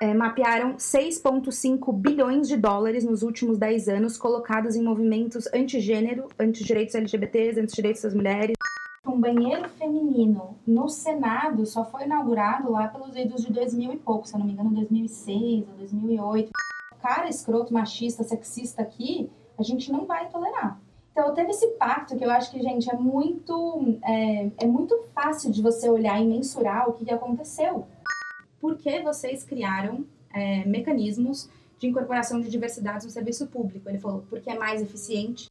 [0.00, 6.94] é, mapearam 6,5 bilhões de dólares nos últimos 10 anos colocados em movimentos antigênero, antidireitos
[6.94, 8.56] LGBTs, antidireitos das mulheres.
[9.06, 14.26] Um banheiro feminino no Senado só foi inaugurado lá pelos idos de 2000 e pouco,
[14.26, 16.50] se eu não me engano, 2006 ou 2008.
[17.00, 20.78] Cara escroto, machista, sexista aqui, a gente não vai tolerar.
[21.10, 25.50] Então teve esse pacto que eu acho que, gente, é muito, é, é muito fácil
[25.50, 27.86] de você olhar e mensurar o que aconteceu
[28.60, 33.88] por que vocês criaram é, mecanismos de incorporação de diversidades no serviço público.
[33.88, 35.48] Ele falou, porque é mais eficiente.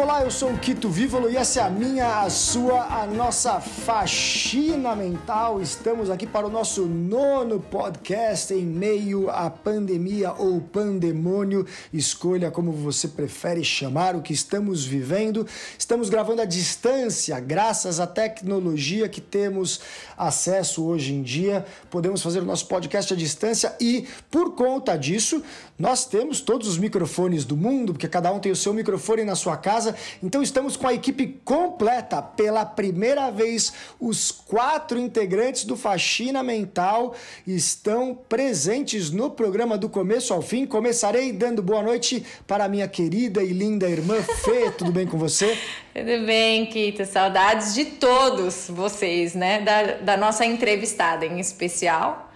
[0.00, 3.60] Olá, eu sou o Quito Vívolo e essa é a minha, a sua, a nossa
[3.60, 5.60] faxina mental.
[5.60, 11.66] Estamos aqui para o nosso nono podcast em meio à pandemia ou pandemônio.
[11.92, 15.46] Escolha como você prefere chamar o que estamos vivendo.
[15.78, 19.82] Estamos gravando à distância, graças à tecnologia que temos
[20.16, 21.66] acesso hoje em dia.
[21.90, 25.42] Podemos fazer o nosso podcast à distância e, por conta disso,
[25.80, 29.34] nós temos todos os microfones do mundo, porque cada um tem o seu microfone na
[29.34, 29.96] sua casa.
[30.22, 32.20] Então estamos com a equipe completa.
[32.20, 37.14] Pela primeira vez, os quatro integrantes do Faxina Mental
[37.46, 40.66] estão presentes no programa do começo ao fim.
[40.66, 44.70] Começarei dando boa noite para a minha querida e linda irmã Fê.
[44.76, 45.56] Tudo bem com você?
[45.94, 47.06] Tudo bem, Kito.
[47.06, 49.62] Saudades de todos vocês, né?
[49.62, 52.29] Da, da nossa entrevistada em especial,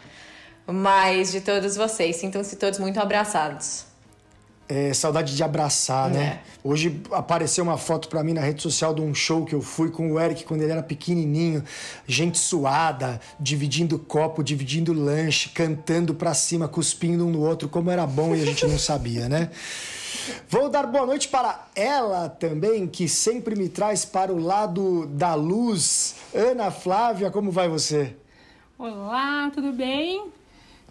[0.67, 2.17] mas de todos vocês.
[2.17, 3.87] Sintam-se todos muito abraçados.
[4.67, 6.17] É, saudade de abraçar, né?
[6.17, 6.20] é.
[6.20, 6.41] né?
[6.62, 9.91] Hoje apareceu uma foto para mim na rede social de um show que eu fui
[9.91, 11.62] com o Eric quando ele era pequenininho,
[12.07, 18.07] gente suada, dividindo copo, dividindo lanche, cantando pra cima, cuspindo um no outro, como era
[18.07, 19.51] bom e a gente não sabia, né?
[20.48, 25.35] Vou dar boa noite para ela também, que sempre me traz para o lado da
[25.35, 26.15] luz.
[26.35, 28.17] Ana Flávia, como vai você?
[28.79, 30.33] Olá, tudo bem?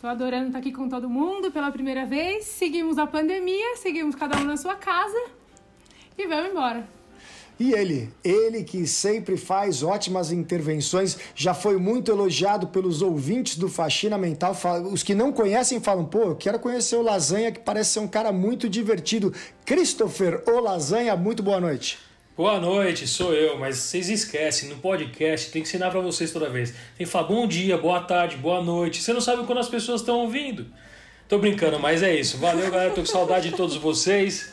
[0.04, 2.44] Tô adorando estar aqui com todo mundo pela primeira vez.
[2.44, 5.18] Seguimos a pandemia, seguimos cada um na sua casa
[6.18, 6.86] e vamos embora.
[7.58, 13.70] E ele, ele que sempre faz ótimas intervenções, já foi muito elogiado pelos ouvintes do
[13.70, 14.54] Faxina Mental.
[14.92, 18.08] Os que não conhecem falam, pô, eu quero conhecer o Lasanha, que parece ser um
[18.10, 19.34] cara muito divertido.
[19.66, 21.98] Christopher, o Lasanha, muito boa noite.
[22.36, 26.50] Boa noite, sou eu, mas vocês esquecem, no podcast tem que ensinar para vocês toda
[26.50, 26.72] vez.
[26.98, 29.04] Tem que falar bom dia, boa tarde, boa noite.
[29.04, 30.66] Você não sabe quando as pessoas estão ouvindo.
[31.30, 32.40] Tô brincando, mas é isso.
[32.40, 32.90] Valeu, galera.
[32.90, 34.52] Tô com saudade de todos vocês.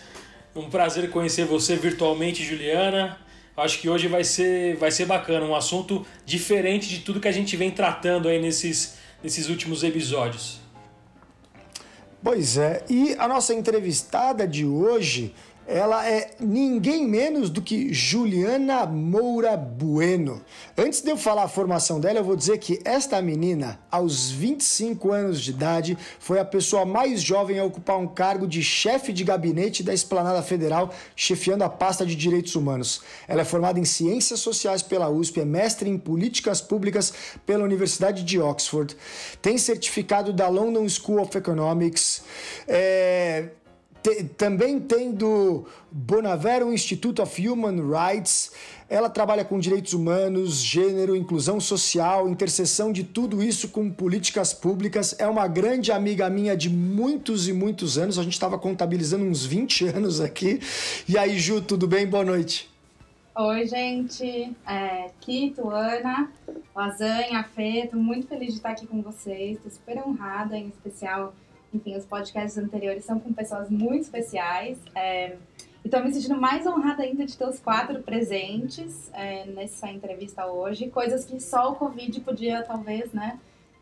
[0.54, 3.18] Um prazer conhecer você virtualmente, Juliana.
[3.56, 7.32] Acho que hoje vai ser, vai ser bacana, um assunto diferente de tudo que a
[7.32, 10.60] gente vem tratando aí nesses, nesses últimos episódios.
[12.22, 15.34] Pois é, e a nossa entrevistada de hoje
[15.70, 20.42] ela é ninguém menos do que Juliana Moura Bueno.
[20.76, 25.12] Antes de eu falar a formação dela, eu vou dizer que esta menina, aos 25
[25.12, 29.22] anos de idade, foi a pessoa mais jovem a ocupar um cargo de chefe de
[29.22, 33.02] gabinete da Esplanada Federal, chefiando a pasta de direitos humanos.
[33.28, 37.14] Ela é formada em Ciências Sociais pela USP, é mestre em Políticas Públicas
[37.46, 38.96] pela Universidade de Oxford,
[39.40, 42.22] tem certificado da London School of Economics,
[42.66, 43.50] é,
[44.36, 48.52] também tem do Bonavero Institute of Human Rights.
[48.88, 55.14] Ela trabalha com direitos humanos, gênero, inclusão social, interseção de tudo isso com políticas públicas.
[55.18, 58.18] É uma grande amiga minha de muitos e muitos anos.
[58.18, 60.60] A gente estava contabilizando uns 20 anos aqui.
[61.08, 62.06] E aí, Ju, tudo bem?
[62.06, 62.68] Boa noite.
[63.36, 64.52] Oi, gente.
[64.66, 66.30] É, Kito, Ana,
[66.74, 67.84] Lasanha, Fê.
[67.84, 69.56] Estou muito feliz de estar aqui com vocês.
[69.56, 71.32] Estou super honrada, em especial
[71.72, 74.78] enfim, os podcasts anteriores são com pessoas muito especiais.
[74.94, 75.36] É,
[75.84, 80.88] estou me sentindo mais honrada ainda de ter os quatro presentes é, nessa entrevista hoje.
[80.88, 83.38] Coisas que só o Covid podia, talvez, né,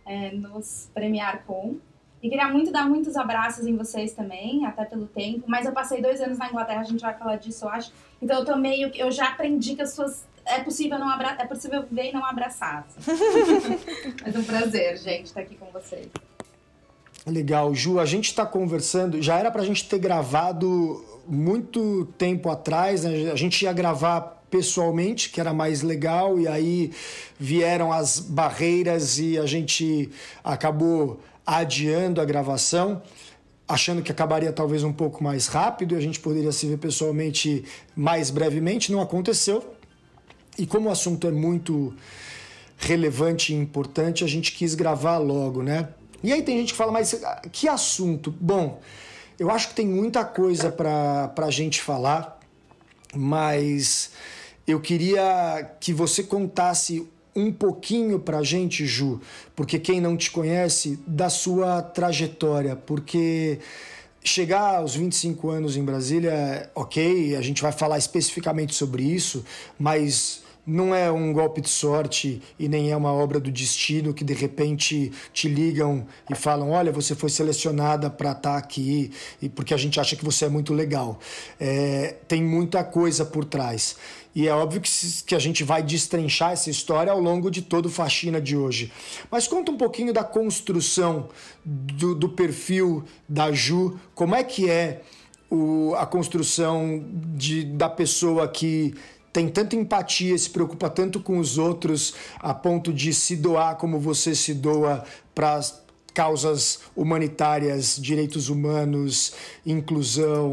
[0.06, 1.78] é, nos premiar com.
[2.22, 5.44] E queria muito dar muitos abraços em vocês também, até pelo tempo.
[5.46, 7.92] Mas eu passei dois anos na Inglaterra, a gente vai falar disso, eu acho.
[8.20, 8.90] Então eu tô meio.
[8.94, 10.26] Eu já aprendi que as pessoas.
[10.44, 11.36] É possível não abra...
[11.38, 12.86] é possível ver e não abraçar.
[14.24, 16.08] Mas é um prazer, gente, estar aqui com vocês.
[17.28, 22.48] Legal, Ju, a gente está conversando, já era para a gente ter gravado muito tempo
[22.48, 23.30] atrás, né?
[23.30, 26.90] a gente ia gravar pessoalmente, que era mais legal, e aí
[27.38, 30.10] vieram as barreiras e a gente
[30.42, 33.02] acabou adiando a gravação,
[33.66, 37.64] achando que acabaria talvez um pouco mais rápido e a gente poderia se ver pessoalmente
[37.94, 39.74] mais brevemente, não aconteceu.
[40.58, 41.94] E como o assunto é muito
[42.78, 45.88] relevante e importante, a gente quis gravar logo, né?
[46.22, 48.34] E aí tem gente que fala, mas ah, que assunto?
[48.40, 48.80] Bom,
[49.38, 52.40] eu acho que tem muita coisa para a gente falar,
[53.14, 54.10] mas
[54.66, 59.20] eu queria que você contasse um pouquinho para a gente, Ju,
[59.54, 63.60] porque quem não te conhece, da sua trajetória, porque
[64.24, 69.44] chegar aos 25 anos em Brasília, ok, a gente vai falar especificamente sobre isso,
[69.78, 74.22] mas não é um golpe de sorte e nem é uma obra do destino que
[74.22, 79.10] de repente te ligam e falam: olha, você foi selecionada para estar tá aqui
[79.40, 81.18] e porque a gente acha que você é muito legal.
[81.58, 83.96] É, tem muita coisa por trás.
[84.34, 84.90] E é óbvio que,
[85.26, 88.92] que a gente vai destrinchar essa história ao longo de todo o Faxina de hoje.
[89.30, 91.30] Mas conta um pouquinho da construção
[91.64, 95.00] do, do perfil da Ju, como é que é
[95.50, 97.04] o, a construção
[97.34, 98.94] de, da pessoa que
[99.32, 103.98] tem tanta empatia, se preocupa tanto com os outros, a ponto de se doar como
[103.98, 105.04] você se doa
[105.34, 105.60] para
[106.14, 109.34] causas humanitárias, direitos humanos,
[109.64, 110.50] inclusão,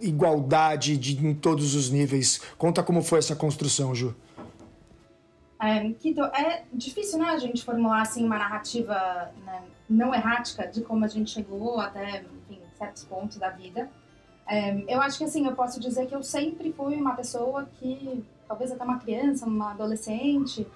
[0.00, 2.40] igualdade de, em todos os níveis.
[2.56, 4.14] Conta como foi essa construção, Ju.
[5.60, 11.04] É, é difícil, né, a gente formular assim uma narrativa né, não errática de como
[11.04, 13.90] a gente chegou até, enfim, certos pontos da vida.
[14.46, 18.24] É, eu acho que assim, eu posso dizer que eu sempre fui uma pessoa que,
[18.46, 20.66] talvez até uma criança, uma adolescente,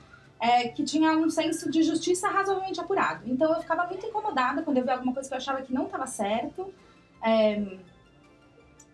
[0.40, 3.22] é, que tinha um senso de justiça razoavelmente apurado.
[3.26, 5.84] Então eu ficava muito incomodada quando eu via alguma coisa que eu achava que não
[5.84, 6.72] estava certo.
[7.22, 7.78] É,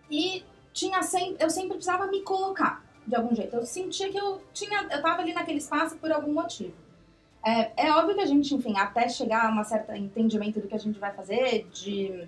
[0.09, 0.43] e
[0.73, 3.55] tinha sempre, eu sempre precisava me colocar de algum jeito.
[3.55, 6.73] Eu sentia que eu tinha, eu estava ali naquele espaço por algum motivo.
[7.45, 10.73] É, é óbvio que a gente, enfim, até chegar a um certo entendimento do que
[10.73, 12.27] a gente vai fazer, de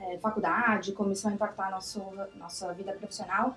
[0.00, 2.02] é, faculdade, como isso vai impactar nosso,
[2.36, 3.56] nossa vida profissional,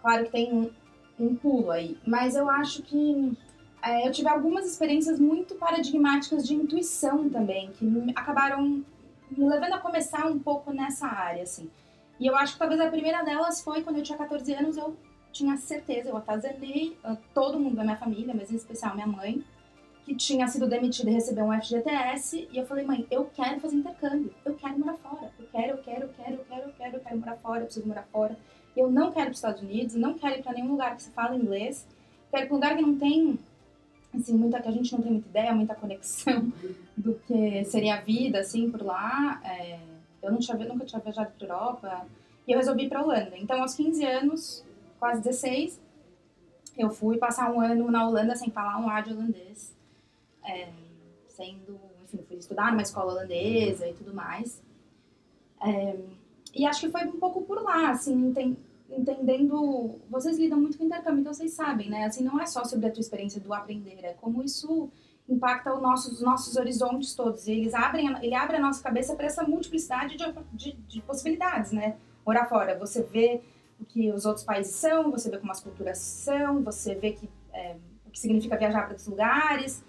[0.00, 0.70] claro que tem um,
[1.18, 1.98] um pulo aí.
[2.06, 3.36] Mas eu acho que
[3.82, 8.84] é, eu tive algumas experiências muito paradigmáticas de intuição também, que me, acabaram
[9.30, 11.70] me levando a começar um pouco nessa área, assim.
[12.18, 14.96] E eu acho que talvez a primeira delas foi quando eu tinha 14 anos, eu
[15.32, 19.44] tinha certeza, eu atazanei uh, todo mundo da minha família, mas em especial minha mãe,
[20.08, 23.76] que tinha sido demitida e recebeu um FGTS, e eu falei, mãe, eu quero fazer
[23.76, 26.96] intercâmbio, eu quero morar fora, eu quero, eu quero, eu quero, eu quero, eu quero,
[26.96, 28.36] eu quero morar fora, eu preciso morar fora.
[28.74, 31.10] Eu não quero para os Estados Unidos, não quero ir para nenhum lugar que se
[31.10, 31.86] fala inglês,
[32.30, 33.38] quero para um lugar que não tem,
[34.14, 36.50] assim, muita, que a gente não tem muita ideia, muita conexão
[36.96, 39.42] do que seria a vida, assim, por lá.
[39.44, 39.78] É,
[40.22, 42.06] eu não tinha, nunca tinha viajado para Europa,
[42.46, 43.36] e eu resolvi ir para Holanda.
[43.36, 44.64] Então, aos 15 anos,
[44.98, 45.78] quase 16,
[46.78, 49.76] eu fui passar um ano na Holanda sem falar um ar de holandês
[50.48, 50.68] é,
[51.28, 54.62] sendo, enfim, fui estudar numa escola holandesa e tudo mais.
[55.62, 55.96] É,
[56.54, 58.34] e acho que foi um pouco por lá, assim,
[58.90, 60.00] entendendo.
[60.08, 62.06] Vocês lidam muito com intercâmbio, então vocês sabem, né?
[62.06, 64.90] Assim, não é só sobre a tua experiência do aprender, é como isso
[65.28, 67.46] impacta os nossos, os nossos horizontes todos.
[67.46, 71.70] E eles abrem, ele abre a nossa cabeça para essa multiplicidade de, de, de, possibilidades,
[71.70, 71.96] né?
[72.24, 73.42] Morar fora, você vê
[73.78, 77.28] o que os outros países são, você vê como as culturas são, você vê que,
[77.52, 79.84] é, o que significa viajar para outros lugares,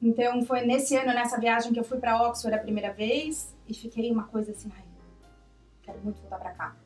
[0.00, 3.74] então foi nesse ano, nessa viagem, que eu fui para Oxford a primeira vez e
[3.74, 4.84] fiquei uma coisa assim, ai,
[5.82, 6.76] quero muito voltar para cá.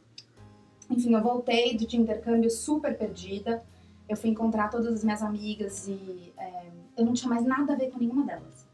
[0.89, 3.63] Enfim, eu voltei de intercâmbio super perdida.
[4.09, 7.77] Eu fui encontrar todas as minhas amigas e é, eu não tinha mais nada a
[7.77, 8.69] ver com nenhuma delas.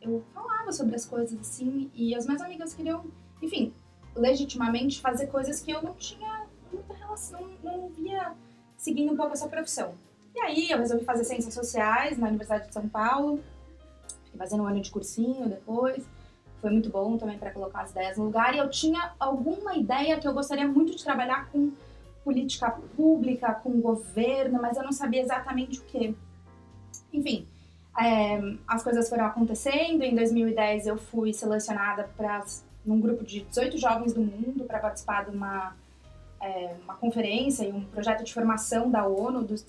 [0.00, 3.06] Eu falava sobre as coisas assim e as minhas amigas queriam,
[3.40, 3.72] enfim,
[4.14, 8.34] legitimamente fazer coisas que eu não tinha muita relação, não via
[8.76, 9.94] seguindo um pouco essa profissão.
[10.34, 13.40] E aí eu resolvi fazer Ciências Sociais na Universidade de São Paulo.
[14.24, 16.04] Fiquei fazendo um ano de cursinho depois.
[16.60, 18.54] Foi muito bom também para colocar as ideias no lugar.
[18.54, 21.70] E eu tinha alguma ideia que eu gostaria muito de trabalhar com
[22.24, 26.16] política pública, com governo, mas eu não sabia exatamente o que.
[27.12, 27.46] Enfim,
[27.96, 30.02] é, as coisas foram acontecendo.
[30.02, 32.44] Em 2010 eu fui selecionada para
[32.84, 35.74] num grupo de 18 jovens do mundo para participar de uma,
[36.40, 39.62] é, uma conferência e um projeto de formação da ONU, dos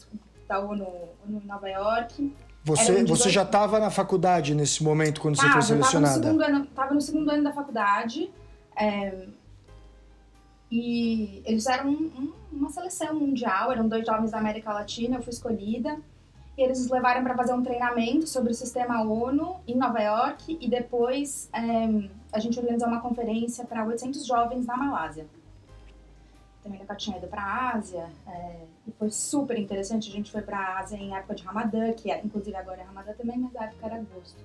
[0.47, 0.85] da ONU,
[1.25, 2.33] ONU em Nova York.
[2.63, 6.15] Você, um você já estava na faculdade nesse momento, quando você foi selecionada?
[6.15, 8.31] Estava no, segundo ano, tava no segundo ano da faculdade.
[8.75, 9.27] É,
[10.71, 15.31] e eles um, um, uma seleção mundial, eram dois jovens da América Latina, eu fui
[15.31, 15.97] escolhida.
[16.57, 20.57] E eles nos levaram para fazer um treinamento sobre o sistema ONU em Nova York
[20.59, 25.27] e depois é, a gente organizou uma conferência para 800 jovens na Malásia
[26.65, 30.10] também nunca tinha ido para a Ásia é, e foi super interessante.
[30.10, 32.84] A gente foi para a Ásia em época de Ramadã, que é, inclusive agora é
[32.84, 34.43] Ramadã também, mas a época era agosto.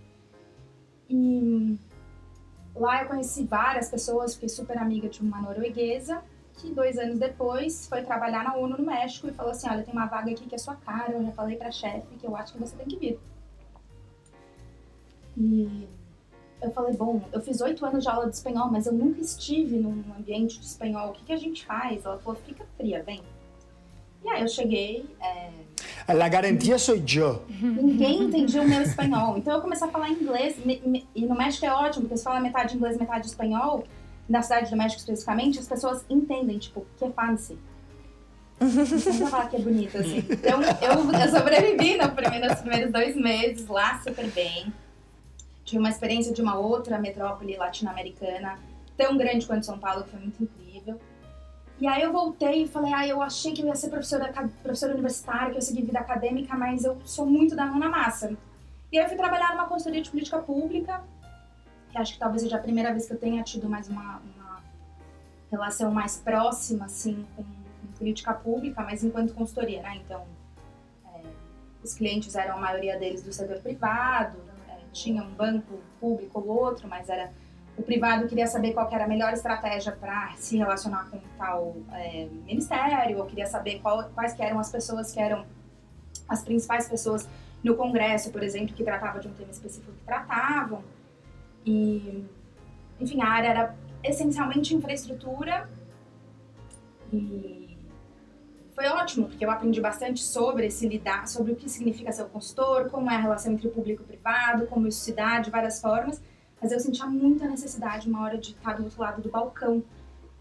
[1.08, 1.78] E
[2.76, 6.22] lá eu conheci várias pessoas, fiquei super amiga de uma norueguesa
[6.54, 9.94] que dois anos depois foi trabalhar na ONU no México e falou assim, olha, tem
[9.94, 12.36] uma vaga aqui que é sua cara, eu já falei para a chefe que eu
[12.36, 13.20] acho que você tem que vir.
[15.38, 15.88] E
[16.62, 19.76] eu falei, bom, eu fiz oito anos de aula de espanhol, mas eu nunca estive
[19.76, 21.10] num ambiente de espanhol.
[21.10, 22.04] O que, que a gente faz?
[22.04, 23.22] Ela falou, fica fria, vem.
[24.24, 25.06] E aí eu cheguei.
[25.20, 26.12] É...
[26.12, 27.42] La garantia sou eu.
[27.48, 29.38] Ninguém entendia o meu espanhol.
[29.38, 30.56] Então eu comecei a falar inglês.
[31.14, 33.84] E no México é ótimo, porque você fala metade inglês, metade espanhol.
[34.28, 37.58] Na cidade do México especificamente, as pessoas entendem, tipo, que é fancy.
[38.60, 40.18] Não falar que é bonito, assim.
[40.18, 44.72] Então, eu, eu sobrevivi no primeiro, nos primeiros dois meses lá super bem.
[45.70, 48.58] Tive uma experiência de uma outra metrópole latino-americana,
[48.96, 51.00] tão grande quanto São Paulo, que foi muito incrível.
[51.80, 54.32] E aí eu voltei e falei, ah, eu achei que eu ia ser professora,
[54.64, 57.88] professora universitária, que eu ia seguir vida acadêmica, mas eu sou muito da mão na
[57.88, 58.36] massa.
[58.90, 61.04] E aí eu fui trabalhar numa consultoria de política pública,
[61.88, 64.60] que acho que talvez seja a primeira vez que eu tenha tido mais uma, uma
[65.52, 67.44] relação mais próxima, assim, com
[67.96, 70.00] política pública, mas enquanto consultoria, né?
[70.04, 70.26] Então,
[71.14, 71.20] é,
[71.80, 74.49] os clientes eram a maioria deles do setor privado,
[74.92, 77.32] tinha um banco público ou outro, mas era
[77.76, 82.28] o privado queria saber qual era a melhor estratégia para se relacionar com tal é,
[82.44, 85.46] ministério, ou queria saber qual, quais que eram as pessoas que eram
[86.28, 87.28] as principais pessoas
[87.62, 90.82] no Congresso, por exemplo, que tratava de um tema específico que tratavam.
[91.64, 92.24] E,
[93.00, 95.68] enfim, a área era essencialmente infraestrutura
[97.12, 97.59] e
[98.80, 102.30] foi ótimo, porque eu aprendi bastante sobre esse lidar, sobre o que significa ser um
[102.30, 105.38] consultor, como é a relação entre o público e o privado, como isso se dá
[105.38, 106.18] de várias formas.
[106.62, 109.84] Mas eu sentia muita necessidade uma hora de estar do outro lado do balcão.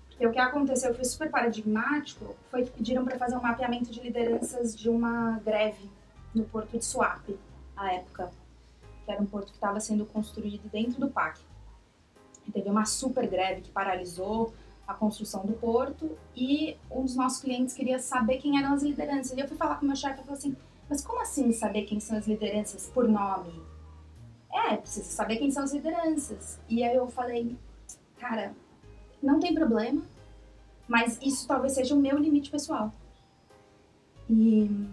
[0.08, 4.00] Porque o que aconteceu foi super paradigmático, foi que pediram para fazer um mapeamento de
[4.00, 5.92] lideranças de uma greve
[6.34, 7.38] no porto de Suape,
[7.76, 8.32] à época,
[9.04, 11.42] que era um porto que estava sendo construído dentro do PAC.
[12.48, 14.54] E teve uma super greve que paralisou
[14.90, 19.38] a construção do porto e um dos nossos clientes queria saber quem eram as lideranças.
[19.38, 20.58] E eu fui falar com o meu chefe e falei assim,
[20.90, 23.54] mas como assim saber quem são as lideranças por nome?
[24.52, 26.60] É, precisa saber quem são as lideranças.
[26.68, 27.56] E aí eu falei,
[28.18, 28.52] cara,
[29.22, 30.02] não tem problema,
[30.88, 32.92] mas isso talvez seja o meu limite pessoal.
[34.28, 34.88] E,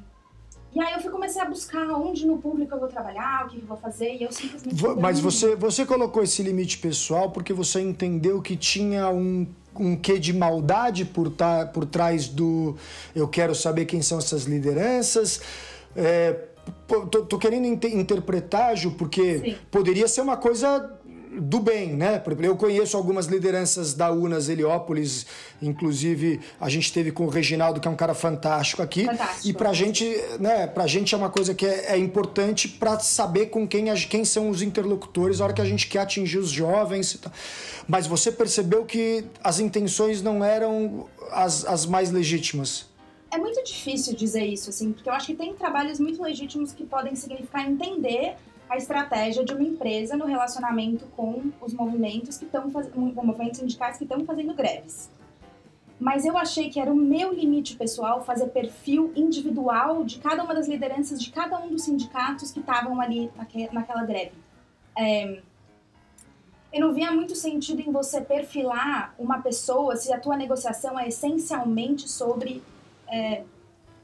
[0.75, 3.57] e aí eu fui comecei a buscar onde no público eu vou trabalhar, o que
[3.57, 4.77] eu vou fazer, e eu simplesmente...
[5.01, 9.47] Mas você, você colocou esse limite pessoal porque você entendeu que tinha um
[9.79, 12.77] um quê de maldade por, tá, por trás do
[13.15, 15.41] eu quero saber quem são essas lideranças.
[15.95, 16.37] É,
[16.87, 19.57] tô, tô, querendo inter interpretar, Ju, porque Sim.
[19.71, 20.96] poderia ser uma coisa
[21.41, 22.23] do bem, né?
[22.41, 25.27] Eu conheço algumas lideranças da Unas Heliópolis,
[25.61, 29.05] inclusive a gente teve com o Reginaldo, que é um cara fantástico aqui.
[29.05, 29.49] Fantástico.
[29.49, 30.05] E pra gente,
[30.41, 34.25] né, pra gente é uma coisa que é, é importante para saber com quem, quem
[34.25, 37.19] são os interlocutores na hora que a gente quer atingir os jovens.
[37.87, 42.87] Mas você percebeu que as intenções não eram as, as mais legítimas?
[43.31, 46.85] É muito difícil dizer isso, assim, porque eu acho que tem trabalhos muito legítimos que
[46.85, 48.37] podem significar entender
[48.69, 53.97] a estratégia de uma empresa no relacionamento com os movimentos que estão fazendo, movimentos sindicais
[53.97, 55.11] que estão fazendo greves.
[55.99, 60.55] Mas eu achei que era o meu limite pessoal fazer perfil individual de cada uma
[60.55, 63.31] das lideranças de cada um dos sindicatos que estavam ali
[63.73, 64.33] naquela greve.
[64.99, 65.41] É,
[66.73, 71.09] eu não via muito sentido em você perfilar uma pessoa se a tua negociação é
[71.09, 72.63] essencialmente sobre
[73.09, 73.45] é,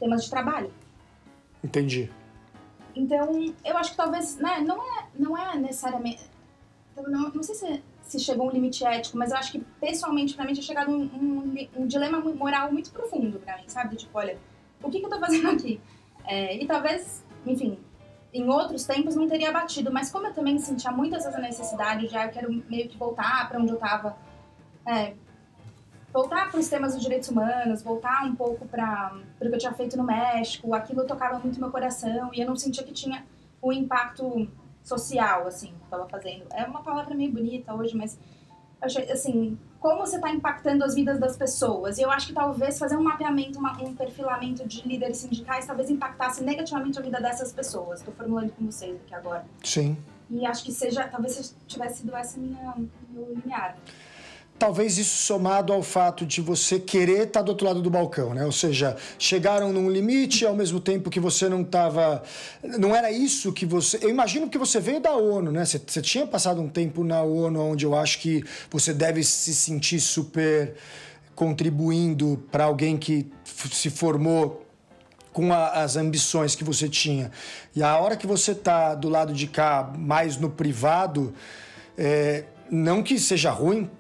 [0.01, 0.73] temas de trabalho.
[1.63, 2.11] Entendi.
[2.95, 6.23] Então, eu acho que talvez, né, não é, não é necessariamente.
[6.97, 10.45] Não, não sei se, se chegou um limite ético, mas eu acho que pessoalmente, pra
[10.45, 13.97] mim, tinha chegado um, um, um dilema moral muito profundo pra mim, sabe?
[13.97, 14.39] Tipo, olha,
[14.83, 15.81] o que, que eu tô fazendo aqui?
[16.25, 17.79] É, e talvez, enfim,
[18.33, 22.17] em outros tempos não teria batido, mas como eu também sentia muito essa necessidade de,
[22.17, 24.17] ah, eu quero meio que voltar para onde eu tava,
[24.87, 25.15] é,
[26.13, 29.73] voltar para os temas dos direitos humanos, voltar um pouco para o que eu tinha
[29.73, 33.25] feito no México, aquilo tocava muito meu coração e eu não sentia que tinha
[33.61, 34.49] o impacto
[34.83, 36.45] social, assim, que estava fazendo.
[36.53, 38.19] É uma palavra meio bonita hoje, mas
[39.11, 41.99] assim, como você está impactando as vidas das pessoas.
[41.99, 45.89] E eu acho que talvez fazer um mapeamento, uma, um perfilamento de líderes sindicais, talvez
[45.89, 48.01] impactasse negativamente a vida dessas pessoas.
[48.01, 49.45] Estou formulando com vocês aqui agora.
[49.63, 49.97] Sim.
[50.29, 52.75] E acho que seja, talvez tivesse sido essa minha,
[53.11, 53.77] meu linear
[54.63, 58.33] talvez isso somado ao fato de você querer estar tá do outro lado do balcão,
[58.33, 58.47] né?
[58.47, 62.23] Ou seja, chegaram num limite ao mesmo tempo que você não estava.
[62.79, 63.99] Não era isso que você.
[64.01, 65.65] Eu imagino que você veio da ONU, né?
[65.65, 69.99] Você, tinha passado um tempo na ONU, onde eu acho que você deve se sentir
[69.99, 70.75] super
[71.35, 74.65] contribuindo para alguém que se formou
[75.33, 77.33] com a, as ambições que você tinha.
[77.75, 81.35] E a hora que você está do lado de cá, mais no privado,
[81.99, 83.91] é, não que seja ruim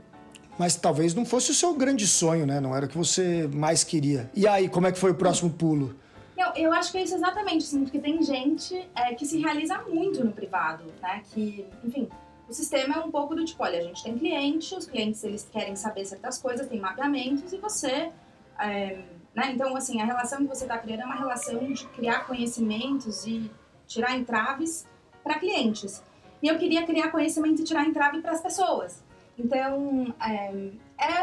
[0.59, 2.61] mas talvez não fosse o seu grande sonho, né?
[2.61, 4.30] Não era o que você mais queria.
[4.35, 5.94] E aí, como é que foi o próximo pulo?
[6.37, 9.78] Eu, eu acho que é isso exatamente, assim, porque tem gente é, que se realiza
[9.88, 11.23] muito no privado, né?
[11.32, 12.09] Que, enfim,
[12.49, 15.49] o sistema é um pouco do tipo, olha, a gente tem cliente, os clientes eles
[15.50, 18.11] querem saber certas coisas, tem mapeamentos e você
[18.59, 18.99] é,
[19.35, 19.52] Né?
[19.52, 23.50] Então, assim, a relação que você está criando é uma relação de criar conhecimentos e
[23.87, 24.87] tirar entraves
[25.25, 26.02] para clientes.
[26.42, 29.02] E eu queria criar conhecimento e tirar entrave para as pessoas.
[29.39, 30.73] Então, é,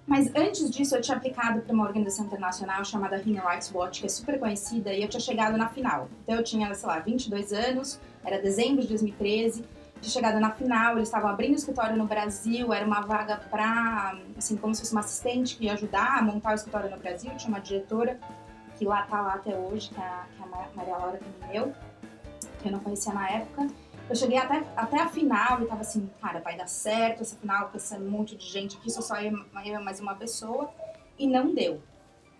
[0.06, 4.06] Mas antes disso, eu tinha aplicado para uma organização internacional chamada Human Rights Watch, que
[4.06, 6.08] é super conhecida, e eu tinha chegado na final.
[6.22, 9.64] Então, eu tinha, sei lá, 22 anos, era dezembro de 2013,
[10.00, 14.56] tinha chegado na final, eles estavam abrindo escritório no Brasil, era uma vaga para, assim,
[14.56, 17.48] como se fosse uma assistente que ia ajudar a montar o escritório no Brasil, tinha
[17.48, 18.20] uma diretora
[18.78, 21.72] que lá tá lá até hoje, que é a, que é a Maria Laura Camineu,
[22.60, 23.66] que eu não conhecia na época.
[24.08, 27.68] Eu cheguei até, até a final e tava assim, cara, vai dar certo essa final
[27.70, 29.32] com esse monte de gente aqui, só só eu
[29.82, 30.72] mais uma pessoa.
[31.18, 31.82] E não deu.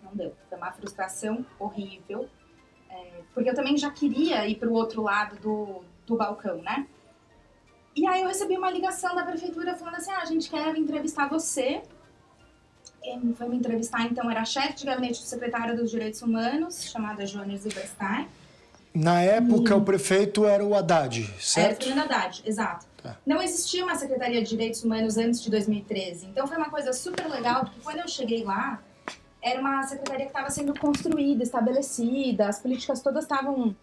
[0.03, 0.35] Não deu.
[0.49, 2.29] Foi uma frustração horrível.
[2.89, 6.87] É, porque eu também já queria ir pro outro lado do, do balcão, né?
[7.97, 11.29] E aí eu recebi uma ligação da prefeitura falando assim, ah, a gente quer entrevistar
[11.29, 11.83] você.
[13.03, 16.91] E foi me entrevistar, então, era a chefe de gabinete do secretário dos Direitos Humanos,
[16.91, 18.29] chamada Jones Silverstein.
[18.97, 19.77] Na época, e...
[19.77, 21.67] o prefeito era o Haddad, certo?
[21.67, 22.87] Era o Fernando Haddad, exato.
[23.03, 23.17] Tá.
[23.27, 26.27] Não existia uma Secretaria de Direitos Humanos antes de 2013.
[26.27, 28.83] Então, foi uma coisa super legal, porque quando eu cheguei lá,
[29.43, 33.77] era uma secretaria que estava sendo construída, estabelecida, as políticas todas estavam,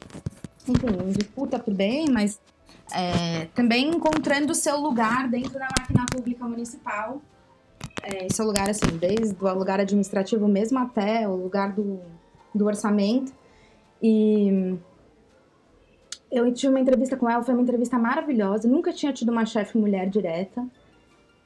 [0.67, 2.39] enfim, em disputa por bem, mas
[2.91, 7.21] é, também encontrando o seu lugar dentro da máquina pública municipal.
[8.01, 12.01] É, seu lugar, assim, desde o lugar administrativo mesmo até o lugar do,
[12.53, 13.31] do orçamento.
[14.01, 14.75] E
[16.33, 18.67] eu tive uma entrevista com ela, foi uma entrevista maravilhosa.
[18.67, 20.65] Nunca tinha tido uma chefe mulher direta.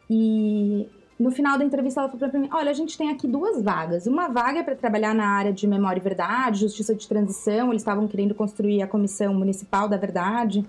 [0.09, 0.87] E
[1.19, 4.07] no final da entrevista ela falou para mim: Olha, a gente tem aqui duas vagas.
[4.07, 7.69] Uma vaga é para trabalhar na área de memória e verdade, justiça de transição.
[7.69, 10.65] Eles estavam querendo construir a Comissão Municipal da Verdade,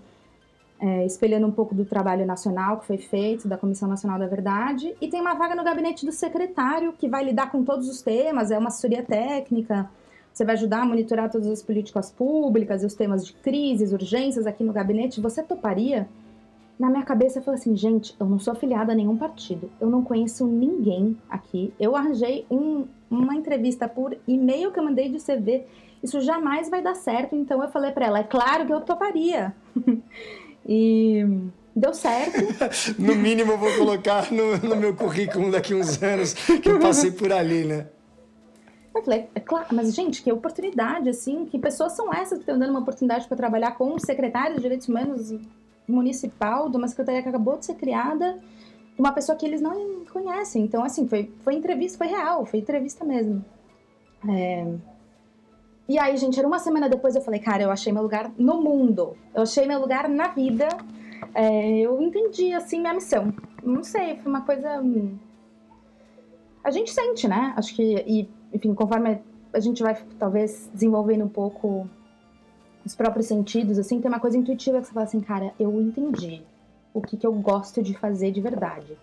[0.81, 4.97] é, espelhando um pouco do trabalho nacional que foi feito, da Comissão Nacional da Verdade.
[5.01, 8.51] E tem uma vaga no gabinete do secretário, que vai lidar com todos os temas,
[8.51, 9.89] é uma assessoria técnica
[10.39, 14.47] você vai ajudar a monitorar todas as políticas públicas e os temas de crises, urgências
[14.47, 15.21] aqui no gabinete.
[15.21, 16.09] Você toparia?
[16.79, 19.91] Na minha cabeça eu falei assim, gente, eu não sou afiliada a nenhum partido, eu
[19.91, 21.75] não conheço ninguém aqui.
[21.81, 25.65] Eu arranjei um, uma entrevista por e-mail que eu mandei de CV.
[26.01, 27.35] Isso jamais vai dar certo.
[27.35, 29.53] Então eu falei para ela, é claro que eu toparia.
[30.65, 31.27] e
[31.75, 32.39] deu certo.
[32.97, 37.11] no mínimo eu vou colocar no, no meu currículo daqui uns anos que eu passei
[37.11, 37.87] por ali, né?
[38.95, 42.59] Eu falei, é claro, mas gente, que oportunidade, assim, que pessoas são essas que estão
[42.59, 45.33] dando uma oportunidade para trabalhar com um secretário de Direitos Humanos
[45.87, 48.39] municipal, de uma secretaria que acabou de ser criada,
[48.99, 50.63] uma pessoa que eles não conhecem.
[50.65, 53.45] Então, assim, foi, foi entrevista, foi real, foi entrevista mesmo.
[54.29, 54.75] É...
[55.89, 58.61] E aí, gente, era uma semana depois eu falei, cara, eu achei meu lugar no
[58.61, 60.69] mundo, eu achei meu lugar na vida,
[61.35, 63.33] é, eu entendi, assim, minha missão.
[63.63, 64.81] Não sei, foi uma coisa.
[64.81, 65.17] Hum,
[66.63, 67.55] a gente sente, né?
[67.57, 68.05] Acho que.
[68.07, 69.21] E enfim, conforme
[69.53, 71.89] a gente vai talvez desenvolvendo um pouco
[72.85, 76.43] os próprios sentidos, assim, tem uma coisa intuitiva que você fala assim, cara, eu entendi
[76.93, 78.97] o que, que eu gosto de fazer de verdade.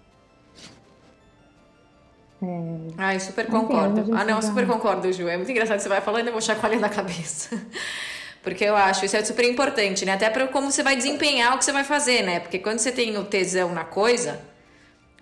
[2.41, 2.93] É...
[2.97, 4.01] Ai, super concordo.
[4.01, 5.27] Enfim, ah, não, super concordo, Ju.
[5.27, 7.59] É muito engraçado que você vai falando e eu vou chacoalhando a cabeça.
[8.43, 10.13] Porque eu acho isso é super importante, né?
[10.13, 12.39] Até para como você vai desempenhar o que você vai fazer, né?
[12.39, 14.39] Porque quando você tem o tesão na coisa,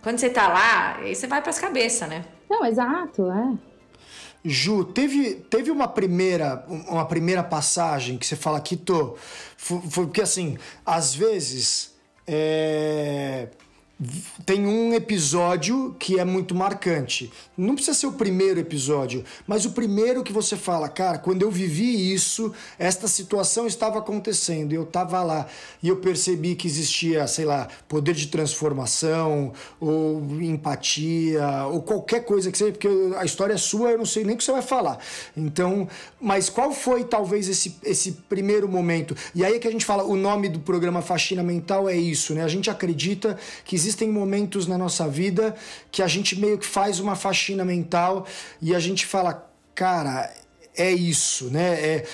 [0.02, 2.26] quando você tá lá, aí você vai para as cabeças, né?
[2.50, 3.73] Não, exato, é.
[4.46, 8.62] Ju, teve, teve uma primeira uma primeira passagem que você fala.
[9.58, 11.94] Foi, foi porque assim, às vezes
[12.28, 13.48] é,
[14.46, 17.32] tem um episódio que é muito marcante.
[17.58, 21.52] Não precisa ser o primeiro episódio, mas o primeiro que você fala, cara, quando eu
[21.52, 25.48] vivi isso, esta situação estava acontecendo, eu estava lá
[25.82, 32.52] e eu percebi que existia, sei lá, poder de transformação, ou empatia, ou qualquer coisa
[32.52, 34.62] que seja, porque a história é sua, eu não sei nem o que você vai
[34.62, 34.98] falar.
[35.36, 35.88] Então,
[36.20, 39.16] mas qual foi talvez esse, esse primeiro momento?
[39.36, 42.34] E aí é que a gente fala, o nome do programa Faxina Mental é isso,
[42.34, 42.44] né?
[42.44, 45.56] A gente acredita que existem momentos na nossa vida
[45.92, 48.26] que a gente meio que faz uma faxina mental
[48.60, 50.34] e a gente fala, cara,
[50.76, 51.74] é isso, né?
[51.80, 52.06] É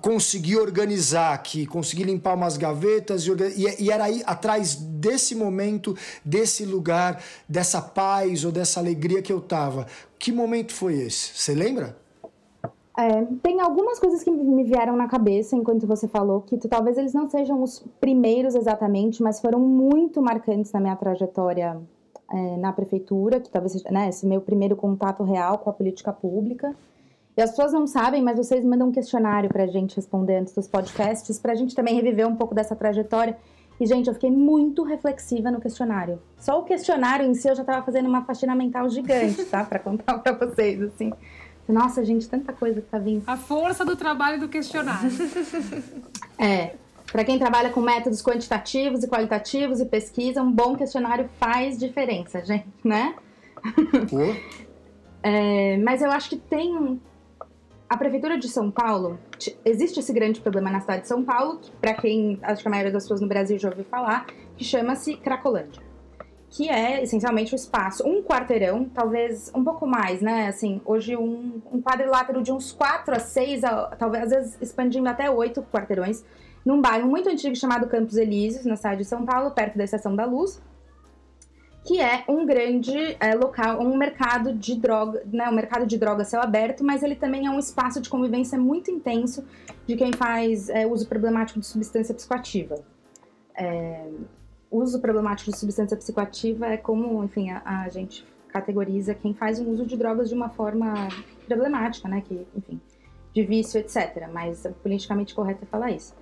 [0.00, 5.96] conseguir organizar aqui, conseguir limpar umas gavetas e, e, e, era aí atrás desse momento,
[6.24, 9.86] desse lugar, dessa paz ou dessa alegria que eu tava.
[10.16, 11.32] Que momento foi esse?
[11.34, 11.96] Você lembra?
[12.98, 16.98] É, tem algumas coisas que me vieram na cabeça enquanto você falou, que tu, talvez
[16.98, 21.80] eles não sejam os primeiros exatamente, mas foram muito marcantes na minha trajetória
[22.28, 26.12] é, na prefeitura, que talvez seja né, esse meu primeiro contato real com a política
[26.12, 26.74] pública.
[27.36, 30.52] E as pessoas não sabem, mas vocês mandam um questionário para a gente responder antes
[30.52, 33.38] dos podcasts, para a gente também reviver um pouco dessa trajetória.
[33.80, 36.20] E, gente, eu fiquei muito reflexiva no questionário.
[36.36, 39.62] Só o questionário em si eu já estava fazendo uma faxina mental gigante, tá?
[39.62, 41.12] Para contar para vocês, assim.
[41.68, 43.22] Nossa, gente, tanta coisa que tá vindo.
[43.26, 45.10] A força do trabalho do questionário.
[46.38, 46.74] é.
[47.12, 52.44] Para quem trabalha com métodos quantitativos e qualitativos e pesquisa, um bom questionário faz diferença,
[52.44, 53.14] gente, né?
[55.22, 57.00] é, mas eu acho que tem
[57.88, 59.18] a prefeitura de São Paulo
[59.64, 62.70] existe esse grande problema na cidade de São Paulo, que para quem acho que a
[62.70, 65.87] maioria das pessoas no Brasil já ouviu falar, que chama-se Cracolândia
[66.50, 70.48] que é essencialmente o espaço, um quarteirão, talvez um pouco mais, né?
[70.48, 73.62] Assim, hoje um, um quadrilátero de uns 4 a 6,
[73.98, 76.24] talvez às vezes expandindo até 8 quarteirões,
[76.64, 80.16] num bairro muito antigo chamado Campos Elíseos, na cidade de São Paulo, perto da Estação
[80.16, 80.60] da Luz,
[81.84, 86.24] que é um grande é, local, um mercado de droga, né, um mercado de droga
[86.24, 89.44] céu aberto, mas ele também é um espaço de convivência muito intenso
[89.86, 92.76] de quem faz é, uso problemático de substância psicoativa.
[93.54, 94.04] É,
[94.70, 99.68] uso problemático de substância psicoativa é como, enfim, a, a, gente categoriza quem faz um
[99.70, 101.08] uso de drogas de uma forma
[101.46, 102.22] problemática, né?
[102.26, 102.80] Que, enfim,
[103.32, 104.28] de vício, etc.
[104.32, 106.14] Mas politicamente correto é falar isso.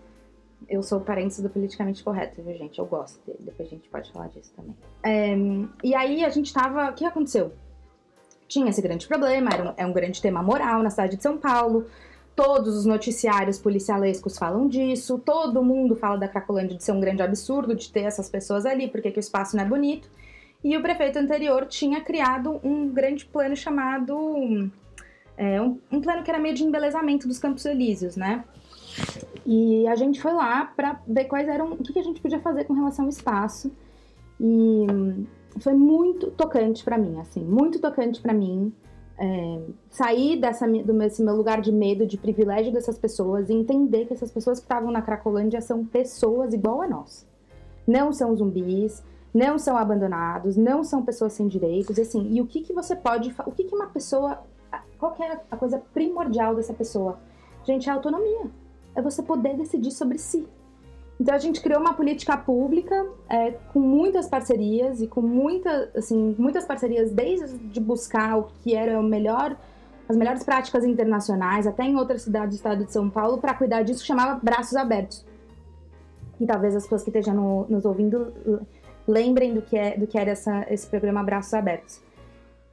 [0.69, 2.79] Eu sou parente do politicamente correto, viu, gente?
[2.79, 3.39] Eu gosto dele.
[3.43, 4.77] Depois a gente pode falar disso também.
[5.03, 5.37] É,
[5.85, 6.91] e aí a gente tava.
[6.91, 7.53] O que aconteceu?
[8.49, 11.37] Tinha esse grande problema, era um, é um grande tema moral na cidade de São
[11.37, 11.87] Paulo.
[12.37, 17.23] Todos os noticiários policialescos falam disso, todo mundo fala da Cracolândia de ser um grande
[17.23, 20.07] absurdo de ter essas pessoas ali, porque que o espaço não é bonito.
[20.63, 24.71] E o prefeito anterior tinha criado um grande plano chamado.
[25.35, 28.45] É, um, um, plano que era meio de embelezamento dos Campos Elíseos, né?
[29.47, 31.73] E a gente foi lá para ver quais eram.
[31.73, 33.73] o que, a gente podia fazer com relação ao espaço.
[34.39, 34.87] E
[35.61, 38.75] foi muito tocante para mim, assim, muito tocante para mim
[39.19, 44.07] é, sair dessa, do meu, meu, lugar de medo, de privilégio dessas pessoas e entender
[44.07, 47.27] que essas pessoas que estavam na Cracolândia são pessoas igual a nós.
[47.87, 49.03] Não são zumbis,
[49.33, 53.35] não são abandonados, não são pessoas sem direitos, assim, e o que que você pode,
[53.47, 54.43] o que que uma pessoa,
[54.99, 57.19] qual que é a coisa primordial dessa pessoa?
[57.65, 58.51] Gente, é a autonomia.
[58.95, 60.47] É você poder decidir sobre si.
[61.19, 66.37] Então a gente criou uma política pública é, com muitas parcerias e com muita, assim,
[66.39, 69.57] muitas parcerias desde buscar o que era o melhor,
[70.09, 73.83] as melhores práticas internacionais, até em outras cidades do estado de São Paulo, para cuidar
[73.83, 75.25] disso, que chamava Braços Abertos.
[76.39, 78.33] E talvez as pessoas que estejam no, nos ouvindo
[79.09, 82.03] lembrem do que, é, do que era essa, esse programa Braços Abertos.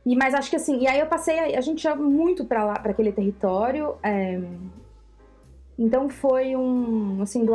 [0.05, 2.73] E, mas acho que assim, e aí eu passei, a gente ia muito para lá,
[2.73, 4.41] para aquele território, é,
[5.77, 7.53] então foi um, assim, do,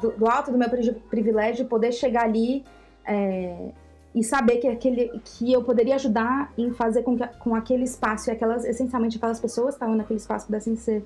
[0.00, 0.68] do, do alto do meu
[1.08, 2.64] privilégio poder chegar ali
[3.04, 3.70] é,
[4.14, 8.28] e saber que, aquele, que eu poderia ajudar em fazer com que com aquele espaço
[8.28, 11.02] e aquelas, essencialmente aquelas pessoas que estavam naquele espaço pudessem ser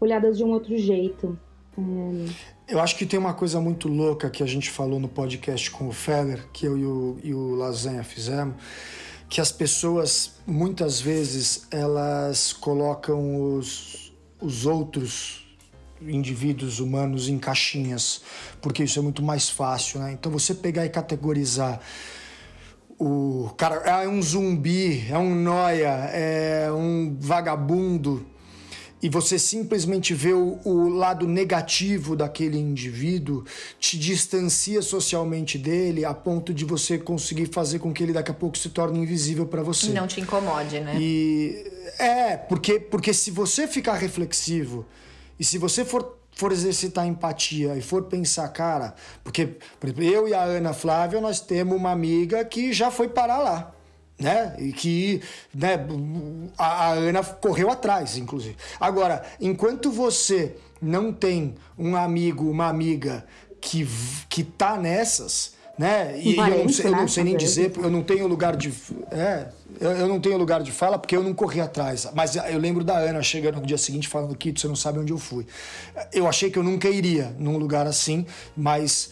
[0.00, 1.38] olhadas de um outro jeito.
[1.78, 2.72] É...
[2.74, 5.88] Eu acho que tem uma coisa muito louca que a gente falou no podcast com
[5.88, 8.56] o Feller, que eu e o, e o Lasanha fizemos,
[9.28, 15.41] que as pessoas muitas vezes elas colocam os, os outros
[16.08, 18.22] indivíduos humanos em caixinhas,
[18.60, 20.12] porque isso é muito mais fácil, né?
[20.12, 21.80] Então você pegar e categorizar
[22.98, 28.24] o cara é um zumbi, é um noia, é um vagabundo
[29.02, 33.44] e você simplesmente vê o, o, lado negativo daquele indivíduo,
[33.80, 38.34] te distancia socialmente dele a ponto de você conseguir fazer com que ele daqui a
[38.34, 39.88] pouco se torne invisível para você.
[39.88, 40.96] Não te incomode, né?
[41.00, 41.66] E
[41.98, 44.86] é, porque porque se você ficar reflexivo
[45.42, 50.28] e se você for, for exercitar empatia e for pensar, cara, porque por exemplo, eu
[50.28, 53.74] e a Ana Flávia, nós temos uma amiga que já foi parar lá.
[54.16, 54.54] Né?
[54.60, 55.20] E que
[55.52, 55.84] né,
[56.56, 58.56] a, a Ana correu atrás, inclusive.
[58.78, 63.26] Agora, enquanto você não tem um amigo, uma amiga
[63.60, 63.84] que,
[64.28, 66.18] que tá nessas, né?
[66.20, 68.72] E eu não, sei, eu não sei nem dizer, eu não tenho lugar de.
[69.10, 69.48] É,
[69.80, 72.06] eu, eu, não tenho lugar de fala porque eu não corri atrás.
[72.14, 75.12] Mas eu lembro da Ana chegando no dia seguinte falando: Kito, você não sabe onde
[75.12, 75.46] eu fui.
[76.12, 79.10] Eu achei que eu nunca iria num lugar assim, mas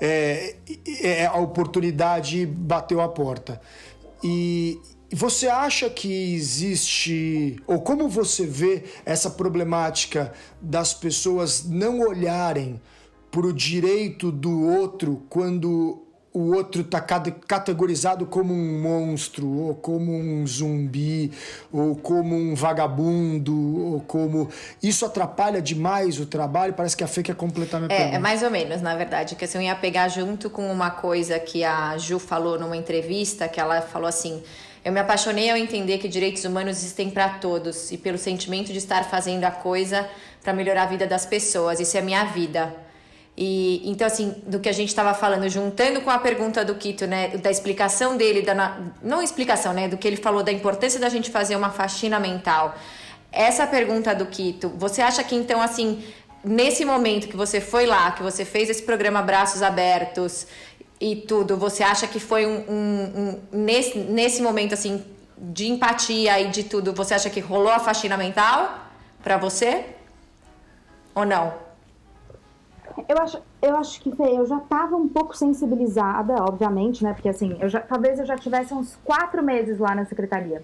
[0.00, 0.56] é,
[1.00, 3.60] é, a oportunidade bateu a porta.
[4.22, 4.80] E
[5.12, 12.80] você acha que existe, ou como você vê essa problemática das pessoas não olharem
[13.34, 16.00] para o direito do outro quando
[16.32, 21.32] o outro está categorizado como um monstro, ou como um zumbi,
[21.72, 23.54] ou como um vagabundo,
[23.86, 24.48] ou como.
[24.80, 27.92] Isso atrapalha demais o trabalho, parece que a fake é completamente.
[27.92, 30.90] É, é mais ou menos, na verdade, que assim, eu ia pegar junto com uma
[30.90, 34.42] coisa que a Ju falou numa entrevista, que ela falou assim.
[34.84, 38.78] Eu me apaixonei ao entender que direitos humanos existem para todos e pelo sentimento de
[38.78, 40.08] estar fazendo a coisa
[40.42, 41.80] para melhorar a vida das pessoas.
[41.80, 42.83] Isso é minha vida.
[43.36, 47.04] E então assim, do que a gente estava falando, juntando com a pergunta do Quito,
[47.06, 51.08] né, da explicação dele, da não explicação, né, do que ele falou da importância da
[51.08, 52.76] gente fazer uma faxina mental.
[53.32, 56.04] Essa pergunta do Quito, você acha que então assim,
[56.44, 60.46] nesse momento que você foi lá, que você fez esse programa Braços Abertos
[61.00, 65.04] e tudo, você acha que foi um, um, um nesse, nesse momento assim
[65.36, 68.78] de empatia e de tudo, você acha que rolou a faxina mental
[69.24, 69.86] para você?
[71.16, 71.63] Ou não?
[73.08, 77.12] Eu acho, eu acho que Fê, eu já estava um pouco sensibilizada, obviamente, né?
[77.12, 80.62] Porque assim, eu já, talvez eu já tivesse uns quatro meses lá na secretaria.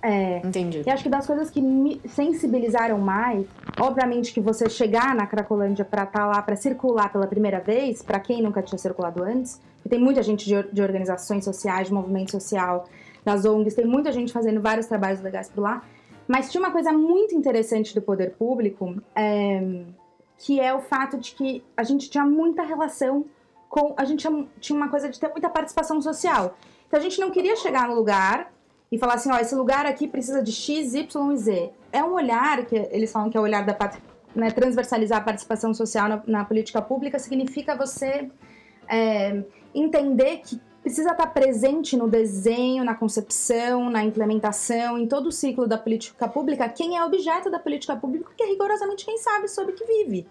[0.00, 0.82] É, Entendi.
[0.86, 3.46] E acho que das coisas que me sensibilizaram mais,
[3.80, 8.02] obviamente que você chegar na Cracolândia para estar tá lá, para circular pela primeira vez,
[8.02, 12.32] para quem nunca tinha circulado antes, tem muita gente de, de organizações sociais, de movimento
[12.32, 12.86] social,
[13.24, 15.82] das ONGs, tem muita gente fazendo vários trabalhos legais por lá.
[16.28, 19.84] Mas tinha uma coisa muito interessante do poder público, é,
[20.38, 23.24] que é o fato de que a gente tinha muita relação
[23.68, 23.94] com.
[23.96, 24.26] A gente
[24.60, 26.56] tinha uma coisa de ter muita participação social.
[26.86, 28.52] Então a gente não queria chegar no lugar
[28.90, 31.70] e falar assim: ó, esse lugar aqui precisa de X, Y e Z.
[31.92, 33.76] É um olhar, que eles falam que é o olhar da
[34.34, 38.30] né, transversalizar a participação social na, na política pública, significa você
[38.88, 39.44] é,
[39.74, 45.66] entender que precisa estar presente no desenho, na concepção, na implementação, em todo o ciclo
[45.66, 49.72] da política pública, quem é objeto da política pública, que é rigorosamente quem sabe sobre
[49.72, 50.26] o que vive.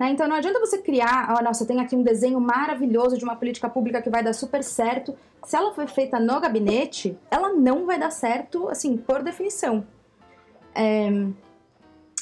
[0.00, 0.10] Né?
[0.10, 3.68] Então não adianta você criar, oh, nossa, tem aqui um desenho maravilhoso de uma política
[3.68, 5.14] pública que vai dar super certo.
[5.44, 9.86] Se ela foi feita no gabinete, ela não vai dar certo, assim, por definição.
[10.74, 11.10] É,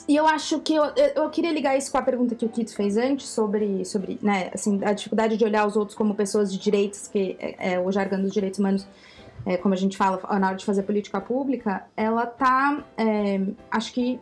[0.08, 0.84] e eu acho que eu,
[1.14, 4.50] eu queria ligar isso com a pergunta que o Kito fez antes sobre, sobre né,
[4.52, 7.90] assim, a dificuldade de olhar os outros como pessoas de direitos, que é, é, o
[7.92, 8.86] jargão dos direitos humanos,
[9.46, 13.92] é, como a gente fala na hora de fazer política pública, ela tá, é, acho
[13.92, 14.20] que,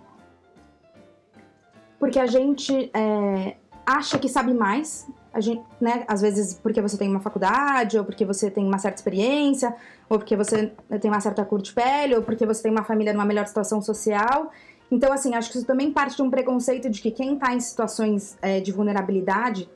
[1.98, 6.98] porque a gente é, acha que sabe mais, a gente, né, às vezes porque você
[6.98, 9.74] tem uma faculdade, ou porque você tem uma certa experiência,
[10.08, 13.12] ou porque você tem uma certa cor de pele, ou porque você tem uma família
[13.12, 14.50] numa melhor situação social,
[14.90, 17.60] então, assim, acho que isso também parte de um preconceito de que quem está em
[17.60, 19.68] situações é, de vulnerabilidade,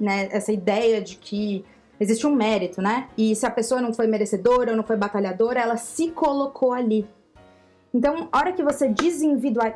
[0.00, 1.64] né, essa ideia de que
[2.00, 3.08] existe um mérito, né?
[3.16, 7.06] E se a pessoa não foi merecedora ou não foi batalhadora, ela se colocou ali.
[7.94, 8.92] Então, a hora que você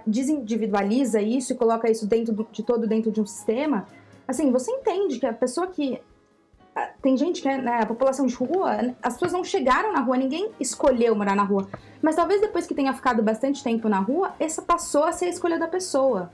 [0.07, 3.87] desindividualiza isso e coloca isso dentro de todo dentro de um sistema,
[4.26, 6.00] assim, você entende que a pessoa que
[7.01, 10.17] tem gente que é né, a população de rua, as pessoas não chegaram na rua,
[10.17, 11.69] ninguém escolheu morar na rua.
[12.03, 15.29] Mas talvez depois que tenha ficado bastante tempo na rua, essa passou a ser a
[15.29, 16.31] escolha da pessoa.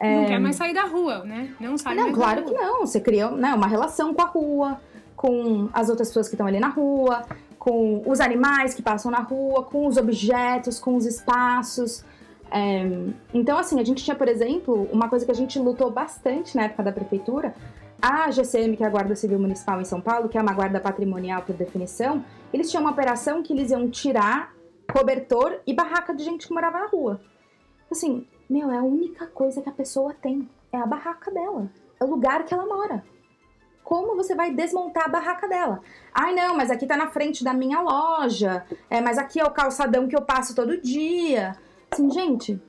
[0.00, 0.26] Não é...
[0.26, 1.54] quer mais sair da rua, né?
[1.60, 2.80] Não sai Não, claro que não.
[2.80, 4.80] Você cria né, uma relação com a rua,
[5.16, 7.24] com as outras pessoas que estão ali na rua,
[7.58, 12.04] com os animais que passam na rua, com os objetos, com os espaços.
[12.50, 12.82] É...
[13.32, 16.64] Então, assim, a gente tinha, por exemplo, uma coisa que a gente lutou bastante na
[16.64, 17.54] época da prefeitura,
[18.00, 20.80] a GCM, que é a Guarda Civil Municipal em São Paulo, que é uma guarda
[20.80, 24.54] patrimonial por definição, eles tinham uma operação que eles iam tirar
[24.90, 27.20] cobertor e barraca de gente que morava na rua.
[27.90, 30.48] Assim, meu, é a única coisa que a pessoa tem.
[30.72, 31.70] É a barraca dela.
[32.00, 33.04] É o lugar que ela mora.
[33.82, 35.80] Como você vai desmontar a barraca dela?
[36.14, 38.64] Ai, não, mas aqui tá na frente da minha loja.
[38.88, 41.56] É, mas aqui é o calçadão que eu passo todo dia.
[41.90, 42.62] Assim, gente,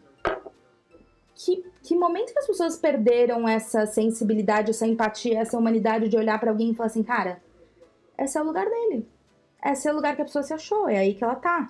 [1.43, 6.39] que, que momento que as pessoas perderam essa sensibilidade, essa empatia, essa humanidade de olhar
[6.39, 7.41] para alguém e falar assim, cara,
[8.17, 9.07] esse é o lugar dele.
[9.65, 11.69] Esse é o lugar que a pessoa se achou, é aí que ela tá.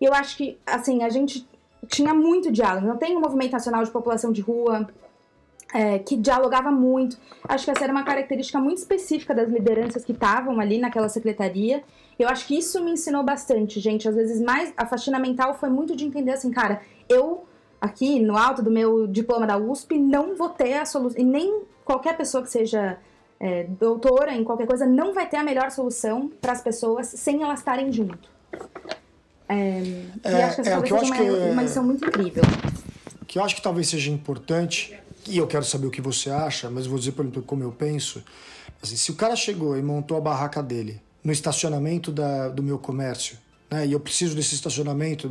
[0.00, 1.46] E eu acho que, assim, a gente
[1.88, 2.86] tinha muito diálogo.
[2.86, 4.88] Não tem um movimento nacional de população de rua
[5.72, 7.16] é, que dialogava muito.
[7.48, 11.82] Acho que essa era uma característica muito específica das lideranças que estavam ali naquela secretaria.
[12.18, 14.08] Eu acho que isso me ensinou bastante, gente.
[14.08, 17.44] Às vezes, mais a faxina mental foi muito de entender assim, cara, eu
[17.82, 21.20] aqui no alto do meu diploma da USP, não vou ter a solução.
[21.20, 22.96] E nem qualquer pessoa que seja
[23.40, 27.42] é, doutora em qualquer coisa não vai ter a melhor solução para as pessoas sem
[27.42, 28.30] elas estarem junto.
[29.48, 29.82] É,
[30.22, 32.44] é, e acho que essa é, talvez seja uma, uma lição muito incrível.
[33.26, 36.70] Que eu acho que talvez seja importante, e eu quero saber o que você acha,
[36.70, 38.22] mas vou dizer, por exemplo, como eu penso.
[38.80, 42.78] Assim, se o cara chegou e montou a barraca dele no estacionamento da, do meu
[42.78, 43.36] comércio,
[43.68, 45.28] né, e eu preciso desse estacionamento,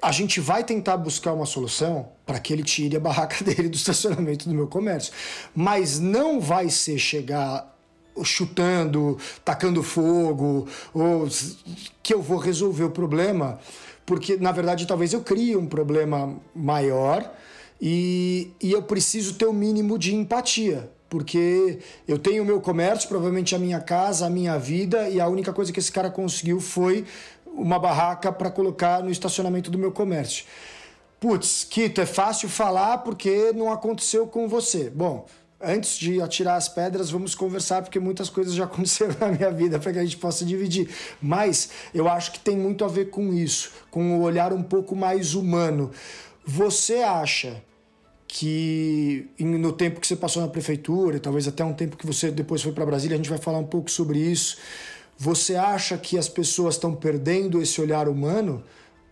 [0.00, 3.76] a gente vai tentar buscar uma solução para que ele tire a barraca dele do
[3.76, 5.12] estacionamento do meu comércio.
[5.54, 7.74] Mas não vai ser chegar
[8.24, 11.28] chutando, tacando fogo, ou
[12.02, 13.58] que eu vou resolver o problema,
[14.06, 17.30] porque na verdade talvez eu crie um problema maior
[17.80, 20.90] e, e eu preciso ter o um mínimo de empatia.
[21.08, 25.28] Porque eu tenho o meu comércio, provavelmente a minha casa, a minha vida, e a
[25.28, 27.04] única coisa que esse cara conseguiu foi
[27.56, 30.44] uma barraca para colocar no estacionamento do meu comércio.
[31.18, 34.90] Putz, Kito, é fácil falar porque não aconteceu com você.
[34.90, 35.26] Bom,
[35.60, 39.78] antes de atirar as pedras, vamos conversar, porque muitas coisas já aconteceram na minha vida
[39.78, 40.88] para que a gente possa dividir.
[41.20, 44.94] Mas eu acho que tem muito a ver com isso, com o olhar um pouco
[44.94, 45.90] mais humano.
[46.44, 47.62] Você acha
[48.28, 52.60] que no tempo que você passou na prefeitura, talvez até um tempo que você depois
[52.60, 54.58] foi para Brasília, a gente vai falar um pouco sobre isso.
[55.18, 58.62] Você acha que as pessoas estão perdendo esse olhar humano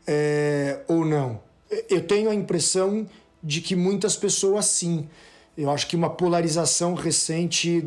[0.07, 1.41] é, ou não?
[1.89, 3.07] Eu tenho a impressão
[3.43, 5.09] de que muitas pessoas sim.
[5.57, 7.87] Eu acho que uma polarização recente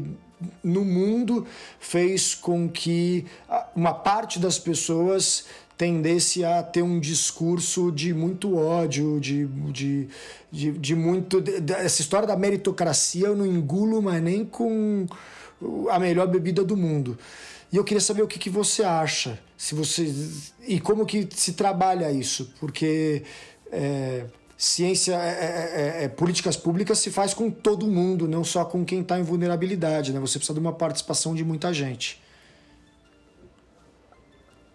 [0.63, 1.45] no mundo
[1.79, 3.25] fez com que
[3.75, 5.45] uma parte das pessoas
[5.77, 10.07] tendesse a ter um discurso de muito ódio, de, de,
[10.51, 11.43] de, de muito.
[11.77, 15.05] Essa história da meritocracia eu não engulo, mas nem com
[15.89, 17.17] a melhor bebida do mundo.
[17.71, 20.13] E eu queria saber o que, que você acha, se você
[20.65, 23.23] e como que se trabalha isso, porque
[23.71, 24.25] é,
[24.57, 28.83] ciência, é, é, é, é, políticas públicas se faz com todo mundo, não só com
[28.83, 30.11] quem está em vulnerabilidade.
[30.11, 30.19] Né?
[30.19, 32.21] Você precisa de uma participação de muita gente.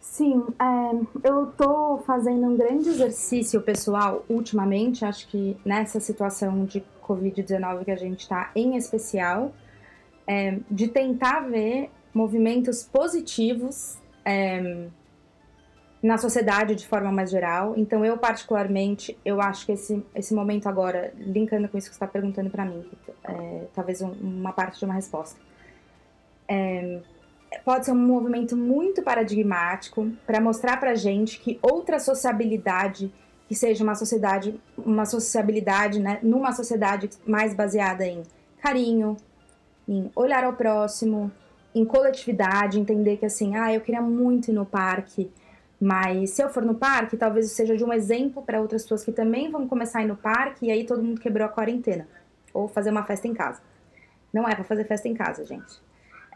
[0.01, 6.85] Sim, é, eu estou fazendo um grande exercício pessoal ultimamente, acho que nessa situação de
[7.03, 9.53] Covid-19 que a gente está em especial,
[10.27, 14.87] é, de tentar ver movimentos positivos é,
[16.03, 17.75] na sociedade de forma mais geral.
[17.77, 22.05] Então, eu particularmente, eu acho que esse, esse momento agora, linkando com isso que você
[22.05, 22.85] está perguntando para mim,
[23.25, 25.39] é, talvez um, uma parte de uma resposta,
[26.49, 27.01] é,
[27.65, 33.13] pode ser um movimento muito paradigmático para mostrar para gente que outra sociabilidade
[33.49, 38.23] que seja uma sociedade, uma sociabilidade, né, numa sociedade mais baseada em
[38.63, 39.17] carinho,
[39.87, 41.31] em olhar ao próximo,
[41.75, 45.31] em coletividade, entender que assim, ah, eu queria muito ir no parque,
[45.81, 49.11] mas se eu for no parque, talvez seja de um exemplo para outras pessoas que
[49.11, 52.07] também vão começar a ir no parque e aí todo mundo quebrou a quarentena.
[52.55, 53.61] Ou fazer uma festa em casa.
[54.33, 55.83] Não é para fazer festa em casa, gente.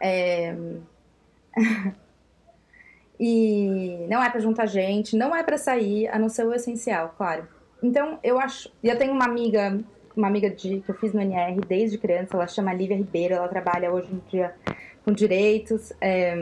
[0.01, 0.53] É...
[3.19, 7.13] e não é para juntar gente, não é para sair, a não ser o essencial,
[7.17, 7.47] claro.
[7.81, 8.69] Então, eu acho.
[8.83, 9.79] Eu tenho uma amiga,
[10.15, 13.47] uma amiga de, que eu fiz no NR desde criança, ela chama Lívia Ribeiro, ela
[13.47, 14.53] trabalha hoje em dia
[15.07, 15.93] com direitos.
[16.01, 16.35] É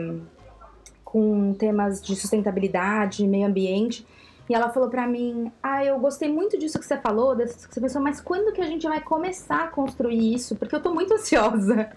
[1.16, 4.06] com temas de sustentabilidade, meio ambiente.
[4.50, 7.72] E ela falou para mim: Ah, eu gostei muito disso que você falou, dessa que
[7.72, 10.56] você pensou, mas quando que a gente vai começar a construir isso?
[10.56, 11.88] Porque eu tô muito ansiosa.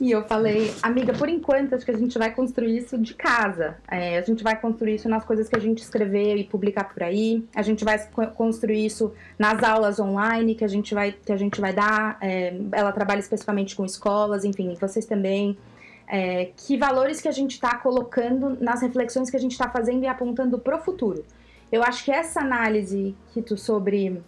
[0.00, 3.76] E eu falei, amiga, por enquanto acho que a gente vai construir isso de casa.
[3.88, 7.04] É, a gente vai construir isso nas coisas que a gente escrever e publicar por
[7.04, 7.44] aí.
[7.54, 11.60] A gente vai construir isso nas aulas online que a gente vai, que a gente
[11.60, 12.18] vai dar.
[12.20, 15.56] É, ela trabalha especificamente com escolas, enfim, vocês também
[16.06, 20.02] é, que valores que a gente está colocando nas reflexões que a gente está fazendo
[20.04, 21.24] e apontando para o futuro.
[21.72, 24.22] Eu acho que essa análise, Kito, sobre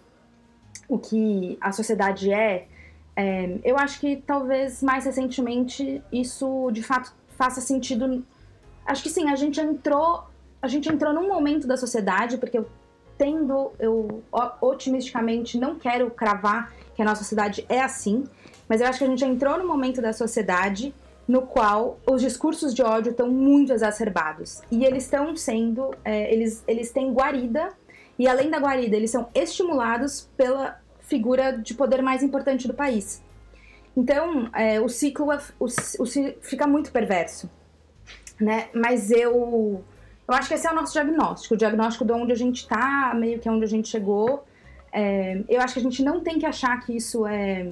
[0.87, 2.67] o que a sociedade é,
[3.15, 8.23] é, eu acho que talvez mais recentemente isso de fato faça sentido.
[8.85, 10.25] Acho que sim, a gente entrou,
[10.61, 12.67] a gente entrou num momento da sociedade, porque eu
[13.17, 14.23] tendo, eu
[14.61, 18.23] otimisticamente não quero cravar que a nossa sociedade é assim,
[18.69, 20.93] mas eu acho que a gente entrou no momento da sociedade
[21.27, 24.61] no qual os discursos de ódio estão muito exacerbados.
[24.71, 27.73] E eles estão sendo, é, eles, eles têm guarida,
[28.17, 33.21] e além da guarida, eles são estimulados pela figura de poder mais importante do país.
[33.95, 35.27] Então, é, o ciclo
[35.59, 36.05] o, o,
[36.41, 37.49] fica muito perverso.
[38.39, 38.69] Né?
[38.73, 39.83] Mas eu,
[40.27, 43.13] eu acho que esse é o nosso diagnóstico, o diagnóstico de onde a gente está,
[43.15, 44.45] meio que onde a gente chegou.
[44.93, 47.67] É, eu acho que a gente não tem que achar que isso, é,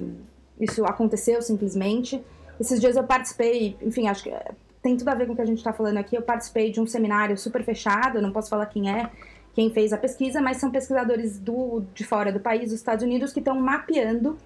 [0.60, 2.22] isso aconteceu simplesmente.
[2.58, 5.42] Esses dias eu participei, enfim, acho que é, tem tudo a ver com o que
[5.42, 6.16] a gente está falando aqui.
[6.16, 9.10] Eu participei de um seminário super fechado, não posso falar quem é,
[9.54, 13.32] quem fez a pesquisa, mas são pesquisadores do, de fora do país, dos Estados Unidos,
[13.32, 14.36] que estão mapeando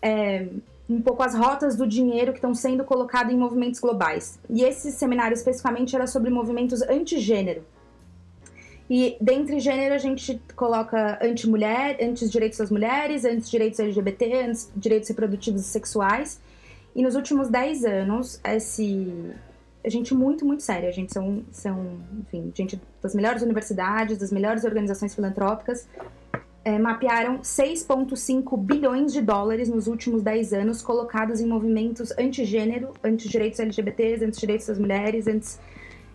[0.00, 0.48] é,
[0.88, 4.38] um pouco as rotas do dinheiro que estão sendo colocadas em movimentos globais.
[4.50, 7.62] E esse seminário especificamente era sobre movimentos anti-gênero.
[8.88, 15.64] E dentre gênero a gente coloca anti-mulher, anti-direitos das mulheres, anti-direitos LGBT, anti-direitos reprodutivos e
[15.64, 16.40] sexuais.
[16.94, 19.34] E nos últimos 10 anos, esse
[19.90, 20.88] gente muito, muito séria.
[20.88, 25.86] A gente são, são, enfim, gente das melhores universidades, das melhores organizações filantrópicas.
[26.64, 33.60] é, mapearam 6,5 bilhões de dólares nos últimos 10 anos colocados em movimentos antigênero, anti-direitos
[33.60, 35.58] LGBTs, anti-direitos das mulheres, anti...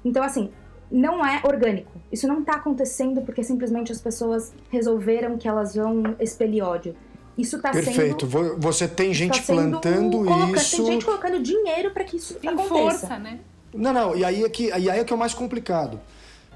[0.04, 0.50] Então, assim,
[0.92, 1.92] não é orgânico.
[2.12, 6.96] Isso não está acontecendo porque simplesmente as pessoas resolveram que elas vão expelir ódio.
[7.40, 7.86] Isso está sendo.
[7.86, 8.28] Perfeito.
[8.58, 10.26] Você tem gente tá plantando
[10.56, 10.76] isso.
[10.76, 12.70] Tem gente colocando dinheiro para que isso tem aconteça.
[12.70, 13.40] força, né?
[13.74, 14.16] Não, não.
[14.16, 16.00] E aí é que, e aí é que é o mais complicado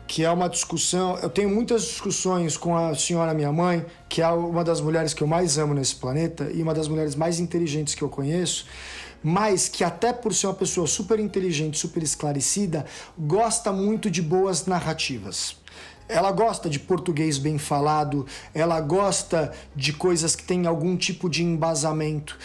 [0.05, 1.17] que é uma discussão.
[1.19, 5.23] Eu tenho muitas discussões com a senhora minha mãe, que é uma das mulheres que
[5.23, 8.65] eu mais amo nesse planeta e uma das mulheres mais inteligentes que eu conheço,
[9.23, 12.85] mas que até por ser uma pessoa super inteligente, super esclarecida,
[13.17, 15.55] gosta muito de boas narrativas.
[16.13, 21.43] Ela gosta de português bem falado, ela gosta de coisas que têm algum tipo de
[21.43, 22.37] embasamento.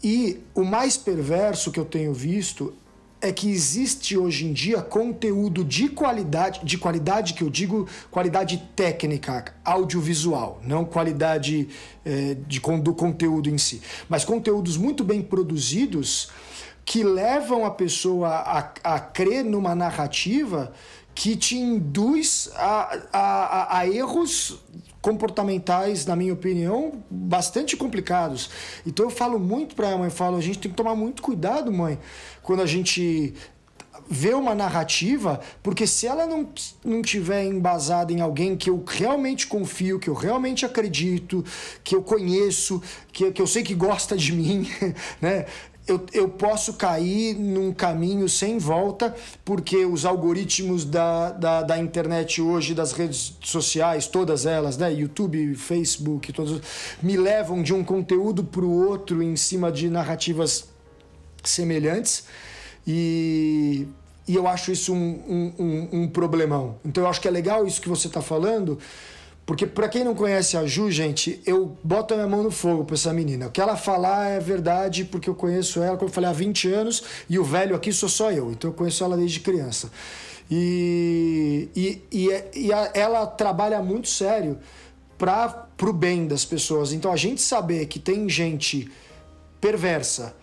[0.00, 2.72] E o mais perverso que eu tenho visto
[3.20, 8.62] é que existe hoje em dia conteúdo de qualidade, de qualidade que eu digo qualidade
[8.76, 11.68] técnica, audiovisual, não qualidade
[12.04, 16.28] é, de, do conteúdo em si, mas conteúdos muito bem produzidos
[16.84, 20.72] que levam a pessoa a, a crer numa narrativa
[21.16, 24.60] que te induz a, a, a, erros
[25.00, 28.50] comportamentais, na minha opinião, bastante complicados.
[28.86, 31.72] Então eu falo muito para a mãe, falo, a gente tem que tomar muito cuidado,
[31.72, 31.98] mãe,
[32.42, 33.32] quando a gente
[34.10, 36.48] vê uma narrativa, porque se ela não,
[36.84, 41.42] não tiver embasada em alguém que eu realmente confio, que eu realmente acredito,
[41.82, 44.68] que eu conheço, que, que eu sei que gosta de mim,
[45.20, 45.46] né?
[45.86, 49.14] Eu, eu posso cair num caminho sem volta,
[49.44, 54.92] porque os algoritmos da, da, da internet hoje, das redes sociais, todas elas, né?
[54.92, 56.60] YouTube, Facebook, todos,
[57.00, 60.68] me levam de um conteúdo para o outro em cima de narrativas
[61.44, 62.24] semelhantes
[62.86, 63.86] e,
[64.28, 66.76] e eu acho isso um, um, um, problemão.
[66.84, 68.78] Então eu acho que é legal isso que você está falando,
[69.46, 72.84] porque para quem não conhece a Ju, gente, eu boto a minha mão no fogo
[72.84, 73.46] para essa menina.
[73.46, 76.68] O que ela falar é verdade, porque eu conheço ela, como eu falei, há 20
[76.72, 79.88] anos, e o velho aqui sou só eu, então eu conheço ela desde criança.
[80.50, 84.58] E, e, e, e a, ela trabalha muito sério
[85.16, 86.92] para o bem das pessoas.
[86.92, 88.90] Então a gente saber que tem gente
[89.60, 90.34] perversa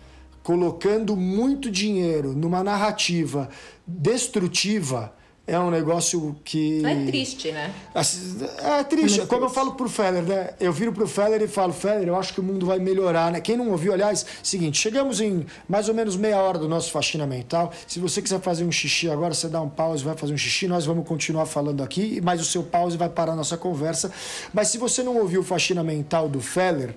[0.42, 3.50] colocando muito dinheiro numa narrativa
[3.86, 5.12] destrutiva
[5.46, 6.84] é um negócio que.
[6.84, 7.70] É triste, né?
[7.94, 9.20] É triste.
[9.20, 10.50] É Como eu falo pro Feller, né?
[10.58, 13.40] Eu viro pro Feller e falo, Feller, eu acho que o mundo vai melhorar, né?
[13.40, 17.26] Quem não ouviu, aliás, seguinte, chegamos em mais ou menos meia hora do nosso faxina
[17.26, 17.72] mental.
[17.86, 20.66] Se você quiser fazer um xixi agora, você dá um pause, vai fazer um xixi,
[20.66, 24.10] nós vamos continuar falando aqui, mas o seu pause vai parar a nossa conversa.
[24.52, 26.94] Mas se você não ouviu o faxina mental do Feller,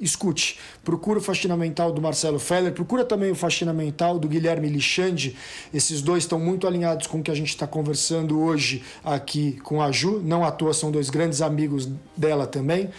[0.00, 0.58] escute.
[0.84, 5.36] Procura o Faxina Mental do Marcelo Feller, procura também o Faxina Mental do Guilherme Lixande.
[5.72, 9.82] Esses dois estão muito alinhados com o que a gente está conversando hoje aqui com
[9.82, 10.20] a Ju.
[10.24, 12.90] Não à toa, são dois grandes amigos dela também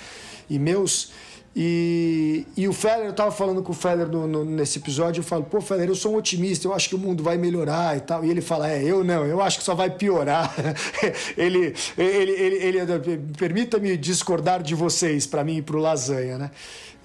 [0.50, 1.12] e meus.
[1.60, 5.24] E, e o Feller, eu estava falando com o Feller no, no, nesse episódio, eu
[5.24, 8.02] falo, pô, Feller, eu sou um otimista, eu acho que o mundo vai melhorar e
[8.02, 8.24] tal.
[8.24, 10.54] E ele fala, é, eu não, eu acho que só vai piorar.
[11.36, 16.52] ele, ele, ele, ele permita-me discordar de vocês, para mim e para o Lasanha, né?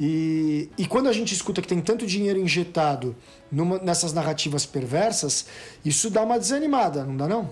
[0.01, 3.15] E, e quando a gente escuta que tem tanto dinheiro injetado
[3.51, 5.47] numa, nessas narrativas perversas,
[5.85, 7.51] isso dá uma desanimada, não dá não?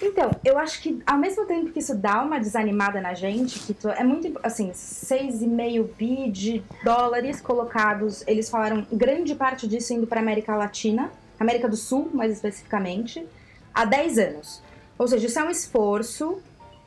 [0.00, 3.72] Então, eu acho que ao mesmo tempo que isso dá uma desanimada na gente, que
[3.72, 10.06] tu, é muito, assim, 6,5 bi de dólares colocados, eles falaram grande parte disso indo
[10.06, 13.26] para América Latina, América do Sul, mais especificamente,
[13.74, 14.62] há 10 anos.
[14.98, 16.38] Ou seja, isso é um esforço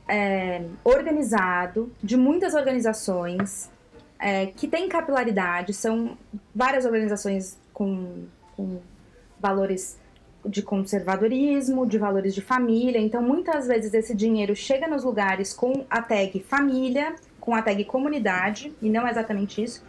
[0.07, 3.69] é, organizado de muitas organizações,
[4.19, 6.17] é, que tem capilaridade, são
[6.53, 8.81] várias organizações com, com
[9.39, 9.97] valores
[10.45, 12.99] de conservadorismo, de valores de família.
[12.99, 17.83] Então, muitas vezes esse dinheiro chega nos lugares com a tag família, com a tag
[17.85, 19.83] comunidade, e não é exatamente isso.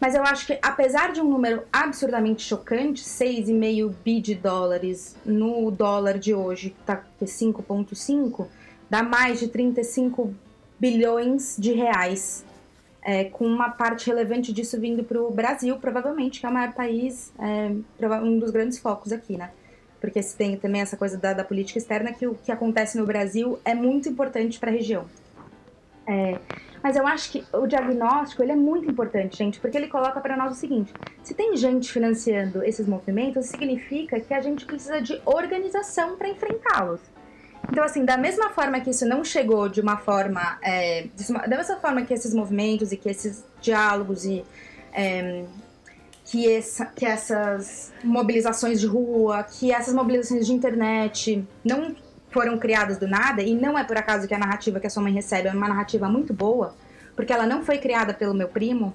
[0.00, 5.70] Mas eu acho que, apesar de um número absurdamente chocante, 6,5 bi de dólares no
[5.70, 8.46] dólar de hoje, que está 5,5,
[8.90, 10.34] dá mais de 35
[10.80, 12.44] bilhões de reais
[13.02, 16.72] é, com uma parte relevante disso vindo para o Brasil, provavelmente, que é o maior
[16.72, 17.70] país, é,
[18.22, 19.50] um dos grandes focos aqui, né?
[20.00, 23.06] Porque se tem também essa coisa da, da, política externa, que o que acontece no
[23.06, 25.06] Brasil é muito importante para a região.
[26.06, 26.38] É,
[26.82, 30.36] mas eu acho que o diagnóstico ele é muito importante, gente, porque ele coloca para
[30.36, 30.92] nós o seguinte:
[31.22, 37.00] se tem gente financiando esses movimentos, significa que a gente precisa de organização para enfrentá-los.
[37.70, 40.58] Então, assim, da mesma forma que isso não chegou de uma forma.
[40.62, 41.06] É,
[41.48, 44.44] da mesma forma que esses movimentos e que esses diálogos e.
[44.92, 45.44] É,
[46.24, 51.94] que, essa, que essas mobilizações de rua, que essas mobilizações de internet não
[52.30, 55.02] foram criadas do nada, e não é por acaso que a narrativa que a sua
[55.02, 56.74] mãe recebe é uma narrativa muito boa,
[57.14, 58.94] porque ela não foi criada pelo meu primo,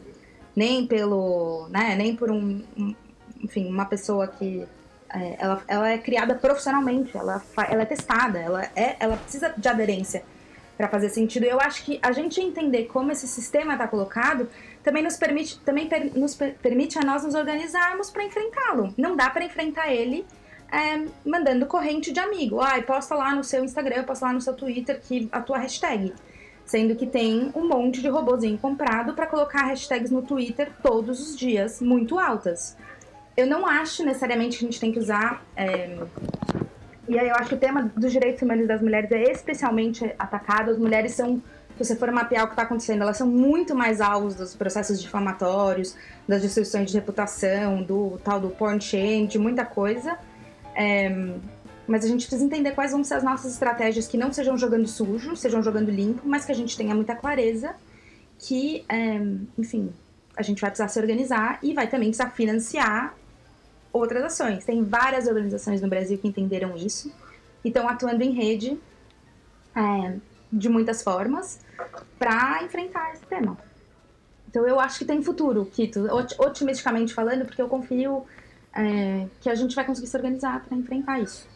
[0.55, 2.95] nem pelo, né, nem por um, um
[3.43, 4.68] enfim, uma pessoa que
[5.09, 10.23] ela, ela é criada profissionalmente, ela, ela é testada, ela, é, ela precisa de aderência
[10.77, 11.45] para fazer sentido.
[11.45, 14.47] Eu acho que a gente entender como esse sistema está colocado
[14.83, 18.93] também nos permite, também per, nos per, permite a nós nos organizarmos para enfrentá-lo.
[18.97, 20.25] Não dá para enfrentar ele
[20.71, 22.61] é, mandando corrente de amigo.
[22.61, 26.13] Ai, posta lá no seu Instagram, posta lá no seu Twitter que a tua hashtag.
[26.65, 31.37] Sendo que tem um monte de robozinho comprado para colocar hashtags no Twitter todos os
[31.37, 32.75] dias, muito altas.
[33.38, 35.45] Eu não acho necessariamente que a gente tem que usar.
[35.55, 35.97] É...
[37.07, 40.71] E aí eu acho que o tema dos direitos humanos das mulheres é especialmente atacado.
[40.71, 41.41] As mulheres são
[41.77, 44.99] se você for mapear o que está acontecendo, elas são muito mais alvos dos processos
[44.99, 45.95] difamatórios,
[46.27, 50.17] das destruições de reputação, do tal do porn shame, de muita coisa.
[50.73, 51.35] É,
[51.88, 54.88] mas a gente precisa entender quais vão ser as nossas estratégias que não sejam jogando
[54.88, 57.75] sujo, sejam jogando limpo, mas que a gente tenha muita clareza
[58.39, 59.21] que, é,
[59.57, 59.93] enfim,
[60.35, 63.15] a gente vai precisar se organizar e vai também precisar financiar
[63.97, 64.65] outras ações.
[64.65, 67.11] Tem várias organizações no Brasil que entenderam isso
[67.63, 68.79] e estão atuando em rede
[69.75, 70.15] é,
[70.51, 71.59] de muitas formas
[72.17, 73.57] para enfrentar esse tema.
[74.49, 76.07] Então eu acho que tem futuro, Kito,
[76.39, 78.25] otimisticamente falando, porque eu confio
[78.73, 81.47] é, que a gente vai conseguir se organizar para enfrentar isso.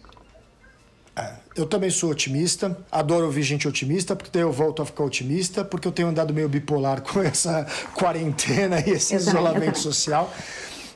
[1.15, 5.03] É, eu também sou otimista, adoro ouvir gente otimista, porque daí eu volto a ficar
[5.03, 9.75] otimista, porque eu tenho andado meio bipolar com essa quarentena e esse eu isolamento também,
[9.75, 10.33] social.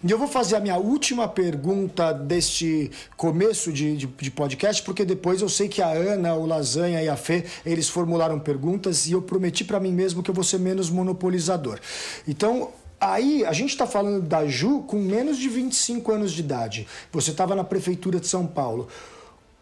[0.08, 5.04] E eu vou fazer a minha última pergunta deste começo de, de, de, podcast, porque
[5.04, 9.14] depois eu sei que a Ana, o Lasanha e a Fê, eles formularam perguntas e
[9.14, 11.80] eu prometi para mim mesmo que eu vou ser menos monopolizador.
[12.28, 16.88] Então, Aí, a gente está falando da Ju com menos de 25 anos de idade.
[17.12, 18.88] Você estava na prefeitura de São Paulo.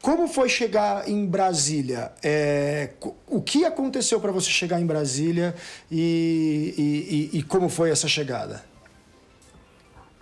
[0.01, 2.11] Como foi chegar em Brasília?
[2.21, 2.91] É,
[3.27, 5.55] o que aconteceu para você chegar em Brasília
[5.91, 8.72] e, e, e, como foi essa chegada?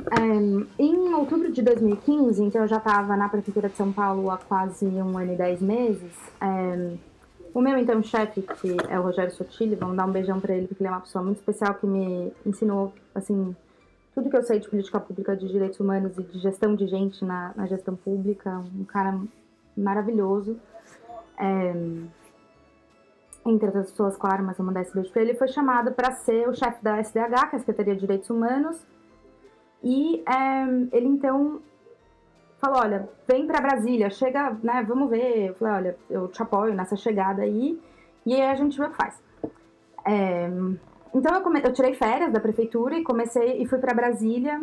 [0.09, 4.37] É, em outubro de 2015, então eu já estava na prefeitura de São Paulo há
[4.37, 6.13] quase um ano e dez meses.
[6.41, 6.97] É,
[7.53, 10.67] o meu, então, chefe, que é o Rogério Sotile, vamos dar um beijão para ele,
[10.67, 13.55] porque ele é uma pessoa muito especial que me ensinou, assim,
[14.15, 17.23] tudo que eu sei de política pública, de direitos humanos e de gestão de gente
[17.25, 18.63] na, na gestão pública.
[18.73, 19.19] Um cara
[19.75, 20.57] maravilhoso.
[21.37, 21.73] É,
[23.45, 25.21] entre outras pessoas, claro, mas vou mandar esse beijo para.
[25.21, 28.29] Ele foi chamado para ser o chefe da SDH, que é a Secretaria de Direitos
[28.29, 28.85] Humanos.
[29.83, 31.61] E é, ele, então,
[32.59, 35.49] falou, olha, vem para Brasília, chega, né, vamos ver.
[35.49, 37.81] Eu falei, olha, eu te apoio nessa chegada aí,
[38.25, 39.21] e aí a gente que faz.
[40.05, 40.47] É,
[41.13, 41.61] então eu, come...
[41.63, 44.61] eu tirei férias da prefeitura e comecei e fui para Brasília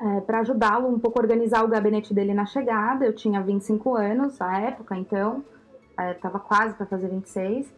[0.00, 3.04] é, para ajudá-lo um pouco a organizar o gabinete dele na chegada.
[3.04, 5.44] Eu tinha 25 anos à época, então
[6.14, 7.70] estava é, quase para fazer 26,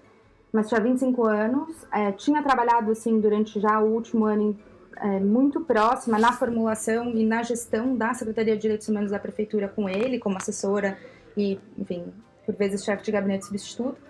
[0.53, 1.87] mas tinha 25 anos.
[1.93, 4.57] É, tinha trabalhado assim durante já o último ano
[5.03, 9.69] é, muito próxima na formulação e na gestão da Secretaria de Direitos Humanos da Prefeitura
[9.69, 10.97] com ele, como assessora
[11.37, 12.13] e, enfim,
[12.47, 14.01] por vezes chefe de gabinete substituto.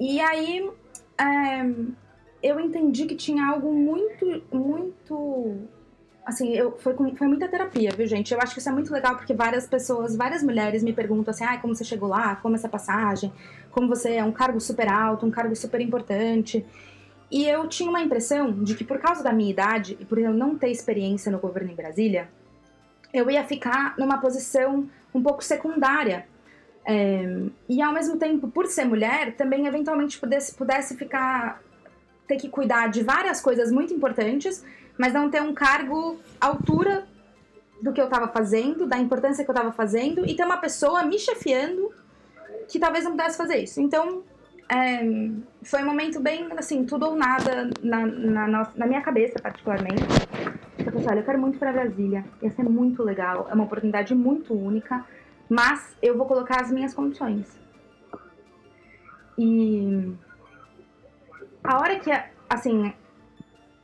[0.00, 0.70] E aí
[1.18, 1.66] é,
[2.42, 5.58] eu entendi que tinha algo muito, muito.
[6.24, 8.32] Assim, eu, foi, foi muita terapia, viu, gente?
[8.32, 11.44] Eu acho que isso é muito legal porque várias pessoas, várias mulheres me perguntam assim:
[11.44, 12.36] ah, como você chegou lá?
[12.36, 13.30] Como essa passagem?
[13.70, 16.64] Como você é um cargo super alto, um cargo super importante.
[17.30, 20.32] E eu tinha uma impressão de que por causa da minha idade e por eu
[20.32, 22.28] não ter experiência no governo em Brasília,
[23.12, 26.26] eu ia ficar numa posição um pouco secundária.
[26.84, 31.60] É, e ao mesmo tempo, por ser mulher, também eventualmente pudesse, pudesse ficar
[32.26, 34.64] ter que cuidar de várias coisas muito importantes,
[34.98, 37.06] mas não ter um cargo à altura
[37.80, 41.04] do que eu estava fazendo, da importância que eu estava fazendo, e ter uma pessoa
[41.04, 41.92] me chefiando
[42.68, 43.80] que talvez não pudesse fazer isso.
[43.80, 44.22] Então,
[44.68, 45.00] é,
[45.62, 50.02] foi um momento bem, assim, tudo ou nada na, na, na minha cabeça, particularmente.
[50.78, 54.14] Eu pensei, olha, eu quero muito para Brasília, ia ser muito legal, é uma oportunidade
[54.14, 55.04] muito única,
[55.48, 57.60] mas eu vou colocar as minhas condições.
[59.38, 60.12] E
[61.62, 62.10] a hora que,
[62.48, 62.92] assim,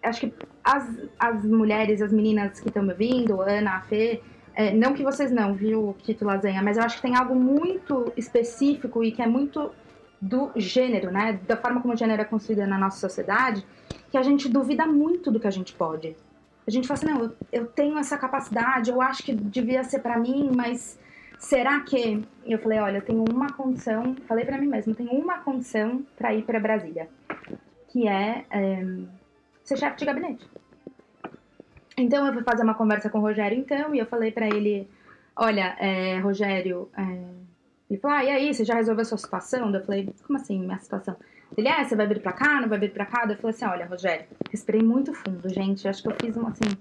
[0.02, 4.20] acho que as, as mulheres, as meninas que estão me ouvindo, Ana, a Fê,
[4.54, 8.12] é, não que vocês não, viu, Kito Lasanha, mas eu acho que tem algo muito
[8.16, 9.70] específico e que é muito
[10.22, 11.40] do gênero, né?
[11.48, 13.66] Da forma como o gênero é construído na nossa sociedade,
[14.08, 16.16] que a gente duvida muito do que a gente pode.
[16.64, 19.98] A gente fala assim, não, eu, eu tenho essa capacidade, eu acho que devia ser
[19.98, 20.96] para mim, mas
[21.40, 22.22] será que?
[22.46, 26.06] Eu falei, olha, eu tenho uma condição, falei para mim mesma, eu tenho uma condição
[26.16, 27.08] para ir para Brasília,
[27.88, 28.86] que é, é
[29.64, 30.46] ser chefe de gabinete.
[31.96, 34.88] Então eu fui fazer uma conversa com o Rogério, então, e eu falei para ele,
[35.34, 37.41] olha, é, Rogério, é,
[37.92, 39.72] ele falou, ah, e aí, você já resolveu a sua situação?
[39.72, 41.14] Eu falei, como assim, minha situação?
[41.56, 43.26] Ele, é, você vai vir pra cá, não vai vir pra cá?
[43.28, 45.86] Eu falei assim, olha, Rogério, respirei muito fundo, gente.
[45.86, 46.76] Acho que eu fiz um, assim...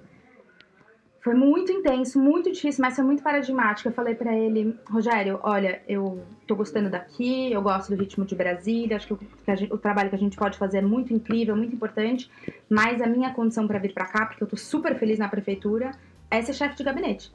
[1.24, 3.88] Foi muito intenso, muito difícil, mas foi muito paradigmático.
[3.88, 8.34] Eu falei para ele, Rogério, olha, eu tô gostando daqui, eu gosto do ritmo de
[8.34, 11.14] Brasília, acho que, o, que gente, o trabalho que a gente pode fazer é muito
[11.14, 12.32] incrível, muito importante,
[12.68, 15.91] mas a minha condição para vir para cá, porque eu tô super feliz na prefeitura,
[16.32, 17.32] é ser chefe de gabinete.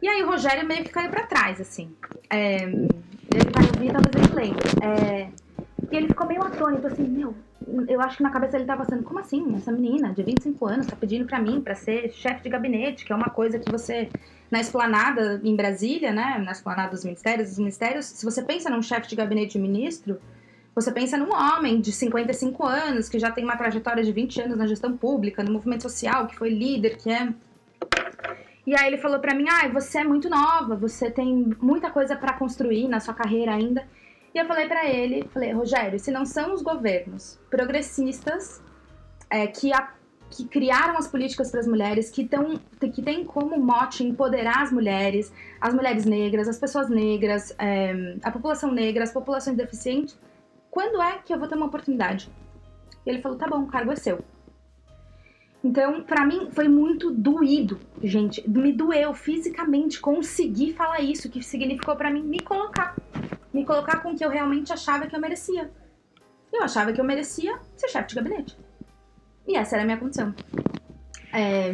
[0.00, 1.90] E aí o Rogério meio que caiu para trás, assim.
[2.30, 4.68] É, ele vai ouvir, talvez ele lembre.
[4.82, 5.28] É,
[5.90, 7.34] e ele ficou meio atônito, assim, meu,
[7.88, 9.54] eu acho que na cabeça ele tava pensando, como assim?
[9.56, 13.12] Essa menina de 25 anos tá pedindo para mim para ser chefe de gabinete, que
[13.12, 14.08] é uma coisa que você,
[14.50, 18.82] na esplanada em Brasília, né, na esplanada dos ministérios, dos ministérios, se você pensa num
[18.82, 20.20] chefe de gabinete de ministro,
[20.74, 24.58] você pensa num homem de 55 anos, que já tem uma trajetória de 20 anos
[24.58, 27.32] na gestão pública, no movimento social, que foi líder, que é...
[28.66, 32.16] E aí ele falou para mim, ah, você é muito nova, você tem muita coisa
[32.16, 33.86] para construir na sua carreira ainda.
[34.34, 38.60] E eu falei para ele, falei, Rogério, se não são os governos progressistas
[39.30, 39.92] é, que, a,
[40.28, 44.72] que criaram as políticas para as mulheres, que, tão, que tem como mote empoderar as
[44.72, 50.18] mulheres, as mulheres negras, as pessoas negras, é, a população negra, as populações deficientes,
[50.70, 52.30] quando é que eu vou ter uma oportunidade?
[53.06, 54.22] E ele falou, tá bom, o cargo é seu.
[55.66, 58.48] Então, para mim, foi muito doído, gente.
[58.48, 62.94] Me doeu fisicamente conseguir falar isso, que significou para mim me colocar
[63.52, 65.70] me colocar com o que eu realmente achava que eu merecia.
[66.52, 68.56] Eu achava que eu merecia ser chefe de gabinete.
[69.48, 70.32] E essa era a minha condição.
[71.32, 71.72] É,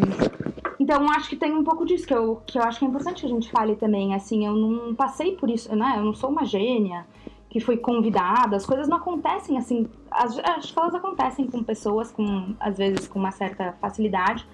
[0.78, 3.20] então, acho que tem um pouco disso que eu, que eu acho que é importante
[3.20, 4.14] que a gente fale também.
[4.14, 5.95] Assim, eu não passei por isso, né?
[5.97, 7.05] Eu não sou uma gênia
[7.53, 8.57] que fui convidada.
[8.57, 9.87] As coisas não acontecem assim.
[10.11, 14.49] As, acho que elas acontecem com pessoas, com às vezes com uma certa facilidade.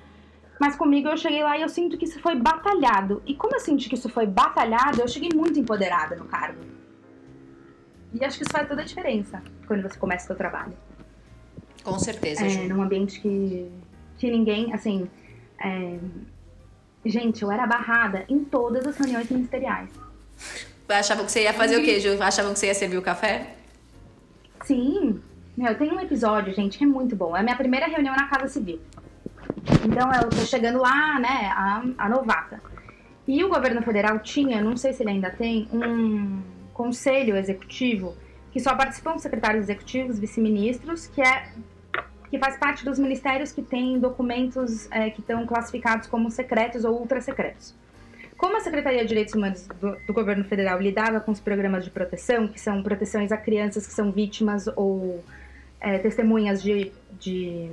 [0.58, 3.22] Mas comigo eu cheguei lá e eu sinto que isso foi batalhado.
[3.24, 6.60] E como eu senti que isso foi batalhado, eu cheguei muito empoderada no cargo.
[8.12, 10.72] E acho que isso faz toda a diferença quando você começa o seu trabalho.
[11.84, 13.70] Com certeza, é, Num ambiente que,
[14.16, 15.08] que ninguém, assim...
[15.60, 15.98] É...
[17.04, 19.88] Gente, eu era barrada em todas as reuniões ministeriais.
[20.88, 21.82] Achavam que você ia fazer e...
[21.82, 22.20] o quê, Ju?
[22.22, 23.54] Achavam que você ia servir o café?
[24.64, 25.20] Sim.
[25.56, 27.36] Meu, tem um episódio, gente, que é muito bom.
[27.36, 28.80] É a minha primeira reunião na Casa Civil.
[29.84, 32.60] Então, eu tô chegando lá, né, a, a novata.
[33.26, 36.40] E o governo federal tinha, não sei se ele ainda tem, um
[36.72, 38.16] conselho executivo,
[38.52, 41.48] que só participam os secretários executivos, vice-ministros, que é
[42.30, 46.98] que faz parte dos ministérios que têm documentos é, que estão classificados como secretos ou
[46.98, 47.74] ultra secretos.
[48.38, 51.90] Como a Secretaria de Direitos Humanos do, do, Governo Federal lidava com os programas de
[51.90, 55.24] proteção, que são proteções a crianças que são vítimas ou
[55.80, 57.68] é, testemunhas de, de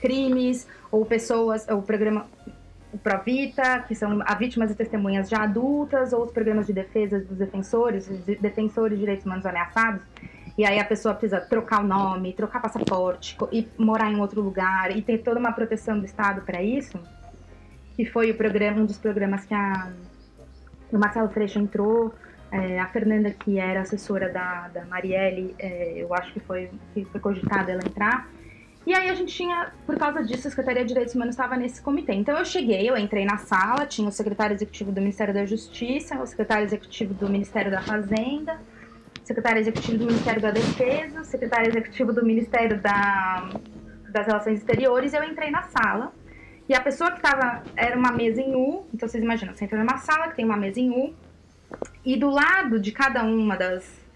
[0.00, 2.26] crimes, ou pessoas, ou programa,
[2.94, 7.20] o Provita, que são a vítimas e testemunhas já adultas, ou os programas de defesa
[7.20, 10.00] dos defensores, os defensores de direitos humanos ameaçados.
[10.56, 14.96] E aí a pessoa precisa trocar o nome, trocar passaporte, e morar em outro lugar,
[14.96, 16.98] e ter toda uma proteção do Estado para isso,
[17.96, 19.90] que foi o programa, um dos programas que a,
[20.92, 22.14] o Marcelo Freixo entrou,
[22.52, 27.04] é, a Fernanda, que era assessora da, da Marielle, é, eu acho que foi, que
[27.06, 28.28] foi cogitada ela entrar,
[28.86, 31.82] e aí a gente tinha, por causa disso, a Secretaria de Direitos Humanos estava nesse
[31.82, 32.12] comitê.
[32.14, 36.16] Então eu cheguei, eu entrei na sala, tinha o secretário executivo do Ministério da Justiça,
[36.22, 38.60] o secretário executivo do Ministério da Fazenda,
[39.20, 43.50] o secretário executivo do Ministério da Defesa, o secretário executivo do Ministério da,
[44.10, 46.12] das Relações Exteriores, eu entrei na sala.
[46.68, 49.78] E a pessoa que estava, era uma mesa em U, então vocês imaginam, você entra
[49.78, 51.14] numa sala que tem uma mesa em U,
[52.04, 54.06] e do lado de cada uma das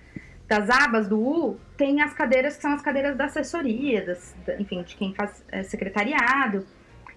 [0.51, 4.82] das abas do U, tem as cadeiras que são as cadeiras da assessoria, das, enfim,
[4.82, 6.66] de quem faz é, secretariado.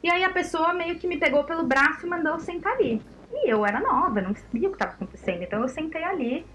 [0.03, 3.01] E aí a pessoa meio que me pegou pelo braço e mandou sentar ali.
[3.33, 6.45] E eu era nova, não sabia o que estava acontecendo, então eu sentei ali.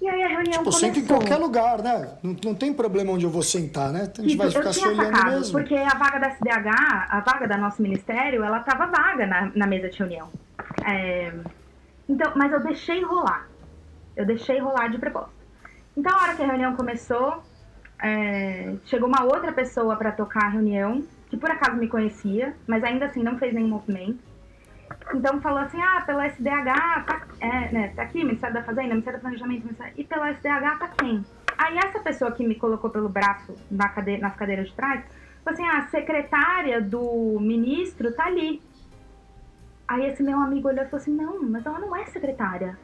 [0.00, 0.80] E aí a reunião tipo, começou.
[0.80, 2.16] senta em qualquer lugar, né?
[2.22, 4.02] Não, não tem problema onde eu vou sentar, né?
[4.02, 5.58] A gente Isso, vai ficar se olhando sacado, mesmo.
[5.58, 9.66] Porque a vaga da SDH, a vaga da nosso ministério, ela estava vaga na, na
[9.66, 10.28] mesa de reunião.
[10.86, 11.32] É,
[12.08, 13.48] então, mas eu deixei rolar.
[14.14, 15.32] Eu deixei rolar de propósito.
[15.96, 17.42] Então, a hora que a reunião começou,
[18.02, 22.84] é, chegou uma outra pessoa para tocar a reunião, que por acaso me conhecia, mas
[22.84, 24.18] ainda assim não fez nenhum movimento.
[25.14, 29.18] Então falou assim, ah, pela SDH, tá, é, né, tá aqui, Ministério da Fazenda, Ministério
[29.18, 31.24] do Planejamento, Ministério, e pela SDH tá quem?
[31.56, 35.04] Aí essa pessoa que me colocou pelo braço na cadeira, nas cadeiras de trás,
[35.44, 38.62] falou assim, ah, a secretária do ministro tá ali.
[39.88, 42.76] Aí esse meu amigo olhou e falou assim, não, mas ela não é secretária.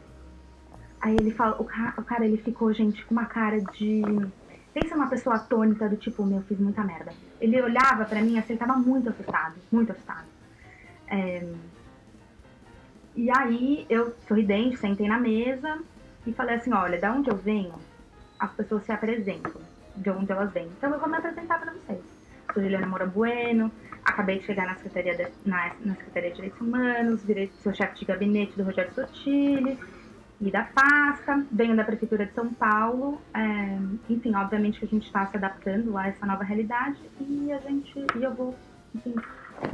[1.01, 4.03] Aí ele fala, o cara, o cara ele ficou, gente, com uma cara de.
[4.73, 7.13] Pensa numa pessoa atônita do tipo, meu, fiz muita merda.
[7.41, 10.27] Ele olhava para mim assim, ele tava muito assustado, muito assustado.
[11.09, 11.45] É...
[13.15, 15.79] E aí eu, sorridente, sentei na mesa
[16.27, 17.75] e falei assim, olha, da onde eu venho,
[18.39, 19.61] as pessoas se apresentam.
[19.97, 20.69] de onde elas vêm.
[20.79, 22.01] Então eu vou me apresentar para vocês.
[22.53, 23.71] Sou Juliana Moura Bueno,
[24.05, 28.01] acabei de chegar na Secretaria de, na, na Secretaria de Direitos Humanos, virei, sou chefe
[28.01, 29.79] de gabinete do Rogério Sotile
[30.41, 33.21] e da PASCA, venho da Prefeitura de São Paulo.
[33.35, 33.79] É,
[34.11, 37.95] enfim, obviamente que a gente está se adaptando a essa nova realidade e a gente
[38.17, 38.55] e eu vou
[38.95, 39.15] enfim,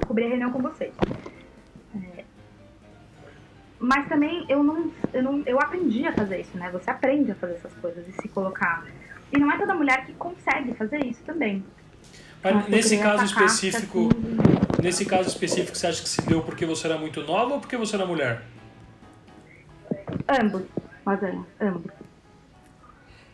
[0.06, 0.92] cobrir a reunião com vocês.
[3.80, 6.70] É, mas também eu não, eu não eu aprendi a fazer isso, né?
[6.70, 8.84] Você aprende a fazer essas coisas e se colocar.
[9.32, 11.64] E não é toda mulher que consegue fazer isso também.
[12.42, 16.86] Mas nesse caso específico, assim, nesse caso específico, você acha que se deu porque você
[16.86, 18.42] era muito nova ou porque você era mulher?
[20.28, 20.62] Ambos,
[21.04, 21.92] Lasanha, ambos.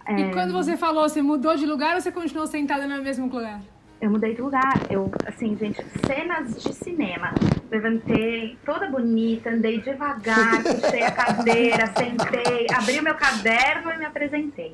[0.08, 0.30] E é...
[0.32, 3.60] quando você falou, você mudou de lugar ou você continuou sentada no mesmo lugar?
[4.00, 4.74] Eu mudei de lugar.
[4.90, 7.32] Eu, assim, gente, cenas de cinema.
[7.74, 14.04] Levantei toda bonita, andei devagar, puxei a cadeira, sentei, abri o meu caderno e me
[14.04, 14.72] apresentei.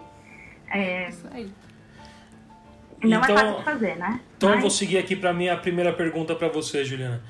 [0.71, 1.09] É...
[1.09, 1.51] Isso aí.
[3.03, 4.21] Não então, é fácil de fazer, né?
[4.37, 4.57] Então Mas...
[4.57, 7.23] eu vou seguir aqui para minha primeira pergunta para você, Juliana.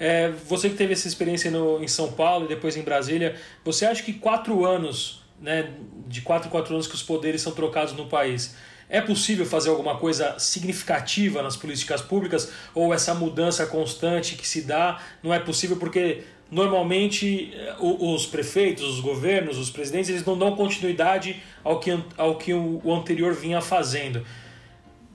[0.00, 3.84] É, você que teve essa experiência no, em São Paulo e depois em Brasília, você
[3.84, 5.74] acha que quatro anos, né,
[6.06, 8.56] de quatro em quatro anos que os poderes são trocados no país,
[8.88, 14.62] é possível fazer alguma coisa significativa nas políticas públicas ou essa mudança constante que se
[14.62, 20.38] dá não é possível porque normalmente eh, os prefeitos, os governos, os presidentes, eles não
[20.38, 24.24] dão continuidade ao que, ao que o anterior vinha fazendo.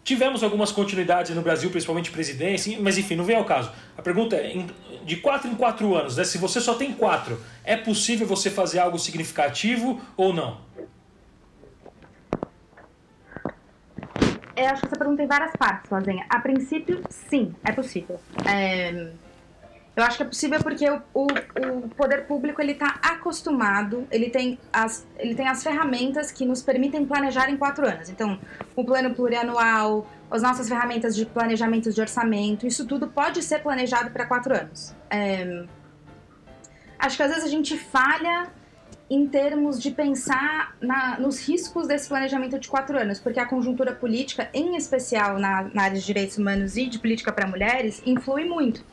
[0.04, 3.72] Tivemos algumas continuidades no Brasil, principalmente presidência, mas enfim, não vem ao caso.
[3.98, 4.54] A pergunta é:
[5.06, 8.80] de quatro em quatro anos, né, se você só tem quatro, é possível você fazer
[8.80, 10.58] algo significativo ou não?
[14.56, 16.26] Eu acho que essa pergunta tem várias partes, Lazenha.
[16.30, 18.20] A princípio, sim, é possível.
[18.46, 19.12] É
[19.96, 21.28] eu acho que é possível porque o, o,
[21.84, 26.64] o poder público ele está acostumado, ele tem, as, ele tem as ferramentas que nos
[26.64, 28.10] permitem planejar em quatro anos.
[28.10, 28.40] Então,
[28.76, 34.10] o plano plurianual, as nossas ferramentas de planejamento de orçamento, isso tudo pode ser planejado
[34.10, 34.96] para quatro anos.
[35.12, 35.64] É,
[36.98, 38.48] acho que às vezes a gente falha
[39.10, 43.94] em termos de pensar na, nos riscos desse planejamento de quatro anos, porque a conjuntura
[43.94, 48.46] política, em especial na, na área de direitos humanos e de política para mulheres, influi
[48.46, 48.84] muito.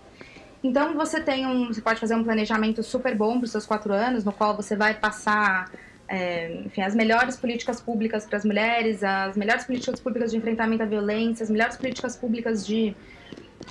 [0.62, 3.92] Então você tem um, você pode fazer um planejamento super bom para os seus quatro
[3.92, 5.70] anos, no qual você vai passar
[6.06, 10.82] é, enfim, as melhores políticas públicas para as mulheres, as melhores políticas públicas de enfrentamento
[10.82, 12.94] à violência, as melhores políticas públicas de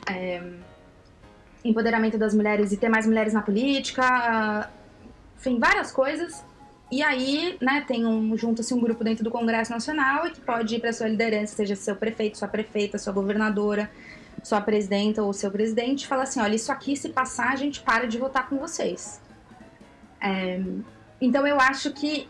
[0.10, 0.42] é,
[1.64, 4.70] empoderamento das mulheres e ter mais mulheres na política,
[5.40, 6.44] enfim, várias coisas.
[6.92, 10.76] E aí, né, tem um, junta-se um grupo dentro do Congresso Nacional e que pode
[10.76, 13.90] ir para sua liderança, seja seu prefeito, sua prefeita, sua governadora,
[14.44, 18.08] sua presidenta ou seu presidente fala assim: olha, isso aqui se passar, a gente para
[18.08, 19.22] de votar com vocês.
[20.20, 20.60] É,
[21.22, 22.28] então eu acho que.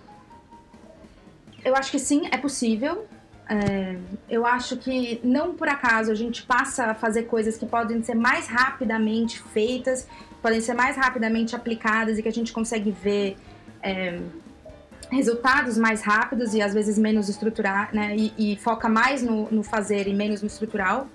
[1.64, 3.07] Eu acho que sim, é possível.
[3.49, 3.97] É,
[4.30, 8.14] eu acho que não por acaso a gente passa a fazer coisas que podem ser
[8.14, 10.07] mais rapidamente feitas,
[10.41, 13.37] podem ser mais rapidamente aplicadas e que a gente consegue ver
[13.81, 14.19] é,
[15.11, 18.15] resultados mais rápidos e às vezes menos estruturar, né?
[18.15, 21.07] E, e foca mais no, no, fazer e menos no estrutural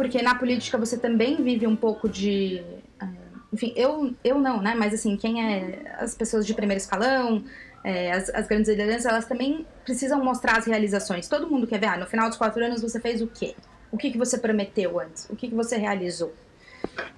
[0.00, 2.62] porque na política você também vive um pouco de.
[3.00, 3.06] Eh,
[3.52, 4.74] enfim, eu, eu não, né?
[4.74, 5.94] Mas assim, quem é.
[5.98, 7.44] As pessoas de primeiro escalão,
[7.84, 11.28] é, as, as, grandes lideranças, elas também precisam mostrar as realizações.
[11.28, 13.54] Todo mundo quer ver, ah, no final dos quatro anos você fez o quê?
[13.92, 15.28] O que, que você prometeu antes?
[15.28, 16.32] O que, que você realizou?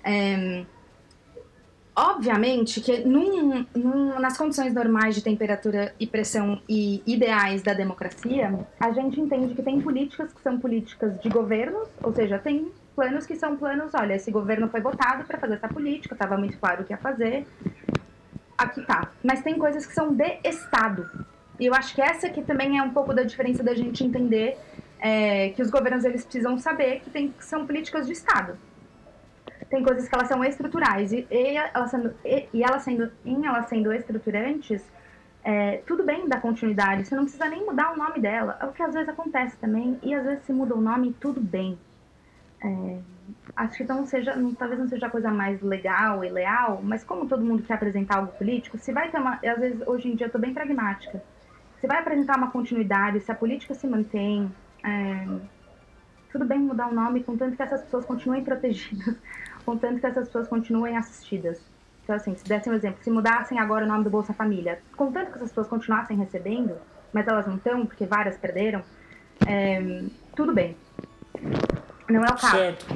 [0.03, 0.65] É,
[1.95, 8.67] obviamente que num, num, nas condições normais de temperatura e pressão e ideais da democracia,
[8.81, 13.27] a gente entende que tem políticas que são políticas de governos, ou seja, tem planos
[13.27, 16.83] que são planos, olha, esse governo foi votado para fazer essa política, estava muito claro
[16.83, 17.47] o que ia fazer,
[18.57, 19.11] aqui tá.
[19.23, 21.09] Mas tem coisas que são de Estado.
[21.61, 24.59] E eu acho que essa aqui também é um pouco da diferença da gente entender
[24.99, 28.57] é, que os governos eles precisam saber que, tem, que são políticas de Estado
[29.73, 31.13] tem coisas que elas são estruturais.
[31.13, 34.85] E, e elas sendo, e, e elas sendo, em elas sendo estruturantes,
[35.43, 38.73] é, tudo bem dar continuidade, você não precisa nem mudar o nome dela, é o
[38.73, 41.79] que às vezes acontece também, e às vezes se muda o nome tudo bem.
[42.63, 42.99] É,
[43.57, 47.27] acho que então seja, talvez não seja a coisa mais legal e leal, mas como
[47.27, 50.27] todo mundo quer apresentar algo político, se vai ter uma, às vezes hoje em dia
[50.27, 51.25] eu tô bem pragmática,
[51.81, 54.53] se vai apresentar uma continuidade, se a política se mantém,
[54.85, 55.27] é,
[56.31, 59.17] tudo bem mudar o nome, contanto que essas pessoas continuem protegidas
[59.65, 61.61] contanto que essas pessoas continuem assistidas.
[62.03, 65.31] Então, assim, se dessem um exemplo, se mudassem agora o nome do Bolsa Família, contanto
[65.31, 66.75] que essas pessoas continuassem recebendo,
[67.13, 68.83] mas elas não estão, porque várias perderam,
[69.47, 70.03] é,
[70.35, 70.77] tudo bem.
[72.09, 72.57] Não é o caso.
[72.57, 72.87] Certo.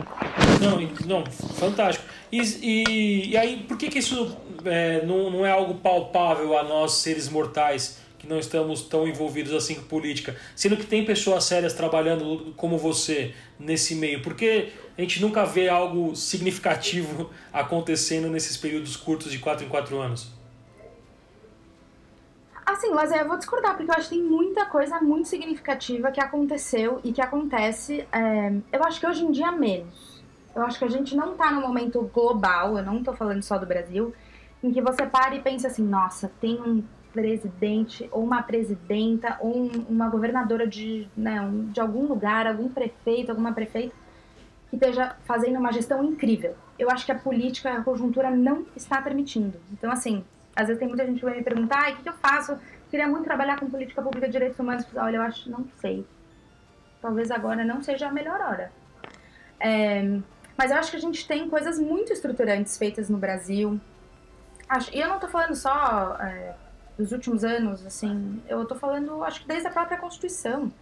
[0.61, 2.07] Não, não fantástico.
[2.31, 6.64] E, e, e aí, por que, que isso é, não, não é algo palpável a
[6.64, 11.45] nós, seres mortais, que não estamos tão envolvidos assim com política, sendo que tem pessoas
[11.45, 14.21] sérias trabalhando como você nesse meio?
[14.23, 19.99] Porque a gente nunca vê algo significativo acontecendo nesses períodos curtos de 4 em 4
[19.99, 20.32] anos.
[22.64, 26.20] Assim, mas eu vou discordar, porque eu acho que tem muita coisa muito significativa que
[26.20, 28.07] aconteceu e que acontece.
[28.11, 30.20] É, eu acho que hoje em dia menos.
[30.55, 33.59] Eu acho que a gente não tá no momento global, eu não tô falando só
[33.59, 34.12] do Brasil,
[34.64, 36.82] em que você para e pensa assim, nossa, tem um
[37.12, 42.68] presidente ou uma presidenta ou um, uma governadora de, né, um, de algum lugar, algum
[42.68, 43.94] prefeito, alguma prefeita
[44.69, 46.57] que esteja fazendo uma gestão incrível.
[46.79, 49.59] Eu acho que a política, a conjuntura não está permitindo.
[49.73, 52.59] Então, assim, às vezes tem muita gente que vai me perguntar, o que, eu faço?
[52.91, 54.87] Queria muito trabalhar com política pública de direitos humanos.
[54.95, 56.07] Olha, eu acho, não sei.
[57.01, 58.73] Talvez agora não seja a melhor hora.
[59.61, 60.19] É,
[60.57, 63.81] mas eu acho que a gente tem coisas muito estruturantes feitas no Brasil.
[64.69, 66.55] Acho, e eu não estou falando só é,
[66.99, 70.73] dos últimos anos, assim, eu estou falando, acho que desde a própria Constituição.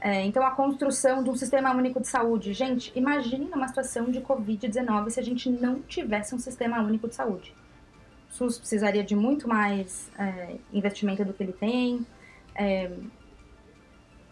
[0.00, 2.52] É, então, a construção de um sistema único de saúde.
[2.52, 7.16] Gente, imagine numa situação de Covid-19 se a gente não tivesse um sistema único de
[7.16, 7.54] saúde.
[8.30, 12.06] O SUS precisaria de muito mais é, investimento do que ele tem.
[12.54, 12.92] É,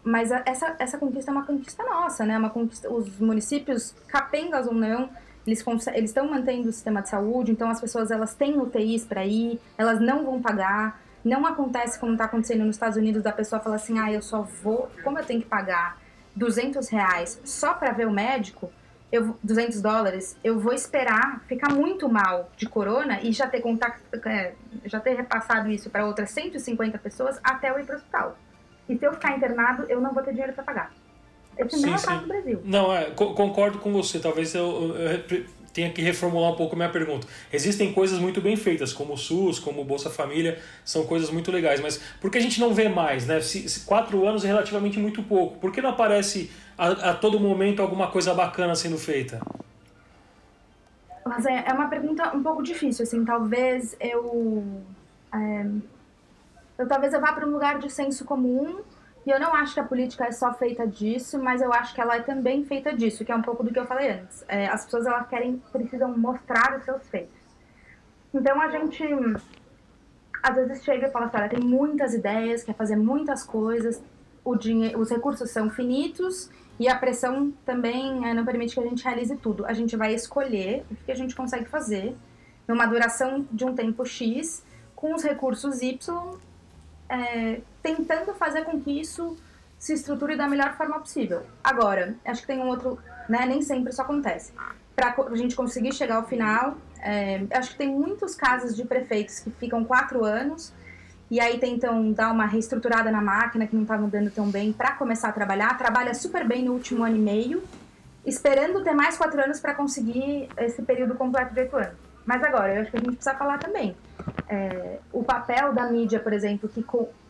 [0.05, 2.39] mas a, essa, essa conquista é uma conquista nossa, né?
[2.39, 5.11] Uma conquista, os municípios, capengas ou não,
[5.47, 5.65] eles
[6.11, 10.01] estão mantendo o sistema de saúde, então as pessoas elas têm UTIs para ir, elas
[10.01, 11.01] não vão pagar.
[11.27, 14.43] Não acontece como está acontecendo nos Estados Unidos, da pessoa falar assim, ah, eu só
[14.43, 16.01] vou, como eu tenho que pagar
[16.37, 18.71] 200 reais só para ver o médico,
[19.11, 24.01] eu, 200 dólares, eu vou esperar ficar muito mal de corona e já ter contato,
[24.25, 24.53] é,
[24.85, 28.39] já ter repassado isso para outras 150 pessoas até eu ir para o hospital.
[28.89, 30.93] E se eu ficar internado, eu não vou ter dinheiro para pagar.
[31.59, 32.61] Esse sim, não é o caso do Brasil.
[32.65, 34.21] Não, é, concordo com você.
[34.21, 35.47] Talvez eu, eu,
[35.77, 37.27] tenha que reformular um pouco minha pergunta.
[37.53, 41.53] Existem coisas muito bem feitas, como o SUS, como o Bolsa Família, são coisas muito
[41.53, 43.27] legais, mas por que a gente não vê mais?
[43.27, 43.43] Né?
[43.43, 45.59] Se, se quatro anos é relativamente muito pouco.
[45.59, 49.39] Por que não aparece a, a todo momento alguma coisa bacana sendo feita?
[51.27, 54.65] Mas é, é uma pergunta um pouco difícil, assim, talvez eu...
[55.35, 55.67] É,
[56.79, 58.81] eu talvez eu vá para um lugar de senso comum
[59.27, 62.01] e eu não acho que a política é só feita disso, mas eu acho que
[62.01, 64.45] ela é também feita disso, que é um pouco do que eu falei antes.
[64.47, 67.35] É, as pessoas elas querem, precisam mostrar os seus feitos.
[68.33, 69.03] Então a gente
[70.41, 74.01] às vezes chega e fala assim, olha, tem muitas ideias, quer fazer muitas coisas,
[74.45, 76.49] o dinheiro, os recursos são finitos
[76.79, 79.67] e a pressão também é, não permite que a gente realize tudo.
[79.67, 82.17] A gente vai escolher o que a gente consegue fazer
[82.69, 84.65] numa duração de um tempo X
[84.95, 86.39] com os recursos Y
[87.09, 89.37] é, tentando fazer com que isso
[89.79, 91.43] se estruture da melhor forma possível.
[91.63, 92.99] Agora, acho que tem um outro,
[93.29, 93.45] né?
[93.47, 94.53] Nem sempre isso acontece.
[94.95, 99.41] Para a gente conseguir chegar ao final, é, acho que tem muitos casos de prefeitos
[99.41, 100.73] que ficam quatro anos
[101.31, 104.93] e aí tentam dar uma reestruturada na máquina que não está mudando tão bem para
[104.93, 105.77] começar a trabalhar.
[105.77, 107.63] Trabalha super bem no último ano e meio,
[108.25, 112.06] esperando ter mais quatro anos para conseguir esse período completo de oito anos.
[112.27, 113.97] Mas agora, eu acho que a gente precisa falar também.
[114.49, 116.85] É, o papel da mídia, por exemplo, que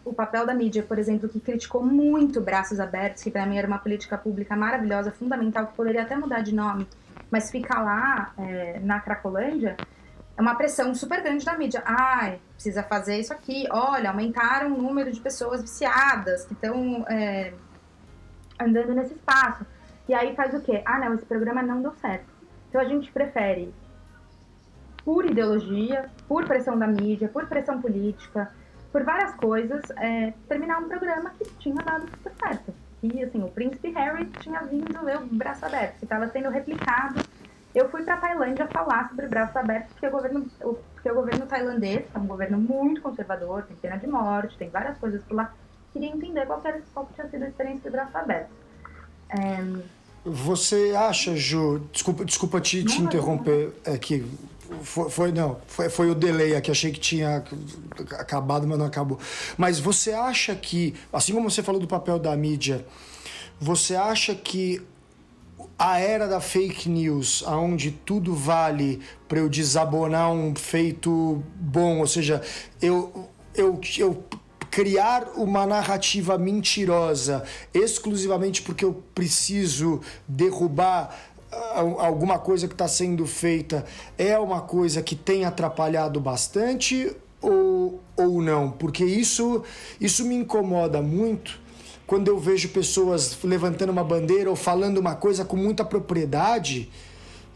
[0.05, 3.67] o papel da mídia, por exemplo, que criticou muito Braços Abertos, que para mim era
[3.67, 6.89] uma política pública maravilhosa, fundamental, que poderia até mudar de nome,
[7.31, 9.77] mas ficar lá é, na Cracolândia,
[10.37, 11.83] é uma pressão super grande da mídia.
[11.85, 13.67] Ai, precisa fazer isso aqui.
[13.71, 17.53] Olha, aumentaram o número de pessoas viciadas que estão é,
[18.61, 19.67] andando nesse espaço.
[20.09, 20.83] E aí faz o quê?
[20.85, 22.27] Ah, não, esse programa não deu certo.
[22.69, 23.75] Então a gente prefere
[25.07, 28.51] por ideologia, por pressão da mídia, por pressão política,
[28.91, 32.75] por várias coisas, é, terminar um programa que tinha dado super certo.
[33.01, 37.21] E, assim, o príncipe Harry tinha vindo, eu, braço aberto, que estava sendo replicado.
[37.73, 40.47] Eu fui para Tailândia falar sobre braços abertos, porque o governo,
[40.95, 44.99] porque o governo tailandês é um governo muito conservador, tem pena de morte, tem várias
[44.99, 45.55] coisas por lá.
[45.93, 48.57] Queria entender qual, era, qual tinha sido a experiência de braços abertos.
[49.29, 49.97] É...
[50.25, 54.27] Você acha, Ju, desculpa, desculpa te, te interromper aqui,
[54.83, 57.45] foi, foi, não, foi, foi o delay aqui, achei que tinha
[58.19, 59.19] acabado, mas não acabou.
[59.57, 62.87] Mas você acha que, assim como você falou do papel da mídia,
[63.61, 64.83] você acha que
[65.79, 72.07] a era da fake news, aonde tudo vale para eu desabonar um feito bom, ou
[72.07, 72.43] seja,
[72.81, 74.25] eu, eu, eu
[74.71, 81.15] criar uma narrativa mentirosa exclusivamente porque eu preciso derrubar
[81.99, 83.85] alguma coisa que está sendo feita
[84.19, 88.71] é uma coisa que tem atrapalhado bastante ou, ou não?
[88.71, 89.63] Porque isso,
[90.01, 91.61] isso me incomoda muito
[92.07, 96.91] quando eu vejo pessoas levantando uma bandeira ou falando uma coisa com muita propriedade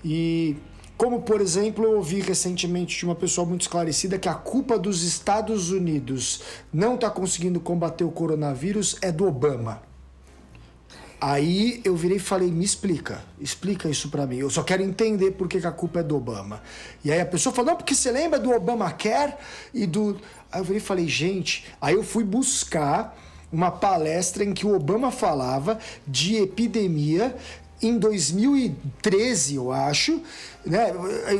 [0.04, 0.56] e
[1.00, 5.02] Como, por exemplo, eu ouvi recentemente de uma pessoa muito esclarecida que a culpa dos
[5.02, 9.80] Estados Unidos não está conseguindo combater o coronavírus é do Obama.
[11.20, 14.38] Aí eu virei e falei, me explica, explica isso para mim.
[14.38, 16.62] Eu só quero entender por que, que, a culpa é do Obama.
[17.04, 19.34] E aí a pessoa falou, não, porque você lembra do Obamacare
[19.74, 20.18] e do...
[20.50, 21.66] Aí eu virei e falei, gente...
[21.78, 23.14] Aí eu fui buscar
[23.52, 27.36] uma palestra em que o Obama falava de epidemia
[27.82, 30.22] em 2013, eu acho,
[30.64, 30.92] né?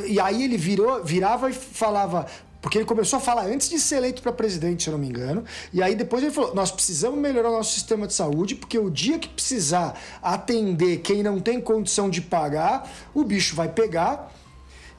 [0.07, 2.25] E aí ele virou, virava e falava,
[2.61, 5.07] porque ele começou a falar antes de ser eleito para presidente, se eu não me
[5.07, 5.43] engano.
[5.73, 8.89] E aí depois ele falou: nós precisamos melhorar o nosso sistema de saúde, porque o
[8.89, 14.31] dia que precisar atender quem não tem condição de pagar, o bicho vai pegar.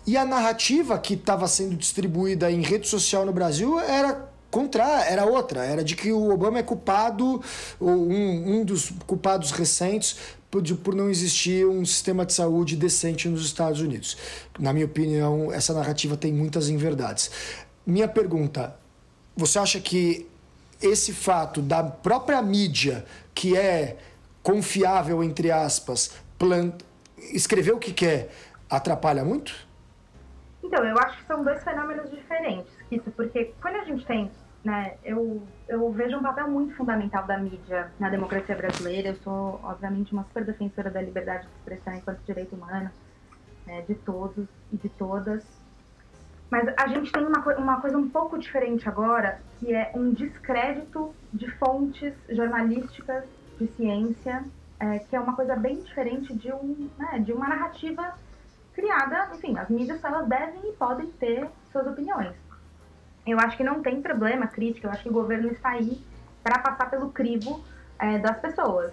[0.04, 5.24] E a narrativa que estava sendo distribuída em rede social no Brasil era contra, era
[5.24, 7.42] outra, era de que o Obama é culpado,
[7.80, 13.46] um, um dos culpados recentes por, por não existir um sistema de saúde decente nos
[13.46, 14.18] Estados Unidos.
[14.58, 17.30] Na minha opinião, essa narrativa tem muitas inverdades.
[17.86, 18.76] Minha pergunta:
[19.34, 20.28] você acha que
[20.82, 23.96] esse fato da própria mídia, que é
[24.42, 26.74] confiável, entre aspas, plant...
[27.16, 28.30] escrever o que quer,
[28.68, 29.54] atrapalha muito?
[30.62, 34.30] Então, eu acho que são dois fenômenos diferentes, isso, porque quando a gente tem
[34.64, 39.08] né, eu, eu vejo um papel muito fundamental da mídia na democracia brasileira.
[39.08, 42.90] Eu sou, obviamente, uma super defensora da liberdade de expressão enquanto direito humano,
[43.66, 45.44] né, de todos e de todas.
[46.48, 51.12] Mas a gente tem uma, uma coisa um pouco diferente agora, que é um descrédito
[51.32, 53.24] de fontes jornalísticas
[53.58, 54.44] de ciência,
[54.78, 58.14] é, que é uma coisa bem diferente de, um, né, de uma narrativa
[58.74, 59.30] criada.
[59.34, 62.41] Enfim, as mídias elas devem e podem ter suas opiniões
[63.26, 66.00] eu acho que não tem problema crítica, eu acho que o governo está aí
[66.42, 67.64] para passar pelo crivo
[67.98, 68.92] é, das pessoas.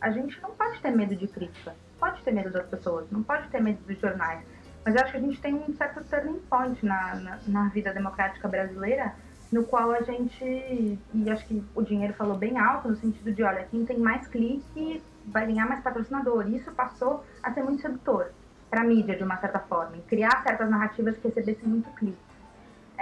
[0.00, 3.48] A gente não pode ter medo de crítica, pode ter medo das pessoas, não pode
[3.48, 4.44] ter medo dos jornais.
[4.84, 7.92] Mas eu acho que a gente tem um certo turning point na, na, na vida
[7.92, 9.14] democrática brasileira,
[9.50, 13.42] no qual a gente, e acho que o dinheiro falou bem alto, no sentido de,
[13.42, 16.48] olha, quem tem mais clique vai ganhar mais patrocinador.
[16.48, 18.30] Isso passou a ser muito sedutor
[18.68, 22.33] para a mídia, de uma certa forma, criar certas narrativas que recebessem muito clique.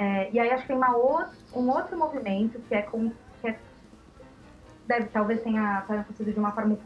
[0.02, 3.48] É, e aí acho que tem uma outra, um outro movimento que é, com, que
[3.48, 3.56] é
[4.84, 6.76] deve talvez tenha, acontecido de uma forma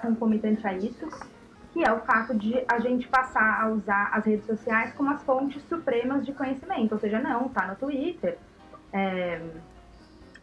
[0.00, 1.06] concomitante a isso,
[1.74, 5.22] que é o fato de a gente passar a usar as redes sociais como as
[5.22, 8.38] fontes supremas de conhecimento, ou seja, não, tá no Twitter,
[8.90, 9.38] é,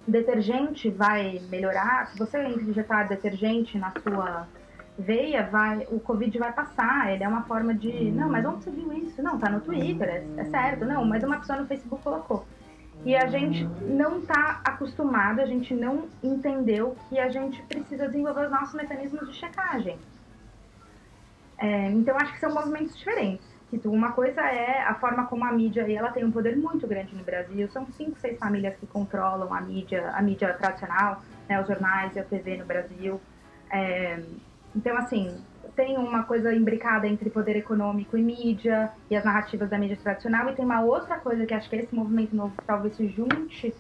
[0.08, 4.48] detergente vai melhorar, se você injetar detergente na sua
[4.98, 7.12] veia, vai, o Covid vai passar.
[7.14, 8.12] Ele é uma forma de.
[8.12, 9.22] Não, mas onde você viu isso?
[9.22, 10.86] Não, tá no Twitter, é, é certo.
[10.86, 12.46] Não, mas uma pessoa no Facebook colocou.
[13.06, 18.46] E a gente não está acostumado, a gente não entendeu que a gente precisa desenvolver
[18.46, 19.98] os nossos mecanismos de checagem.
[21.58, 23.54] É, então, acho que são movimentos diferentes.
[23.86, 27.24] Uma coisa é a forma como a mídia, ela tem um poder muito grande no
[27.24, 32.16] Brasil, são cinco, seis famílias que controlam a mídia, a mídia tradicional, né, os jornais
[32.16, 33.20] e a TV no Brasil.
[33.72, 34.22] É,
[34.76, 35.36] então, assim,
[35.76, 40.50] tem uma coisa imbricada entre poder econômico e mídia e as narrativas da mídia tradicional,
[40.50, 43.74] e tem uma outra coisa que acho que esse movimento novo talvez se junte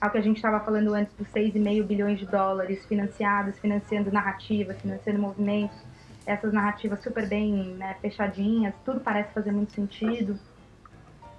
[0.00, 4.80] ao que a gente estava falando antes dos 6,5 bilhões de dólares financiados, financiando narrativas,
[4.80, 5.76] financiando movimentos,
[6.24, 10.38] essas narrativas super bem né, fechadinhas, tudo parece fazer muito sentido.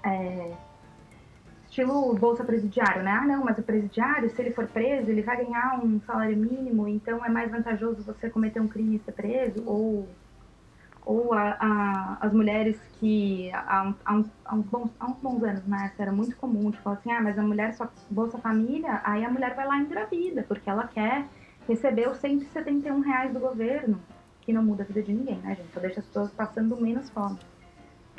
[0.04, 0.52] É,
[1.72, 3.10] estilo bolsa presidiário, né?
[3.10, 6.86] Ah, não, mas o presidiário, se ele for preso, ele vai ganhar um salário mínimo,
[6.86, 10.08] então é mais vantajoso você cometer um crime e ser preso, ou
[11.04, 15.42] ou a, a, as mulheres que há, há, uns, há, uns bons, há uns bons
[15.42, 19.00] anos, né, isso era muito comum, tipo assim, ah, mas a mulher só Bolsa Família,
[19.02, 21.26] aí a mulher vai lá engravida, porque ela quer
[21.66, 23.98] receber os 171 reais do governo,
[24.42, 27.10] que não muda a vida de ninguém, né, gente, só deixa as pessoas passando menos
[27.10, 27.36] fome.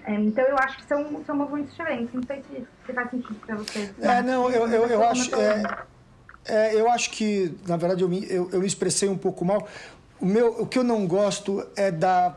[0.05, 2.13] É, então eu acho que são, são movimentos diferentes.
[2.13, 3.93] Não sei se, se faz sentido para vocês.
[4.01, 5.33] É, não, eu, eu, eu acho.
[5.35, 5.63] É,
[6.45, 9.67] é, eu acho que, na verdade, eu me, eu, eu me expressei um pouco mal.
[10.19, 12.35] O, meu, o que eu não gosto é da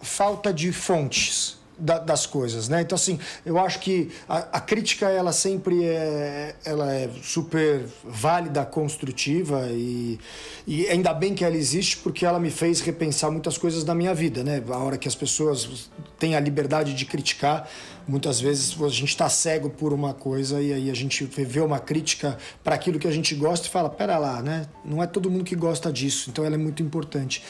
[0.00, 2.82] falta de fontes da, das coisas, né?
[2.82, 8.64] Então assim, eu acho que a, a, crítica ela sempre é, ela é super válida,
[8.64, 10.18] construtiva e,
[10.66, 14.14] e ainda bem que ela existe porque ela me fez repensar muitas coisas da minha
[14.14, 14.62] vida, né?
[14.68, 17.68] A hora que as pessoas têm a liberdade de criticar,
[18.06, 21.78] muitas vezes a gente está cego por uma coisa e aí a gente vê uma
[21.78, 24.66] crítica para aquilo que a gente gosta e fala, pera lá, né?
[24.84, 27.42] Não é todo mundo que gosta disso, então ela é muito importante.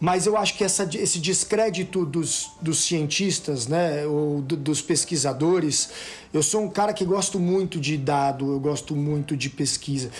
[0.00, 5.90] Mas eu acho que essa, esse descrédito dos, dos cientistas, né, ou do, dos pesquisadores,
[6.32, 10.10] eu sou um cara que gosto muito de dado, eu gosto muito de pesquisa.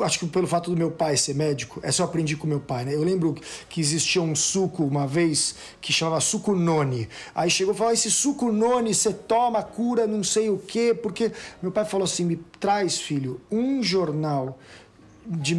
[0.00, 2.84] Acho que pelo fato do meu pai ser médico, essa eu aprendi com meu pai,
[2.84, 2.94] né?
[2.94, 3.36] Eu lembro
[3.68, 7.08] que existia um suco uma vez que chamava suco noni.
[7.32, 11.30] Aí chegou e falou: esse suco noni você toma, cura não sei o quê, porque
[11.62, 14.58] meu pai falou assim: me traz, filho, um jornal
[15.26, 15.54] de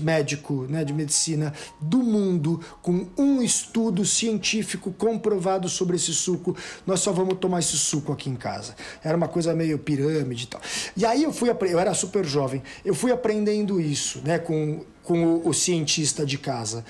[0.00, 6.56] médico, né, de medicina do mundo com um estudo científico comprovado sobre esse suco.
[6.86, 8.74] Nós só vamos tomar esse suco aqui em casa.
[9.02, 10.60] Era uma coisa meio pirâmide e tal.
[10.96, 15.24] E aí eu fui, eu era super jovem, eu fui aprendendo isso, né, com, com
[15.24, 16.84] o, o cientista de casa.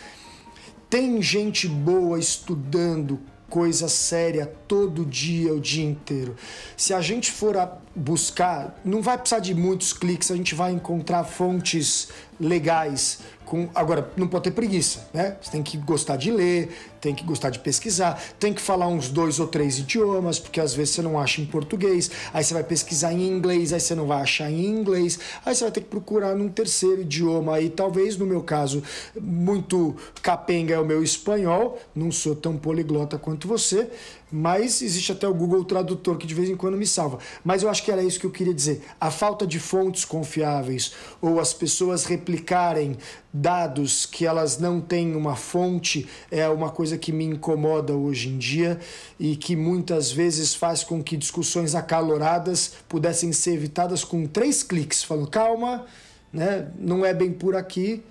[0.90, 3.18] Tem gente boa estudando
[3.54, 6.34] coisa séria todo dia, o dia inteiro.
[6.76, 10.72] Se a gente for a buscar, não vai precisar de muitos cliques, a gente vai
[10.72, 12.08] encontrar fontes
[12.40, 13.20] legais.
[13.44, 15.36] Com, agora, não pode ter preguiça, né?
[15.40, 16.68] Você tem que gostar de ler,
[17.04, 20.72] tem que gostar de pesquisar, tem que falar uns dois ou três idiomas, porque às
[20.72, 24.06] vezes você não acha em português, aí você vai pesquisar em inglês, aí você não
[24.06, 28.16] vai achar em inglês, aí você vai ter que procurar num terceiro idioma aí, talvez
[28.16, 28.82] no meu caso,
[29.20, 33.90] muito capenga é o meu espanhol, não sou tão poliglota quanto você,
[34.36, 37.18] mas existe até o Google Tradutor que de vez em quando me salva.
[37.44, 38.82] Mas eu acho que era isso que eu queria dizer.
[39.00, 40.92] A falta de fontes confiáveis
[41.22, 42.96] ou as pessoas replicarem
[43.32, 48.38] dados que elas não têm uma fonte é uma coisa que me incomoda hoje em
[48.38, 48.78] dia
[49.18, 55.02] e que muitas vezes faz com que discussões acaloradas pudessem ser evitadas com três cliques,
[55.02, 55.86] falando calma,
[56.32, 56.70] né?
[56.78, 58.02] não é bem por aqui.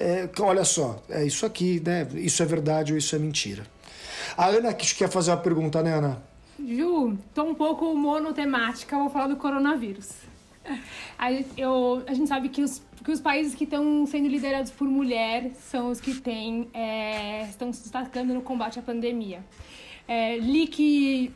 [0.00, 2.08] É, olha só, é isso aqui, né?
[2.14, 3.64] Isso é verdade ou isso é mentira.
[4.36, 6.22] A Ana que quer fazer uma pergunta, né, Ana?
[6.58, 10.25] Ju, tô um pouco monotemática, vou falar do coronavírus.
[11.18, 14.86] A, eu, a gente sabe que os, que os países que estão sendo liderados por
[14.86, 19.42] mulher são os que têm, é, estão se destacando no combate à pandemia.
[20.06, 21.32] É, li que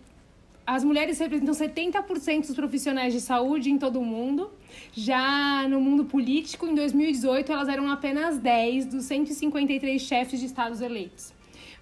[0.67, 4.51] as mulheres representam 70% dos profissionais de saúde em todo o mundo.
[4.93, 10.81] Já no mundo político, em 2018, elas eram apenas 10 dos 153 chefes de estados
[10.81, 11.33] eleitos.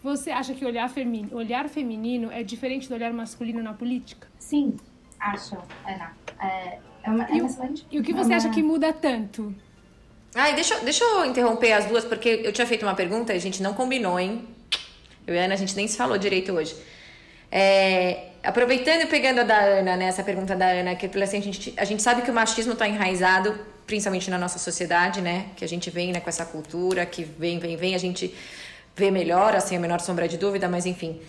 [0.03, 4.29] Você acha que olhar, feminino, olhar feminino é diferente do olhar masculino na política?
[4.39, 4.77] Sim,
[5.19, 6.17] acho, Ana.
[6.41, 6.79] É,
[7.09, 9.55] é uma, é e, o, e o que você é acha que muda tanto?
[10.35, 13.41] Ai, deixa, deixa eu interromper as duas, porque eu tinha feito uma pergunta e a
[13.41, 14.47] gente não combinou, hein?
[15.27, 16.77] Eu e a Ana, a gente nem se falou direito hoje.
[17.51, 21.41] É, aproveitando e pegando a da Ana, né, essa pergunta da Ana, que assim, a,
[21.41, 25.47] gente, a gente sabe que o machismo está enraizado, principalmente na nossa sociedade, né?
[25.57, 28.35] Que a gente vem né, com essa cultura, que vem, vem, vem, a gente
[28.95, 31.21] ver melhor, assim, a menor sombra de dúvida, mas enfim.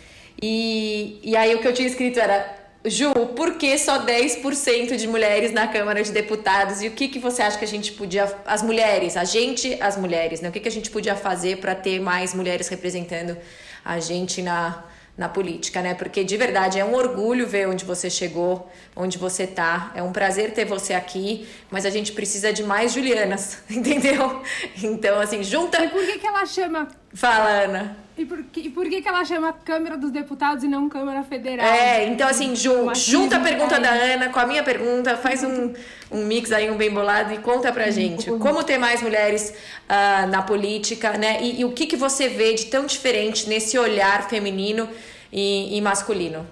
[0.41, 5.05] E, e aí o que eu tinha escrito era, Ju, por que só 10% de
[5.05, 6.81] mulheres na Câmara de Deputados?
[6.81, 9.97] E o que, que você acha que a gente podia, as mulheres, a gente, as
[9.97, 10.47] mulheres, né?
[10.47, 13.37] O que, que a gente podia fazer para ter mais mulheres representando
[13.83, 14.85] a gente na,
[15.17, 15.93] na política, né?
[15.93, 19.91] Porque de verdade é um orgulho ver onde você chegou, onde você tá.
[19.93, 24.41] É um prazer ter você aqui, mas a gente precisa de mais Julianas, entendeu?
[24.81, 25.83] Então, assim, junta.
[25.83, 26.87] E por que, que ela chama?
[27.13, 27.97] Fala, Ana.
[28.19, 31.23] E por, que, e por que, que ela chama Câmara dos Deputados e não Câmara
[31.23, 31.65] Federal?
[31.65, 35.71] É, então assim, ju, junta a pergunta da Ana com a minha pergunta, faz um,
[36.11, 38.29] um mix aí, um bem bolado e conta pra gente.
[38.31, 39.53] Como ter mais mulheres
[39.85, 41.41] uh, na política, né?
[41.41, 44.89] E, e, o que, que você vê de tão diferente nesse olhar feminino
[45.31, 46.45] e, e masculino?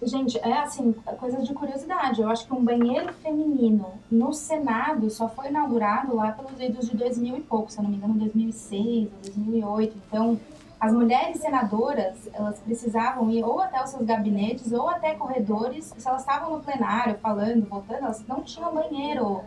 [0.00, 2.22] Gente, é assim, coisa de curiosidade.
[2.22, 6.96] Eu acho que um banheiro feminino no Senado só foi inaugurado lá pelos idos de
[6.96, 9.96] 2000 e pouco, se eu não me engano, 2006 ou 2008.
[10.06, 10.38] Então,
[10.80, 15.92] as mulheres senadoras, elas precisavam ir ou até os seus gabinetes ou até corredores.
[15.96, 19.42] Se elas estavam no plenário falando, votando, elas não tinham banheiro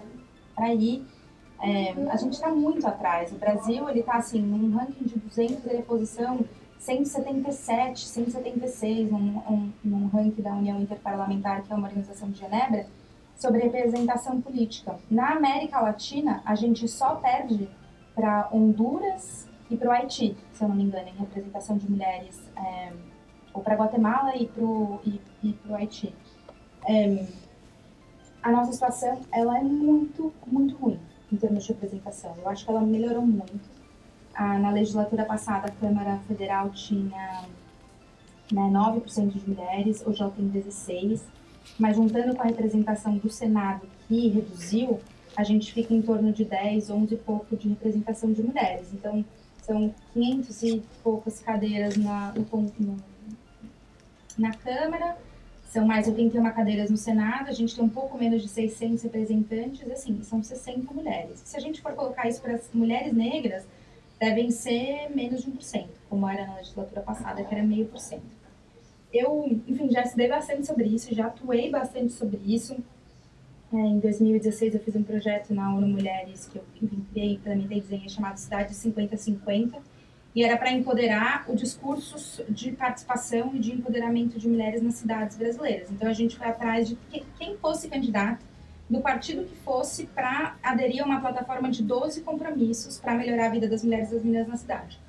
[0.53, 1.05] para ir.
[1.61, 3.31] É, a gente está muito atrás.
[3.31, 6.39] O Brasil, ele está assim, num ranking de 200, ele é posição
[6.79, 12.87] 177, 176, num, num ranking da União Interparlamentar, que é uma organização de Genebra,
[13.37, 14.99] sobre representação política.
[15.09, 17.69] Na América Latina, a gente só perde
[18.13, 22.37] para Honduras e para o Haiti, se eu não me engano, em representação de mulheres,
[22.57, 22.91] é,
[23.53, 26.13] ou para Guatemala e para o e, e Haiti.
[26.87, 27.25] É,
[28.43, 30.99] a nossa situação ela é muito, muito ruim
[31.31, 32.35] em termos de representação.
[32.37, 33.61] Eu acho que ela melhorou muito.
[34.33, 37.45] Ah, na legislatura passada, a Câmara Federal tinha
[38.51, 41.21] né, 9% de mulheres, hoje ela tem 16%,
[41.79, 44.99] mas juntando com a representação do Senado, que reduziu,
[45.35, 48.91] a gente fica em torno de 10, 11 e pouco de representação de mulheres.
[48.93, 49.23] Então,
[49.61, 52.97] são 500 e poucas cadeiras na, no,
[54.37, 55.17] na Câmara,
[55.69, 59.89] são mais 81 cadeiras no Senado, a gente tem um pouco menos de 600 representantes,
[59.89, 61.41] assim, são 60 mulheres.
[61.45, 63.65] Se a gente for colocar isso para as mulheres negras,
[64.19, 65.87] devem ser menos de 1%.
[66.09, 68.41] como era na legislatura passada, que era meio por cento.
[69.13, 72.75] Eu, enfim, já estudei bastante sobre isso, já atuei bastante sobre isso.
[73.73, 77.81] É, em 2016 eu fiz um projeto na ONU Mulheres que eu criei, implementei e
[77.81, 79.79] desenhei chamado Cidade 5050
[80.35, 85.37] e era para empoderar o discurso de participação e de empoderamento de mulheres nas cidades
[85.37, 85.89] brasileiras.
[85.89, 86.97] Então a gente foi atrás de
[87.37, 88.45] quem fosse candidato
[88.89, 93.49] do partido que fosse para aderir a uma plataforma de 12 compromissos para melhorar a
[93.49, 94.99] vida das mulheres e das meninas na cidade.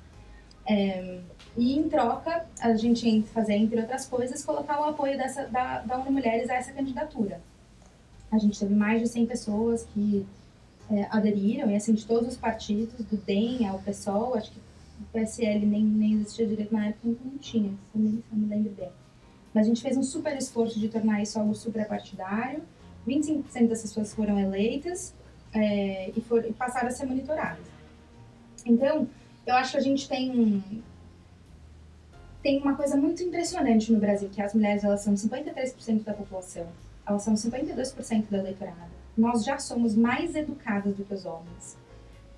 [0.65, 1.19] É,
[1.57, 5.79] e em troca, a gente ia fazer, entre outras coisas, colocar o apoio dessa, da,
[5.79, 7.41] da ONU Mulheres a essa candidatura.
[8.33, 10.25] A gente teve mais de 100 pessoas que
[10.89, 15.05] é, aderiram, e assim, de todos os partidos, do DEM ao PSOL, acho que o
[15.13, 18.47] PSL nem, nem existia direito na época, então não tinha, se eu me, eu me
[18.47, 18.89] lembro bem.
[19.53, 22.63] Mas a gente fez um super esforço de tornar isso algo suprapartidário,
[23.07, 25.13] 25% dessas pessoas foram eleitas
[25.53, 27.67] é, e, for, e passaram a ser monitoradas.
[28.65, 29.07] Então,
[29.45, 30.63] eu acho que a gente tem
[32.41, 36.67] tem uma coisa muito impressionante no Brasil, que as mulheres elas são 53% da população,
[37.05, 38.91] elas são 52% do eleitorado.
[39.17, 41.77] Nós já somos mais educadas do que os homens.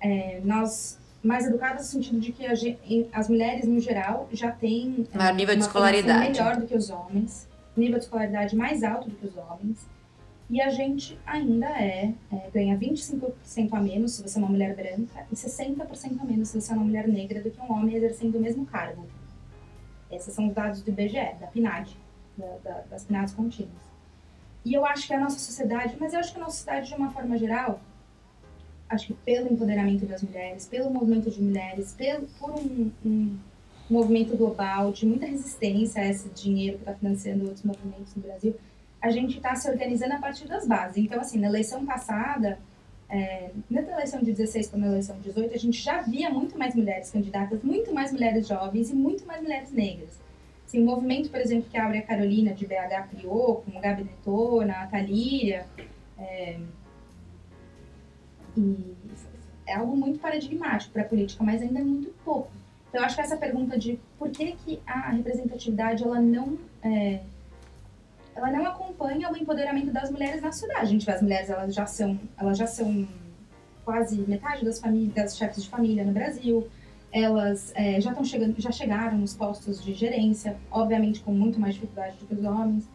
[0.00, 5.06] É, nós mais educadas no sentido de que gente, as mulheres no geral já têm
[5.12, 9.16] maior nível de escolaridade melhor do que os homens, nível de escolaridade mais alto do
[9.16, 9.86] que os homens.
[10.48, 13.32] E a gente ainda é, é ganha 25%
[13.72, 16.76] a menos se você é uma mulher branca e 60% a menos se você é
[16.76, 19.04] uma mulher negra do que um homem exercendo o mesmo cargo.
[20.08, 21.96] Esses são os dados do IBGE, da PNAD,
[22.38, 23.86] da, da, das PNADs contínuas.
[24.66, 26.94] E eu acho que a nossa sociedade, mas eu acho que a nossa sociedade de
[26.96, 27.78] uma forma geral,
[28.88, 33.38] acho que pelo empoderamento das mulheres, pelo movimento de mulheres, pelo, por um, um
[33.88, 38.56] movimento global de muita resistência a esse dinheiro que está financiando outros movimentos no Brasil,
[39.00, 40.96] a gente está se organizando a partir das bases.
[40.96, 42.58] Então, assim, na eleição passada,
[43.08, 46.58] é, na eleição de 16 como na eleição de 18, a gente já via muito
[46.58, 50.25] mais mulheres candidatas, muito mais mulheres jovens e muito mais mulheres negras.
[50.66, 54.86] Assim, o movimento, por exemplo, que a Carolina de BH criou, como Gabi Detona, a
[54.88, 55.64] Thalíria,
[56.18, 56.58] é,
[59.64, 62.50] é algo muito paradigmático para a política, mas ainda é muito pouco.
[62.88, 67.20] Então, eu acho que essa pergunta de por que, que a representatividade ela não é,
[68.34, 70.80] ela não acompanha o empoderamento das mulheres na cidade.
[70.80, 73.06] A gente vê as mulheres, elas já são, elas já são
[73.84, 76.68] quase metade das famílias, das chefes de família no Brasil.
[77.12, 81.74] Elas é, já estão chegando, já chegaram nos postos de gerência, obviamente com muito mais
[81.74, 82.88] dificuldade do que os homens.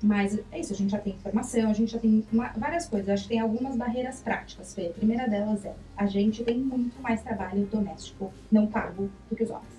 [0.00, 3.08] Mas é isso, a gente já tem informação, a gente já tem uma, várias coisas.
[3.08, 4.86] Acho que tem algumas barreiras práticas, Fê.
[4.86, 9.42] A primeira delas é, a gente tem muito mais trabalho doméstico não pago do que
[9.42, 9.78] os homens.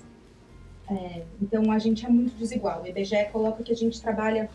[0.89, 2.81] É, então, a gente é muito desigual.
[2.81, 4.49] O IBGE coloca que a gente trabalha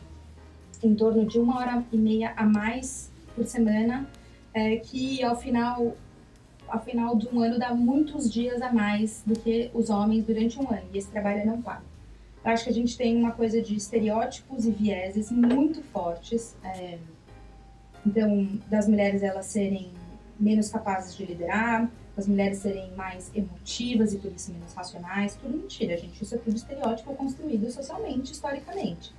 [0.83, 4.07] em torno de uma hora e meia a mais por semana,
[4.53, 5.97] é, que ao final,
[6.69, 10.59] ao final de um ano dá muitos dias a mais do que os homens durante
[10.59, 11.85] um ano, e esse trabalho é não pago.
[12.45, 16.99] Eu acho que a gente tem uma coisa de estereótipos e vieses muito fortes, é,
[18.07, 19.91] então, das mulheres elas serem
[20.39, 25.57] menos capazes de liderar, das mulheres serem mais emotivas e por isso menos racionais, tudo
[25.57, 26.23] mentira, gente.
[26.23, 29.13] Isso é tudo estereótipo construído socialmente, historicamente.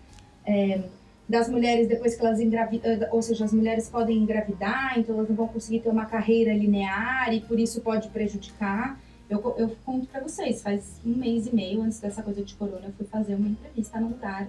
[0.45, 0.81] É,
[1.27, 5.29] das mulheres depois que elas engravidam, eh, ou seja, as mulheres podem engravidar, então elas
[5.29, 8.99] não vão conseguir ter uma carreira linear e por isso pode prejudicar.
[9.27, 12.85] Eu, eu conto para vocês, faz um mês e meio antes dessa coisa de corona,
[12.85, 14.47] eu fui fazer uma entrevista no lugar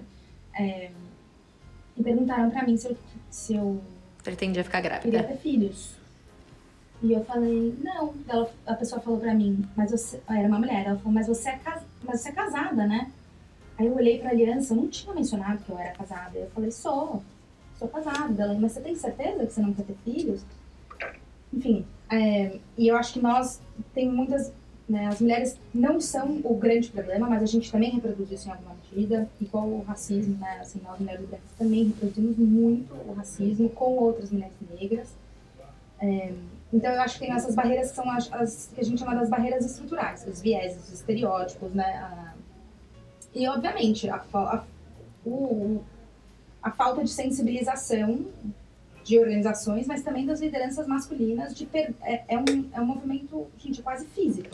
[0.53, 0.91] é,
[1.97, 2.97] e perguntaram para mim se eu,
[3.31, 3.81] se eu
[4.23, 5.09] pretendia ficar grávida.
[5.09, 5.95] Queria ter filhos.
[7.01, 8.13] E eu falei, não.
[8.27, 10.19] Ela, a pessoa falou pra mim, mas você.
[10.27, 11.59] Era uma mulher, ela falou, mas você é,
[12.03, 13.11] mas você é casada, né?
[13.77, 16.37] Aí eu olhei pra aliança, eu não tinha mencionado que eu era casada.
[16.37, 17.21] Eu falei, sou,
[17.77, 18.43] sou casada.
[18.43, 20.43] Ela, mas você tem certeza que você não quer ter filhos?
[21.53, 23.61] Enfim, é, e eu acho que nós,
[23.93, 24.51] tem muitas,
[24.87, 28.51] né, as mulheres não são o grande problema, mas a gente também reproduz isso em
[28.51, 33.69] alguma medida, igual o racismo, né, assim, nós mulheres brancas também reproduzimos muito o racismo
[33.69, 35.13] com outras mulheres negras.
[35.99, 36.33] É,
[36.73, 39.15] então eu acho que tem essas barreiras que são as, as, que a gente chama
[39.15, 42.33] das barreiras estruturais, os vieses, os estereótipos, né, a,
[43.37, 44.63] e, obviamente, a, a,
[45.23, 45.83] o,
[46.59, 48.25] a falta de sensibilização
[49.03, 53.45] de organizações, mas também das lideranças masculinas, de per, é, é, um, é um movimento,
[53.59, 54.49] gente, quase físico.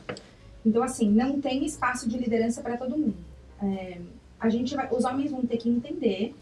[0.65, 3.15] Então, assim, não tem espaço de liderança para todo mundo.
[3.61, 4.01] É,
[4.37, 6.35] a gente vai, os homens vão ter que entender,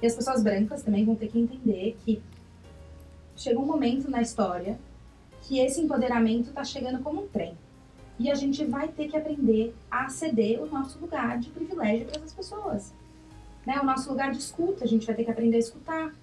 [0.00, 2.22] e as pessoas brancas também vão ter que entender que
[3.36, 4.78] chega um momento na história
[5.42, 7.56] que esse empoderamento está chegando como um trem.
[8.18, 12.16] E a gente vai ter que aprender a ceder o nosso lugar de privilégio para
[12.16, 12.92] essas pessoas.
[13.66, 13.78] Né?
[13.80, 16.14] O nosso lugar de escuta, a gente vai ter que aprender a escutar.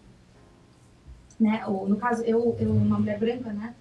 [1.39, 1.65] Né?
[1.67, 3.73] Ou, no caso, eu, eu uma mulher branca, né?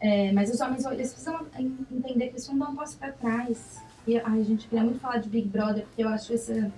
[0.00, 1.44] É, mas os homens, eles precisam
[1.90, 3.82] entender que eles não dão um passo para trás.
[4.06, 6.70] E, ai, gente, queria muito falar de Big Brother, porque eu acho esse,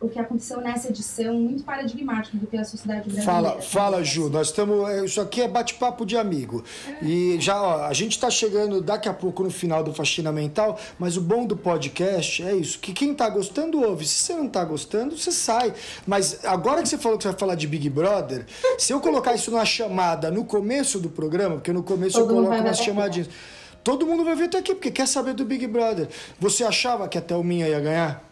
[0.00, 3.30] o que aconteceu nessa edição muito paradigmático do que é a sociedade brasileira.
[3.30, 4.28] Fala, fala, Ju.
[4.28, 4.88] Nós estamos.
[4.88, 6.62] É, isso aqui é bate-papo de amigo.
[7.02, 10.78] E já, ó, a gente está chegando daqui a pouco no final do Faxina Mental,
[10.98, 14.06] mas o bom do podcast é isso: que quem está gostando, ouve.
[14.06, 15.74] Se você não está gostando, você sai.
[16.06, 18.46] Mas agora que você falou que você vai falar de Big Brother,
[18.78, 22.36] se eu colocar isso na chamada no começo do programa, porque no começo Todo eu
[22.36, 23.28] coloco umas chamadinhas.
[23.82, 26.08] Todo mundo vai ver até aqui, porque quer saber do Big Brother.
[26.38, 28.27] Você achava que a Thelminha ia ganhar?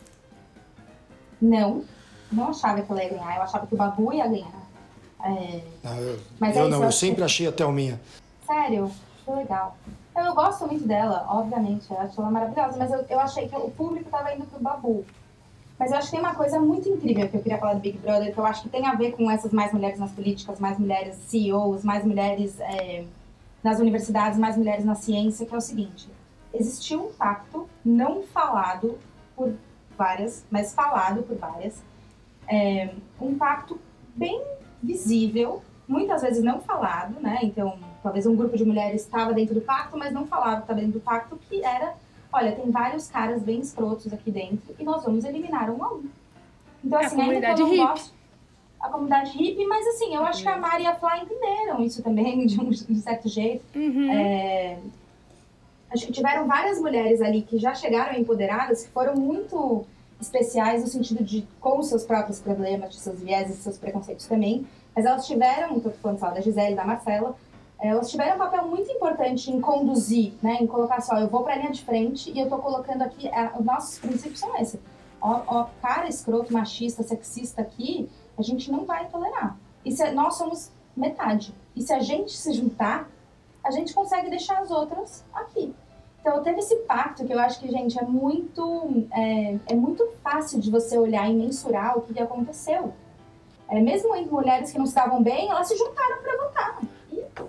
[1.41, 1.85] Não,
[2.33, 3.37] não achava que ela ia ganhar.
[3.37, 4.67] Eu achava que o Babu ia ganhar.
[5.23, 5.63] É...
[5.83, 8.01] Não, eu, Mas eu é não, eu sempre achei a Thelminha.
[8.47, 8.91] Sério?
[9.25, 9.77] Que legal.
[10.17, 11.91] Eu, eu, gosto muito dela, obviamente.
[11.91, 12.77] Eu acho ela maravilhosa.
[12.79, 15.05] Mas eu, eu achei que o público estava indo pro Babu.
[15.79, 17.99] Mas eu acho que tem uma coisa muito incrível que eu queria falar do Big
[17.99, 20.79] Brother, que eu acho que tem a ver com essas mais mulheres nas políticas, mais
[20.79, 23.05] mulheres CEOs, mais mulheres é,
[23.63, 26.09] nas universidades, mais mulheres na ciência, que é o seguinte:
[26.55, 28.99] existiu um pacto não falado
[29.35, 29.53] por
[29.97, 31.83] várias, mas falado por várias,
[32.49, 32.91] é,
[33.21, 33.79] um pacto
[34.15, 34.43] bem
[34.83, 37.39] visível, muitas vezes não falado, né?
[37.43, 40.81] Então, talvez um grupo de mulheres estava dentro do pacto, mas não falava que estava
[40.81, 41.95] dentro do pacto, que era,
[42.33, 46.05] olha, tem vários caras bem escrotos aqui dentro e nós vamos eliminar um a um.
[46.85, 48.15] Então, assim, a comunidade ainda que eu gosto,
[48.81, 52.03] a comunidade hippie, mas assim, eu acho que a Mari e a Flá entenderam isso
[52.03, 53.65] também, de um, de certo jeito.
[53.77, 54.11] Uhum.
[54.11, 54.79] É,
[55.97, 59.85] acho que tiveram várias mulheres ali que já chegaram empoderadas, que foram muito
[60.21, 64.67] especiais no sentido de com os seus próprios problemas, de seus vieses, seus preconceitos também,
[64.95, 67.37] mas elas tiveram, estou falando só da Gisele da Marcela,
[67.79, 71.55] elas tiveram um papel muito importante em conduzir, né, em colocar só, eu vou para
[71.55, 74.81] a linha de frente e eu estou colocando aqui, é, os nossos princípios são esses.
[75.21, 78.09] Ó, ó, cara escroto, machista, sexista aqui,
[78.39, 79.57] a gente não vai tolerar.
[79.85, 81.55] E se nós somos metade.
[81.75, 83.09] E se a gente se juntar,
[83.63, 85.75] a gente consegue deixar as outras aqui.
[86.27, 90.59] Então, teve esse pacto que eu acho que, gente, é muito, é, é muito fácil
[90.59, 92.93] de você olhar e mensurar o que aconteceu.
[93.69, 96.81] É, mesmo entre mulheres que não estavam bem, elas se juntaram para votar.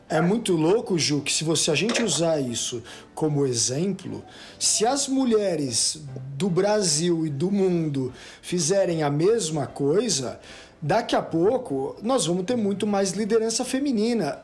[0.07, 2.83] É muito louco, Ju, que se você a gente usar isso
[3.15, 4.23] como exemplo,
[4.59, 6.05] se as mulheres
[6.35, 8.13] do Brasil e do mundo
[8.43, 10.39] fizerem a mesma coisa,
[10.81, 14.39] Daqui a pouco nós vamos ter muito mais liderança feminina.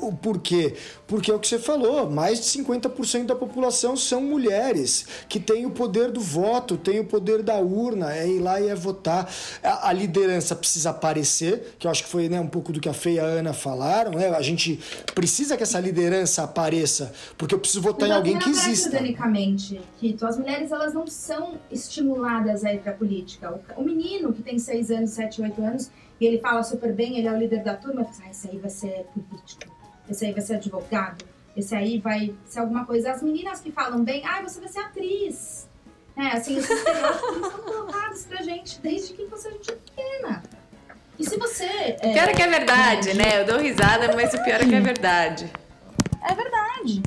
[0.00, 0.74] O porquê?
[1.06, 5.66] Porque é o que você falou, mais de 50% da população são mulheres que têm
[5.66, 9.30] o poder do voto, têm o poder da urna, é ir lá e é votar.
[9.62, 12.88] A, a liderança precisa aparecer, que eu acho que foi né, um pouco do que
[12.88, 14.28] a Feia e a Ana falaram, né?
[14.30, 14.80] A gente
[15.14, 18.88] precisa que essa liderança apareça, porque eu preciso votar em alguém que exista.
[18.88, 23.60] Organicamente, Rito, as mulheres elas não são estimuladas a ir para a política.
[23.76, 25.90] O, o menino que tem 6 anos, 7, 8 anos, anos,
[26.20, 28.48] e ele fala super bem, ele é o líder da turma, eu falo, ah, esse
[28.48, 29.74] aí vai ser político,
[30.08, 31.24] esse aí vai ser advogado,
[31.56, 33.12] esse aí vai ser alguma coisa.
[33.12, 35.68] As meninas que falam bem, ah, você vai ser atriz.
[36.16, 40.42] É, assim, esses estereótipos são colocados pra gente desde que você a gente é pequena.
[41.18, 41.64] E se você.
[41.64, 43.40] É, pior é que é verdade, é, né?
[43.40, 45.52] Eu dou risada, mas o pior é que é verdade.
[46.22, 47.02] É verdade.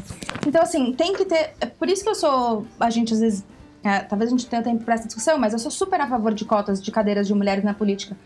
[0.46, 1.54] Então, assim, tem que ter.
[1.60, 2.66] É por isso que eu sou.
[2.80, 3.44] A gente às vezes.
[3.84, 6.34] É, talvez a gente tenha tempo para essa discussão, mas eu sou super a favor
[6.34, 8.18] de cotas de cadeiras de mulheres na política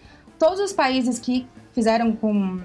[0.42, 2.60] todos os países que fizeram com,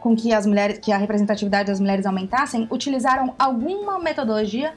[0.00, 4.72] com que as mulheres, que a representatividade das mulheres aumentassem, utilizaram alguma metodologia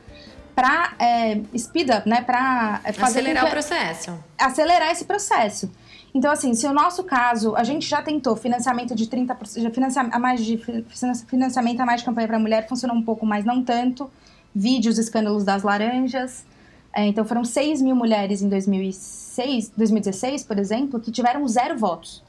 [0.54, 4.20] para é, speed up, né, para é, acelerar o processo.
[4.38, 5.72] Acelerar esse processo.
[6.14, 10.20] Então, assim, se o nosso caso, a gente já tentou financiamento de 30%, financia, a
[10.20, 10.58] mais de
[11.28, 14.12] financiamento a mais de campanha para mulher, funcionou um pouco, mas não tanto.
[14.54, 16.46] Vídeos, escândalos das laranjas.
[16.94, 21.78] É, então, foram 6 mil mulheres em 2006 2016, 2016, por exemplo, que tiveram zero
[21.78, 22.24] votos.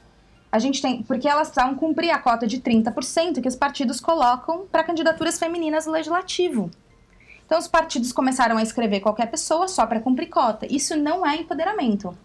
[0.51, 4.65] A gente tem, porque elas precisavam cumprir a cota de 30% que os partidos colocam
[4.71, 6.69] para candidaturas femininas no legislativo.
[7.45, 10.65] Então os partidos começaram a escrever qualquer pessoa só para cumprir cota.
[10.69, 12.15] Isso não é empoderamento.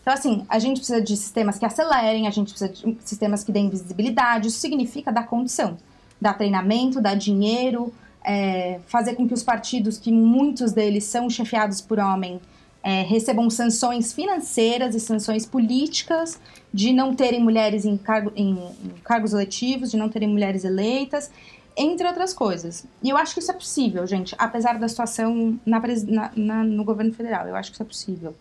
[0.00, 3.52] Então, assim, a gente precisa de sistemas que acelerem, a gente precisa de sistemas que
[3.52, 4.48] deem visibilidade.
[4.48, 5.78] Isso significa dar condição,
[6.20, 7.92] dar treinamento, dar dinheiro,
[8.24, 12.40] é, fazer com que os partidos, que muitos deles são chefiados por homem,
[12.82, 16.38] é, recebam sanções financeiras e sanções políticas
[16.72, 21.30] de não terem mulheres em, cargo, em, em cargos eletivos, de não terem mulheres eleitas,
[21.76, 22.84] entre outras coisas.
[23.02, 26.84] E eu acho que isso é possível, gente, apesar da situação na, na, na, no
[26.84, 27.48] governo federal.
[27.48, 28.34] Eu acho que isso é possível.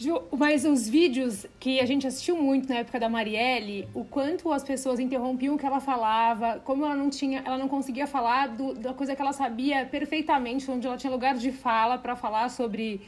[0.00, 4.52] Ju, mas os vídeos que a gente assistiu muito na época da Marielle, o quanto
[4.52, 8.46] as pessoas interrompiam o que ela falava, como ela não tinha, ela não conseguia falar
[8.46, 12.48] do, da coisa que ela sabia perfeitamente, onde ela tinha lugar de fala para falar
[12.48, 13.00] sobre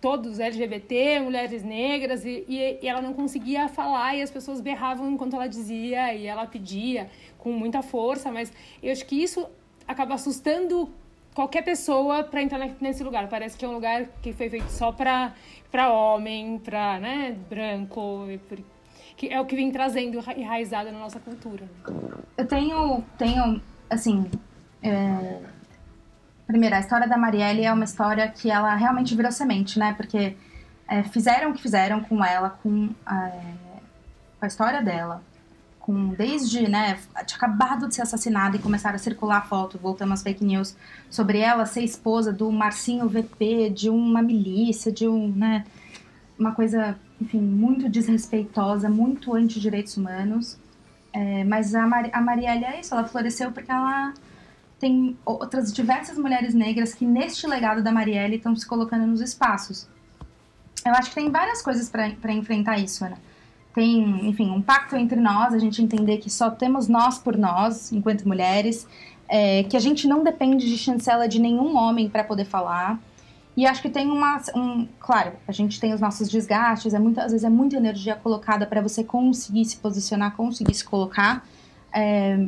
[0.00, 5.10] todos LGBT, mulheres negras, e, e, e, ela não conseguia falar e as pessoas berravam
[5.10, 8.50] enquanto ela dizia e ela pedia com muita força, mas
[8.82, 9.46] eu acho que isso
[9.86, 10.88] acaba assustando
[11.34, 13.28] qualquer pessoa para entrar nesse lugar.
[13.28, 15.32] Parece que é um lugar que foi feito só para
[15.70, 18.26] para homem, para né, branco,
[19.16, 21.66] que é o que vem trazendo enraizado na nossa cultura.
[22.36, 24.30] Eu tenho, tenho assim,
[24.82, 25.38] é...
[26.46, 29.94] primeiro, a história da Marielle é uma história que ela realmente virou semente, né?
[29.94, 30.36] Porque
[30.86, 33.54] é, fizeram o que fizeram com ela, com a, é,
[34.38, 35.22] com a história dela,
[35.82, 40.44] com desde, né, acabado de ser assassinada e começaram a circular foto, voltando às fake
[40.44, 40.76] news,
[41.10, 45.64] sobre ela ser esposa do Marcinho VP, de uma milícia, de um, né,
[46.38, 50.56] uma coisa, enfim, muito desrespeitosa, muito anti-direitos humanos.
[51.12, 54.14] É, mas a, Mar a Marielle é isso, ela floresceu porque ela
[54.78, 59.88] tem outras diversas mulheres negras que neste legado da Marielle estão se colocando nos espaços.
[60.86, 63.18] Eu acho que tem várias coisas para enfrentar isso, Ana
[63.74, 67.92] tem, enfim, um pacto entre nós, a gente entender que só temos nós por nós,
[67.92, 68.86] enquanto mulheres,
[69.28, 73.00] é, que a gente não depende de chancela de nenhum homem para poder falar.
[73.56, 77.32] E acho que tem uma, um, claro, a gente tem os nossos desgastes, é muitas
[77.32, 81.46] vezes é muita energia colocada para você conseguir se posicionar, conseguir se colocar.
[81.94, 82.38] É,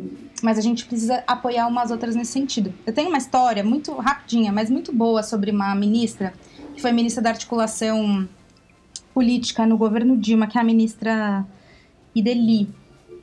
[0.42, 2.72] mas a gente precisa apoiar umas outras nesse sentido.
[2.86, 6.32] Eu tenho uma história muito rapidinha, mas muito boa sobre uma ministra
[6.74, 8.28] que foi ministra da articulação
[9.14, 11.46] política no governo Dilma, que é a ministra
[12.14, 12.68] Ideli.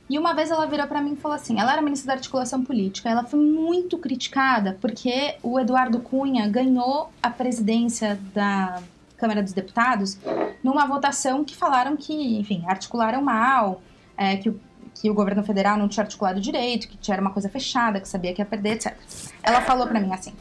[0.08, 2.64] E uma vez ela virou para mim e falou assim: ela era ministra da articulação
[2.64, 8.82] política, ela foi muito criticada porque o Eduardo Cunha ganhou a presidência da
[9.16, 10.18] Câmara dos Deputados
[10.62, 13.80] numa votação que falaram que, enfim, articularam mal,
[14.16, 14.52] é, que,
[14.94, 18.34] que o governo federal não tinha articulado direito, que era uma coisa fechada, que sabia
[18.34, 18.96] que ia perder, etc.
[19.42, 20.32] Ela falou para mim assim: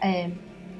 [0.00, 0.30] é,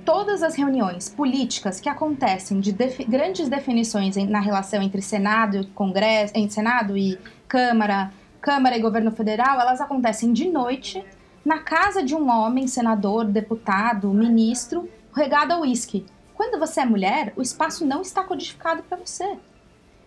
[0.04, 2.72] todas as reuniões políticas que acontecem de
[3.08, 7.18] grandes definições em, na relação entre Senado e Congresso, em Senado e
[7.48, 11.04] Câmara, Câmara e Governo Federal, elas acontecem de noite
[11.44, 16.06] na casa de um homem, senador, deputado, ministro, regado a uísque.
[16.34, 19.36] Quando você é mulher, o espaço não está codificado para você.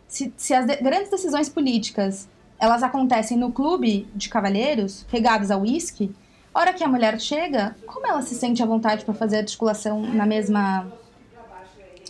[0.07, 2.27] Se, se as de grandes decisões políticas
[2.59, 6.15] elas acontecem no clube de cavalheiros, regados a uísque,
[6.59, 10.01] hora que a mulher chega, como ela se sente à vontade para fazer a articulação
[10.01, 10.87] na mesma,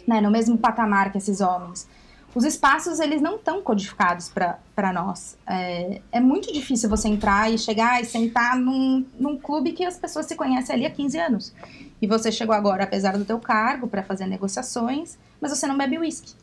[0.08, 1.88] né, no mesmo patamar que esses homens?
[2.36, 5.38] Os espaços, eles não estão codificados para nós.
[5.48, 9.98] É, é, muito difícil você entrar e chegar e sentar num, num clube que as
[9.98, 11.54] pessoas se conhecem ali há 15 anos.
[12.02, 15.98] E você chegou agora, apesar do teu cargo, para fazer negociações, mas você não bebe
[15.98, 16.34] uísque.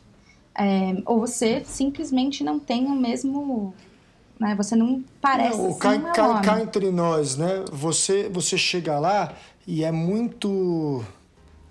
[0.55, 3.73] É, ou você simplesmente não tem o mesmo
[4.39, 4.55] né?
[4.55, 7.63] Você não parece não, cá, cá, cá, entre nós, né?
[7.71, 9.33] Você, você chega lá
[9.65, 11.03] e é muito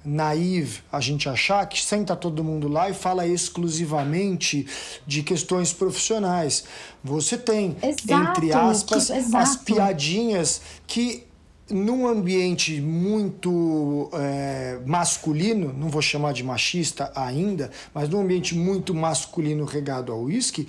[0.05, 4.67] naive a gente achar que senta todo mundo lá e fala exclusivamente
[5.07, 6.65] de questões profissionais.
[7.05, 11.25] Você tem, exato, entre aspas, que, as piadinhas que
[11.71, 18.95] num ambiente muito é, masculino, não vou chamar de machista ainda, mas num ambiente muito
[18.95, 20.69] masculino regado ao uísque,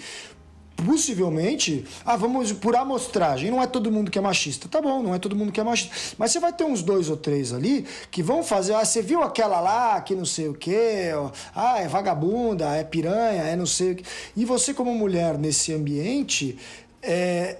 [0.75, 4.67] possivelmente, ah, vamos por amostragem, não é todo mundo que é machista.
[4.67, 6.15] Tá bom, não é todo mundo que é machista.
[6.17, 9.21] Mas você vai ter uns dois ou três ali que vão fazer, ah, você viu
[9.21, 11.11] aquela lá que não sei o quê,
[11.55, 14.03] ah, é vagabunda, é piranha, é não sei o quê.
[14.35, 16.57] E você, como mulher nesse ambiente,
[17.01, 17.57] é,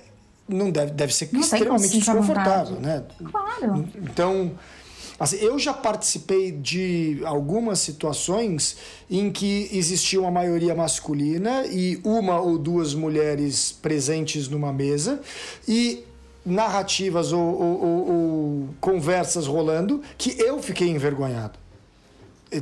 [0.47, 3.03] não deve, deve ser não extremamente desconfortável, né?
[3.31, 3.87] Claro.
[3.95, 4.51] Então.
[5.23, 8.75] Assim, eu já participei de algumas situações
[9.09, 15.21] em que existia uma maioria masculina e uma ou duas mulheres presentes numa mesa
[15.65, 16.03] e
[16.45, 21.57] narrativas ou, ou, ou, ou conversas rolando que eu fiquei envergonhado.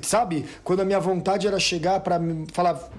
[0.03, 0.45] Sabe?
[0.63, 2.19] Quando a minha vontade era chegar para
[2.53, 2.89] falar,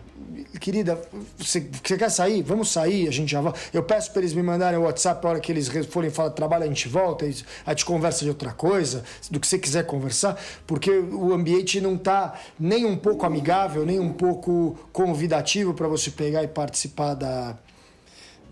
[0.61, 1.01] querida,
[1.37, 2.43] você, você, quer sair?
[2.43, 3.59] Vamos sair, a gente já volta.
[3.73, 6.65] Eu peço para eles me mandarem o WhatsApp a hora que eles forem falar trabalho,
[6.65, 10.91] a gente volta, a gente conversa de outra coisa, do que você quiser conversar, porque
[10.91, 16.43] o ambiente não está nem um pouco amigável, nem um pouco convidativo para você pegar
[16.43, 17.57] e participar da,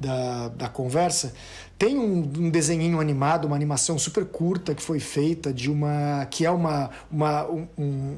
[0.00, 1.34] da, da conversa.
[1.78, 6.44] Tem um, um desenhinho animado, uma animação super curta que foi feita de uma que
[6.44, 8.16] é uma uma um, um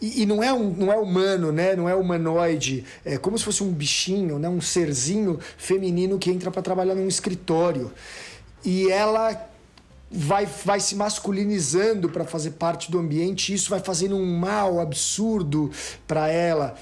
[0.00, 1.74] e, e, não é um não é humano, né?
[1.74, 4.48] Não é humanoide, é como se fosse um bichinho, né?
[4.48, 7.90] Um serzinho feminino que entra para trabalhar num escritório.
[8.64, 9.48] E ela
[10.10, 15.70] vai, vai se masculinizando para fazer parte do ambiente, isso vai fazendo um mal absurdo
[16.06, 16.76] para ela.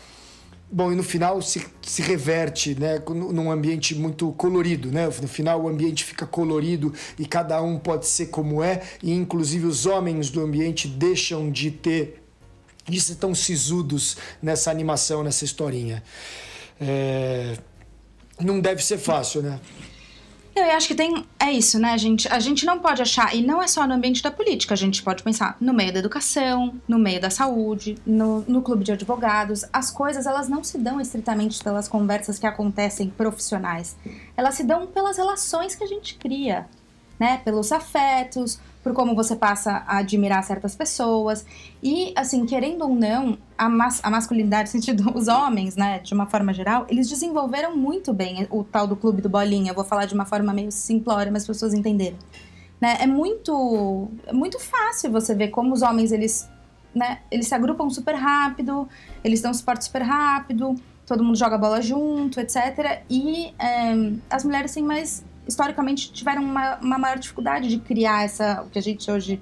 [0.72, 5.06] Bom, e no final se, se reverte, né, num ambiente muito colorido, né?
[5.06, 9.66] No final o ambiente fica colorido e cada um pode ser como é, e inclusive
[9.66, 12.22] os homens do ambiente deixam de ter
[12.88, 16.02] de ser tão sisudos nessa animação, nessa historinha.
[16.80, 17.56] É...
[18.40, 19.60] Não deve ser fácil, né?
[20.60, 21.24] Eu acho que tem.
[21.38, 22.28] É isso, né, gente?
[22.28, 25.02] A gente não pode achar, e não é só no ambiente da política, a gente
[25.02, 29.64] pode pensar no meio da educação, no meio da saúde, no, no clube de advogados.
[29.72, 33.96] As coisas, elas não se dão estritamente pelas conversas que acontecem profissionais.
[34.36, 36.66] Elas se dão pelas relações que a gente cria,
[37.18, 37.40] né?
[37.44, 41.44] Pelos afetos, por como você passa a admirar certas pessoas.
[41.82, 46.15] E, assim, querendo ou não, a, mas, a masculinidade, no sentido, os homens, né, de
[46.15, 49.70] uma forma geral, eles desenvolveram muito bem o tal do clube do bolinha.
[49.70, 52.19] Eu vou falar de uma forma meio simplória, mas as pessoas entenderem.
[52.81, 52.97] Né?
[53.01, 56.48] É muito, é muito fácil você ver como os homens, eles,
[56.94, 58.89] né, eles se agrupam super rápido,
[59.23, 60.74] eles dão suporte super rápido,
[61.05, 63.02] todo mundo joga bola junto, etc.
[63.11, 68.62] E é, as mulheres têm mais historicamente tiveram uma, uma maior dificuldade de criar essa,
[68.62, 69.40] o que a gente hoje,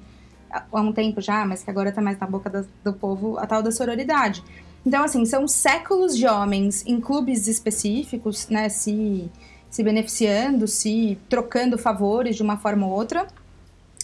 [0.50, 3.46] há um tempo já, mas que agora está mais na boca do, do povo, a
[3.46, 4.42] tal da sororidade.
[4.84, 9.30] Então, assim, são séculos de homens em clubes específicos, né, se,
[9.68, 13.26] se beneficiando, se trocando favores de uma forma ou outra.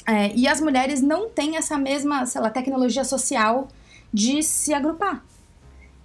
[0.06, 3.68] É, e as mulheres não têm essa mesma, sei lá, tecnologia social
[4.12, 5.24] de se agrupar.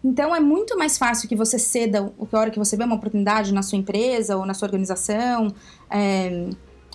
[0.03, 3.53] Então é muito mais fácil que você ceda a hora que você vê uma oportunidade
[3.53, 5.53] na sua empresa ou na sua organização,
[5.89, 6.49] é,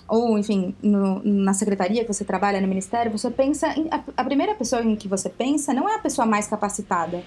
[0.07, 3.67] ou enfim, no, na secretaria que você trabalha, no ministério, você pensa.
[3.77, 7.23] Em, a, a, primeira pessoa em que você pensa não é a pessoa mais capacitada.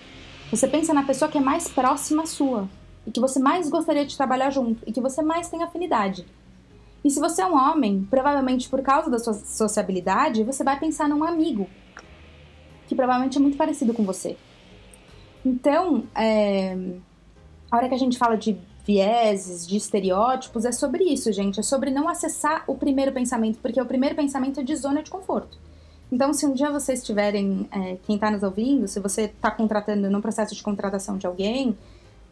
[0.50, 2.68] Você pensa na pessoa que é mais próxima sua
[3.06, 6.26] e que você mais gostaria de trabalhar junto e que você mais tem afinidade.
[7.04, 11.08] E se você é um homem, provavelmente por causa da sua sociabilidade, você vai pensar
[11.08, 11.68] num amigo
[12.86, 14.36] que provavelmente é muito parecido com você.
[15.44, 16.76] Então, é,
[17.70, 21.60] a hora que a gente fala de vieses, de estereótipos, é sobre isso, gente.
[21.60, 25.10] É sobre não acessar o primeiro pensamento, porque o primeiro pensamento é de zona de
[25.10, 25.58] conforto.
[26.10, 30.10] Então, se um dia vocês tiverem, é, quem está nos ouvindo, se você está contratando
[30.10, 31.76] num processo de contratação de alguém,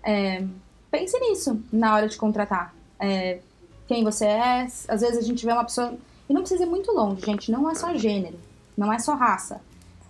[0.03, 0.43] é,
[0.91, 2.75] pense nisso na hora de contratar.
[2.99, 3.41] É,
[3.87, 5.95] quem você é, às vezes a gente vê uma pessoa.
[6.29, 8.39] E não precisa ir muito longe, gente, não é só gênero,
[8.77, 9.61] não é só raça.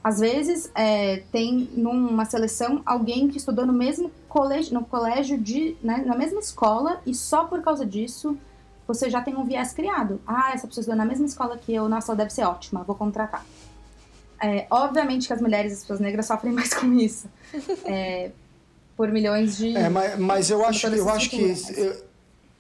[0.07, 5.77] Às vezes é, tem numa seleção alguém que estudou no mesmo colégio, no colégio de,
[5.83, 8.39] né, na mesma escola e só por causa disso
[8.87, 10.21] você já tem um viés criado.
[10.25, 12.95] Ah, essa pessoa estudou na mesma escola que eu, nossa, ela deve ser ótima, vou
[12.95, 13.45] contratar.
[14.41, 17.29] É, obviamente que as mulheres e as pessoas negras sofrem mais com isso.
[17.85, 18.31] É,
[18.97, 19.77] por milhões de.
[19.77, 22.07] É, mas, mas eu acho, eu acho que eu,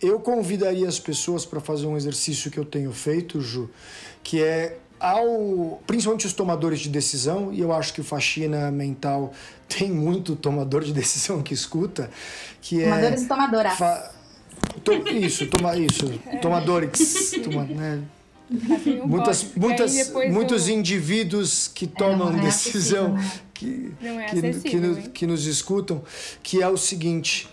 [0.00, 3.70] eu convidaria as pessoas para fazer um exercício que eu tenho feito, Ju,
[4.24, 9.32] que é ao principalmente os tomadores de decisão, e eu acho que o faxina mental
[9.68, 12.10] tem muito tomador de decisão que escuta,
[12.60, 13.24] que Tomadores é...
[13.24, 13.72] Tomadores e tomadoras.
[13.74, 14.12] Fa...
[14.84, 14.92] To...
[15.08, 15.76] Isso, toma...
[15.76, 17.64] isso, tomadores, toma...
[17.64, 18.02] né?
[18.48, 23.32] Um muitas, pode, muitas, muitos indivíduos que tomam é, decisão, né?
[23.52, 26.02] que, é que, que, que, nos escutam,
[26.44, 27.48] que é o seguinte,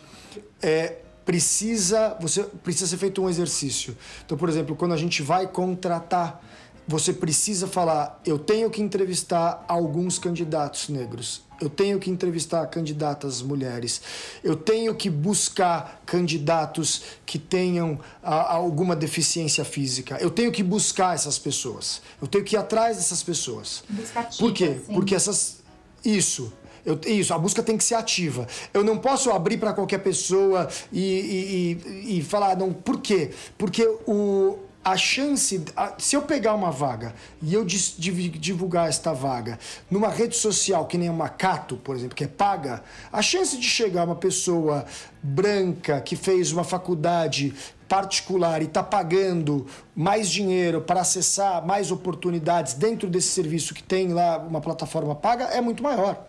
[0.61, 3.97] é, precisa, você precisa ser feito um exercício.
[4.25, 6.41] Então, por exemplo, quando a gente vai contratar
[6.87, 13.41] você precisa falar: eu tenho que entrevistar alguns candidatos negros, eu tenho que entrevistar candidatas
[13.41, 14.01] mulheres,
[14.43, 21.15] eu tenho que buscar candidatos que tenham a, alguma deficiência física, eu tenho que buscar
[21.15, 23.83] essas pessoas, eu tenho que ir atrás dessas pessoas.
[23.89, 24.81] Buscativa, Por quê?
[24.85, 24.93] Sim.
[24.93, 25.63] Porque essas.
[26.03, 26.51] Isso.
[26.85, 28.45] Eu, isso, a busca tem que ser ativa.
[28.73, 33.31] Eu não posso abrir para qualquer pessoa e, e, e, e falar, não, por quê?
[33.57, 35.63] Porque o, a chance,
[35.97, 39.57] se eu pegar uma vaga e eu divulgar esta vaga
[39.89, 43.65] numa rede social que nem a Macato, por exemplo, que é paga, a chance de
[43.65, 44.85] chegar uma pessoa
[45.21, 47.53] branca que fez uma faculdade
[47.87, 54.09] particular e está pagando mais dinheiro para acessar mais oportunidades dentro desse serviço que tem
[54.09, 56.27] lá uma plataforma paga é muito maior.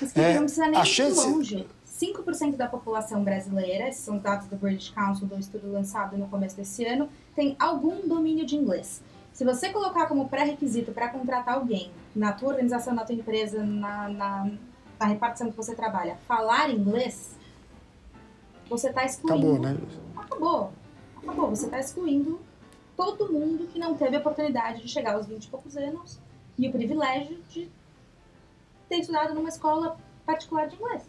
[0.00, 1.26] Mas é, não precisa nem a chance...
[1.26, 1.66] longe.
[1.94, 6.26] 5% da população brasileira, esses são os dados do British Council, do estudo lançado no
[6.26, 9.02] começo desse ano, tem algum domínio de inglês.
[9.32, 14.08] Se você colocar como pré-requisito para contratar alguém na tua organização, na tua empresa, na,
[14.08, 14.50] na,
[14.98, 17.36] na repartição que você trabalha, falar inglês,
[18.68, 19.46] você está excluindo.
[19.46, 19.78] Acabou, né?
[20.16, 20.72] Acabou.
[21.16, 21.50] Acabou.
[21.50, 22.40] Você está excluindo
[22.96, 26.20] todo mundo que não teve a oportunidade de chegar aos 20 e poucos anos
[26.56, 27.68] e o privilégio de
[28.88, 31.02] ter estudado numa escola particular de inglês.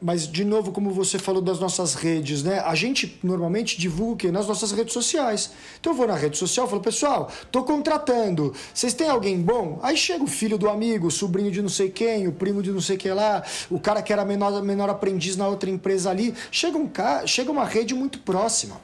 [0.00, 2.60] Mas, de novo, como você falou das nossas redes, né?
[2.60, 4.30] A gente normalmente divulga o quê?
[4.30, 5.52] Nas nossas redes sociais.
[5.80, 8.52] Então eu vou na rede social e falo, pessoal, tô contratando.
[8.74, 9.78] Vocês têm alguém bom?
[9.82, 12.70] Aí chega o filho do amigo, o sobrinho de não sei quem, o primo de
[12.70, 16.34] não sei quem lá, o cara que era menor, menor aprendiz na outra empresa ali.
[16.50, 16.90] Chega, um,
[17.26, 18.78] chega uma rede muito próxima.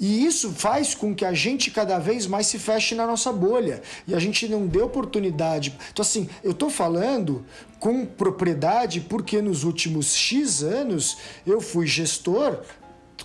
[0.00, 3.82] E isso faz com que a gente cada vez mais se feche na nossa bolha.
[4.08, 5.76] E a gente não dê oportunidade.
[5.92, 7.44] Então, assim, eu estou falando
[7.80, 11.16] com propriedade porque nos últimos X anos
[11.46, 12.60] eu fui gestor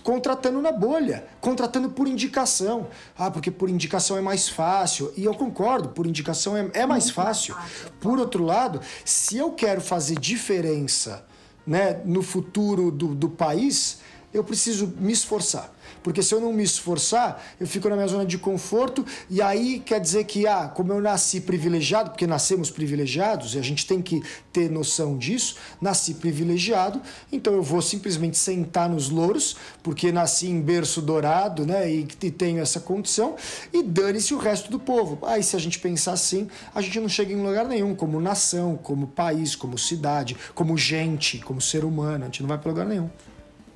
[0.02, 2.88] contratando na bolha, contratando por indicação.
[3.18, 5.12] Ah, porque por indicação é mais fácil.
[5.16, 7.56] E eu concordo, por indicação é, é mais fácil.
[8.00, 11.26] Por outro lado, se eu quero fazer diferença
[11.66, 13.98] né, no futuro do, do país,
[14.32, 15.75] eu preciso me esforçar.
[16.06, 19.80] Porque se eu não me esforçar, eu fico na minha zona de conforto e aí
[19.80, 24.00] quer dizer que, ah, como eu nasci privilegiado, porque nascemos privilegiados e a gente tem
[24.00, 24.22] que
[24.52, 27.02] ter noção disso, nasci privilegiado,
[27.32, 32.30] então eu vou simplesmente sentar nos louros, porque nasci em berço dourado, né, e, e
[32.30, 33.34] tenho essa condição,
[33.72, 35.18] e dane-se o resto do povo.
[35.26, 38.78] Aí se a gente pensar assim, a gente não chega em lugar nenhum, como nação,
[38.80, 42.86] como país, como cidade, como gente, como ser humano, a gente não vai para lugar
[42.86, 43.10] nenhum.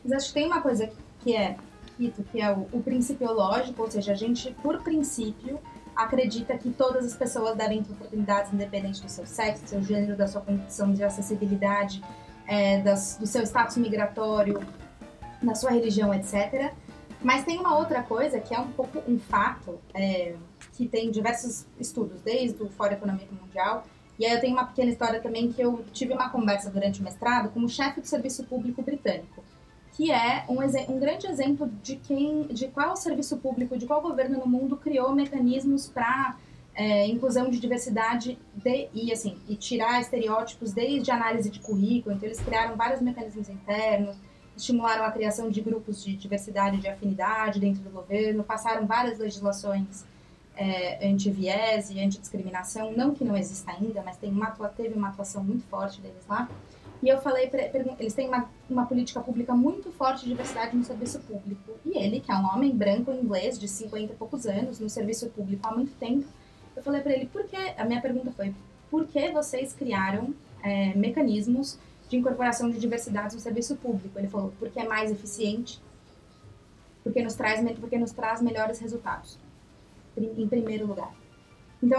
[0.05, 0.89] Mas acho que tem uma coisa
[1.25, 1.57] que é
[2.09, 5.61] que é o, o princípio lógico, ou seja, a gente, por princípio,
[5.95, 10.17] acredita que todas as pessoas devem ter oportunidades independente do seu sexo, do seu gênero,
[10.17, 12.03] da sua condição de acessibilidade,
[12.47, 14.61] é, das, do seu status migratório,
[15.43, 16.73] da sua religião, etc.
[17.23, 20.35] Mas tem uma outra coisa que é um pouco um fato, é,
[20.73, 23.85] que tem diversos estudos, desde o Fórum Econômico Mundial,
[24.19, 27.05] e aí eu tenho uma pequena história também que eu tive uma conversa durante o
[27.05, 29.43] mestrado com o chefe do Serviço Público Britânico
[29.93, 30.59] que é um,
[30.93, 35.15] um grande exemplo de quem, de qual serviço público, de qual governo no mundo criou
[35.15, 36.37] mecanismos para
[36.75, 42.15] é, inclusão de diversidade de, e assim e tirar estereótipos desde análise de currículo.
[42.15, 44.17] Então eles criaram vários mecanismos internos,
[44.57, 50.05] estimularam a criação de grupos de diversidade de afinidade dentro do governo, passaram várias legislações
[50.57, 55.43] é, anti-viés e anti-discriminação, não que não exista ainda, mas tem uma, teve uma atuação
[55.43, 56.49] muito forte deles lá.
[57.03, 57.63] E eu falei, pra,
[57.99, 61.73] eles têm uma, uma política pública muito forte de diversidade no serviço público.
[61.85, 65.29] E ele, que é um homem branco inglês de 50 e poucos anos, no serviço
[65.31, 66.27] público há muito tempo,
[66.77, 68.55] eu falei para ele, por que, a minha pergunta foi,
[68.91, 71.79] por que vocês criaram é, mecanismos
[72.09, 74.19] de incorporação de diversidade no serviço público?
[74.19, 75.81] Ele falou, porque é mais eficiente,
[77.03, 79.39] porque nos traz, porque nos traz melhores resultados,
[80.17, 81.15] em primeiro lugar.
[81.83, 81.99] Então,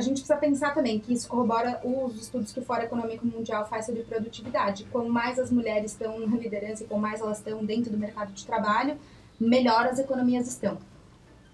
[0.00, 3.68] a gente precisa pensar também que isso corrobora os estudos que o Fórum Econômico Mundial
[3.68, 4.86] faz sobre produtividade.
[4.90, 8.32] Quanto mais as mulheres estão na liderança e quanto mais elas estão dentro do mercado
[8.32, 8.96] de trabalho,
[9.38, 10.78] melhor as economias estão.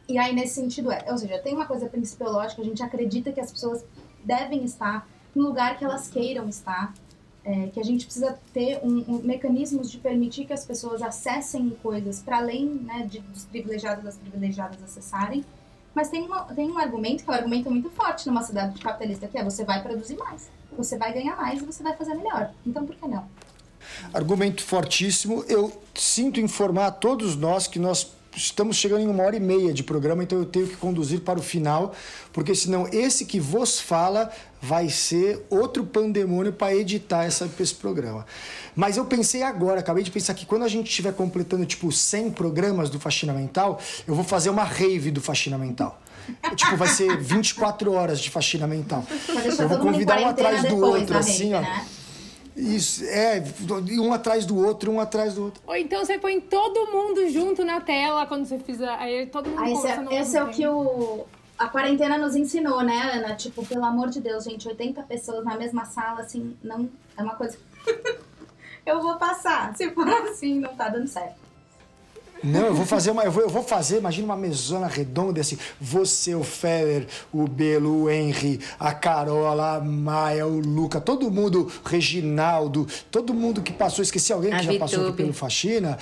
[0.09, 3.41] E aí, nesse sentido, é, ou seja, tem uma coisa principiológica, a gente acredita que
[3.41, 3.85] as pessoas
[4.25, 6.95] devem estar no lugar que elas queiram estar,
[7.45, 11.71] é, que a gente precisa ter um, um, mecanismos de permitir que as pessoas acessem
[11.83, 15.45] coisas para além né, de, dos privilegiados das privilegiadas acessarem,
[15.97, 19.27] mas tem, uma, tem um argumento que é um argumento muito forte numa cidade capitalista,
[19.27, 22.51] que é você vai produzir mais, você vai ganhar mais e você vai fazer melhor.
[22.67, 23.27] Então, por que não?
[24.13, 25.43] Argumento fortíssimo.
[25.49, 29.73] Eu sinto informar a todos nós que nós estamos chegando em uma hora e meia
[29.73, 31.95] de programa, então eu tenho que conduzir para o final,
[32.33, 34.31] porque senão esse que vos fala
[34.61, 38.27] vai ser outro pandemônio para editar essa, esse programa.
[38.75, 42.33] Mas eu pensei agora, acabei de pensar que quando a gente estiver completando tipo 100
[42.33, 46.01] programas do Faxina Mental, eu vou fazer uma rave do Faxina Mental.
[46.57, 49.05] tipo, vai ser 24 horas de faxina mental.
[49.59, 51.61] Eu vou convidar um atrás do outro, assim, ó.
[51.61, 51.87] Né?
[52.57, 53.43] Isso, é,
[54.01, 55.63] um atrás do outro, um atrás do outro.
[55.67, 58.89] Ou então você põe todo mundo junto na tela quando você fizer.
[58.89, 61.27] Aí todo mundo aí esse, é, esse é o que o,
[61.59, 63.35] a quarentena nos ensinou, né, Ana?
[63.35, 66.89] Tipo, pelo amor de Deus, gente, 80 pessoas na mesma sala, assim, não.
[67.17, 67.59] É uma coisa.
[68.87, 69.77] eu vou passar.
[69.77, 71.46] Se for assim, não tá dando certo.
[72.47, 73.25] Não, eu vou fazer uma.
[73.25, 75.59] Eu vou, eu vou fazer, imagina uma mesona redonda assim.
[75.81, 81.71] Você, o Feller, o Belo, o Henry, a Carola, a Maia, o Luca, todo mundo,
[81.85, 84.79] Reginaldo, todo mundo que passou, esqueci alguém que a já Vitube.
[84.91, 85.99] passou aqui pelo Faxina.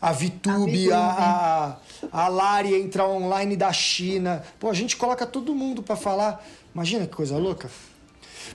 [0.00, 1.66] A Vitube, a, a,
[2.10, 4.42] a, a Lari entra online da China.
[4.58, 6.42] Pô, a gente coloca todo mundo para falar.
[6.74, 7.70] Imagina que coisa louca.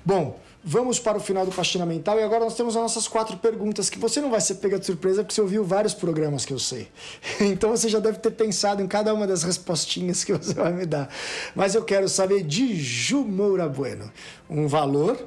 [0.03, 3.37] Bom, Vamos para o final do Faxina Mental e agora nós temos as nossas quatro
[3.37, 6.51] perguntas que você não vai ser pega de surpresa porque você ouviu vários programas que
[6.51, 6.89] eu sei.
[7.39, 10.87] Então você já deve ter pensado em cada uma das respostinhas que você vai me
[10.87, 11.07] dar.
[11.55, 14.11] Mas eu quero saber de Ju Moura Bueno.
[14.49, 15.23] Um valor,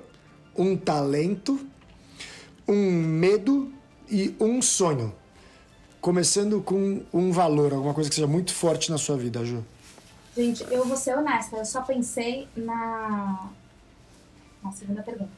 [0.56, 1.64] um talento,
[2.66, 3.72] um medo
[4.10, 5.14] e um sonho.
[6.00, 9.64] Começando com um valor, alguma coisa que seja muito forte na sua vida, Ju.
[10.36, 13.50] Gente, eu vou ser honesta, eu só pensei na
[14.62, 15.30] uma segunda pergunta.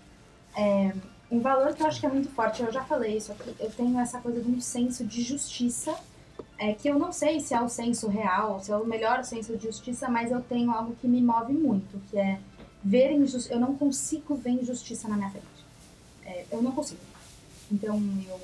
[0.57, 0.93] É,
[1.31, 3.99] um valor que eu acho que é muito forte, eu já falei isso, eu tenho
[4.01, 5.97] essa coisa de um senso de justiça,
[6.59, 9.57] é, que eu não sei se é o senso real, se é o melhor senso
[9.57, 12.39] de justiça, mas eu tenho algo que me move muito, que é
[12.83, 13.55] ver injustiça.
[13.55, 15.47] Eu não consigo ver injustiça na minha frente.
[16.25, 17.01] É, eu não consigo.
[17.71, 17.99] Então,
[18.29, 18.41] eu.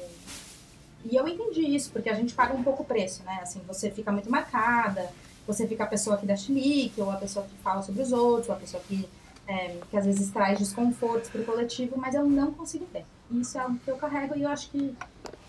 [1.04, 3.38] E eu entendi isso, porque a gente paga um pouco o preço, né?
[3.42, 5.08] Assim, você fica muito marcada,
[5.46, 8.48] você fica a pessoa que dá chilique, ou a pessoa que fala sobre os outros,
[8.48, 9.08] ou a pessoa que
[9.48, 13.04] é, que às vezes traz desconfortos para o coletivo, mas eu não consigo ver.
[13.30, 14.94] Isso é algo que eu carrego e eu acho que,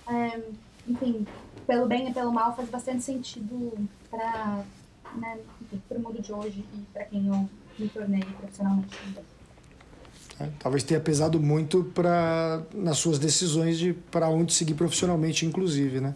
[0.07, 0.39] é,
[0.87, 1.25] enfim,
[1.65, 3.73] pelo bem e pelo mal, faz bastante sentido
[4.09, 4.63] para
[5.15, 5.39] né,
[5.89, 9.23] o mundo de hoje e para quem eu me tornei profissionalmente também.
[10.39, 15.99] É, talvez tenha pesado muito para nas suas decisões de para onde seguir profissionalmente, inclusive,
[15.99, 16.15] né?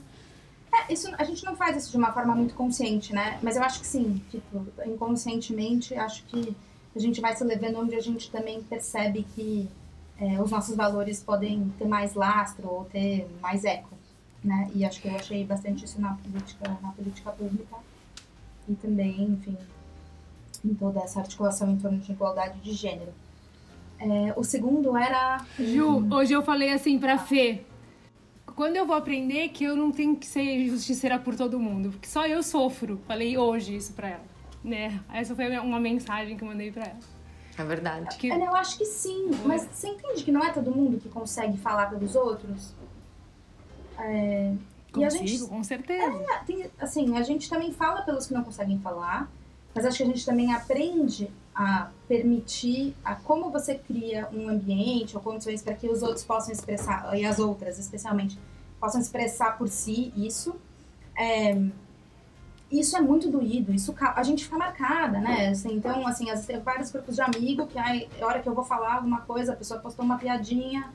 [0.74, 3.40] É, isso, a gente não faz isso de uma forma muito consciente, né?
[3.42, 6.56] Mas eu acho que sim, tipo, inconscientemente, acho que
[6.96, 9.70] a gente vai se levando onde a gente também percebe que
[10.20, 13.90] é, os nossos valores podem ter mais lastro ou ter mais eco,
[14.44, 14.70] né?
[14.76, 17.76] E acho que eu achei bastante isso na política, na política pública
[18.68, 19.58] e também, enfim,
[20.64, 23.14] em toda essa articulação em torno de igualdade de gênero.
[24.00, 25.46] É, o segundo era.
[25.60, 27.62] Ju, hoje eu falei assim pra Fê.
[28.56, 32.08] Quando eu vou aprender que eu não tenho que ser justiceira por todo mundo, porque
[32.08, 33.00] só eu sofro.
[33.08, 34.31] Falei hoje isso pra ela.
[34.64, 35.00] Né?
[35.12, 37.00] Essa foi uma mensagem que eu mandei pra ela.
[37.58, 38.18] É verdade.
[38.18, 38.30] Que...
[38.30, 41.90] Eu acho que sim, mas você entende que não é todo mundo que consegue falar
[41.90, 42.74] pelos outros?
[43.98, 44.54] É...
[44.92, 45.48] Consigo, gente...
[45.48, 46.24] com certeza.
[46.30, 49.32] É, tem, assim, a gente também fala pelos que não conseguem falar,
[49.74, 55.16] mas acho que a gente também aprende a permitir a como você cria um ambiente
[55.16, 58.38] ou condições para que os outros possam expressar, e as outras especialmente,
[58.80, 60.56] possam expressar por si isso.
[61.16, 61.54] É,
[62.72, 65.50] isso é muito doído, isso a gente fica marcada, né?
[65.50, 68.64] Assim, então, assim, tem vários grupos de amigos que ai, a hora que eu vou
[68.64, 70.90] falar alguma coisa, a pessoa postou uma piadinha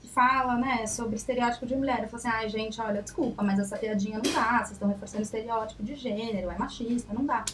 [0.00, 2.00] que fala, né, sobre estereótipo de mulher.
[2.02, 5.22] Eu falo assim, ai, gente, olha, desculpa, mas essa piadinha não dá, vocês estão reforçando
[5.22, 7.44] estereótipo de gênero, é machista, não dá.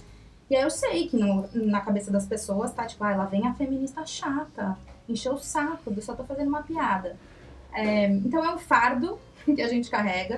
[0.49, 3.47] E aí eu sei que no, na cabeça das pessoas tá tipo, ah, lá vem
[3.47, 4.79] a feminista chata,
[5.09, 7.17] encheu o saco, eu só tô fazendo uma piada.
[7.73, 10.37] É, então é um fardo que a gente carrega,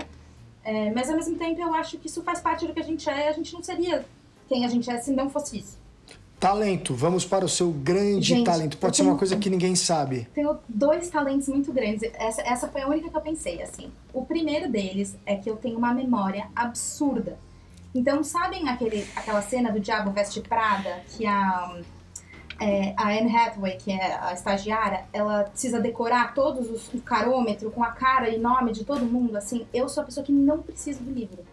[0.69, 3.09] é, mas ao mesmo tempo eu acho que isso faz parte do que a gente
[3.09, 4.05] é, a gente não seria
[4.47, 5.79] quem a gente é se não fosse isso.
[6.39, 8.77] Talento, vamos para o seu grande gente, talento.
[8.77, 10.29] Pode ser uma coisa que ninguém sabe.
[10.35, 12.03] Tenho dois talentos muito grandes.
[12.15, 13.91] Essa, essa foi a única que eu pensei, assim.
[14.13, 17.39] O primeiro deles é que eu tenho uma memória absurda.
[17.95, 21.81] Então, sabem aquele, aquela cena do Diabo Veste Prada, que a,
[22.61, 27.71] é, a Anne Hathaway, que é a estagiária, ela precisa decorar todos os o carômetro
[27.71, 30.59] com a cara e nome de todo mundo, assim, eu sou a pessoa que não
[30.59, 31.45] precisa do livro.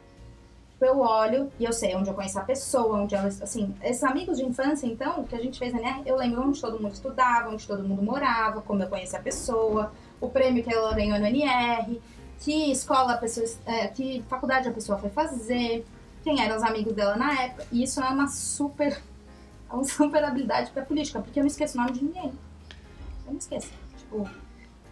[0.81, 4.37] Eu olho e eu sei onde eu conheço a pessoa, onde ela, assim, esses amigos
[4.37, 7.65] de infância, então, que a gente fez NR, eu lembro onde todo mundo estudava, onde
[7.65, 12.01] todo mundo morava, como eu conheci a pessoa, o prêmio que ela ganhou no NR,
[12.39, 15.85] que escola a pessoa, é, que faculdade a pessoa foi fazer,
[16.23, 17.65] quem eram os amigos dela na época.
[17.71, 19.01] E isso é uma super,
[19.75, 22.33] uma super habilidade pra política, porque eu não esqueço o nome de ninguém.
[23.25, 23.69] Eu não esqueço.
[23.97, 24.29] Tipo.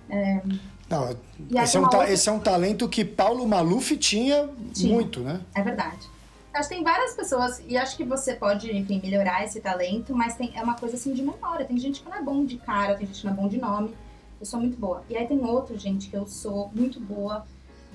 [0.10, 0.42] É...
[0.90, 1.18] Não,
[1.64, 2.12] esse é, um outra...
[2.12, 5.42] esse é um talento que Paulo Maluf tinha, tinha, muito, né?
[5.56, 6.10] É verdade.
[6.54, 10.36] Acho que tem várias pessoas, e acho que você pode, enfim, melhorar esse talento, mas
[10.36, 11.66] tem, é uma coisa assim de memória.
[11.66, 13.58] Tem gente que não é bom de cara, tem gente que não é bom de
[13.58, 13.96] nome.
[14.40, 15.04] Eu sou muito boa.
[15.10, 17.44] E aí tem outro, gente, que eu sou muito boa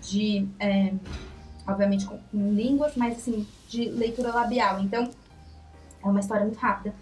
[0.01, 0.49] de.
[0.59, 0.93] É,
[1.69, 4.81] obviamente com, com línguas, mas assim, de leitura labial.
[4.81, 5.11] Então,
[6.03, 6.95] é uma história muito rápida.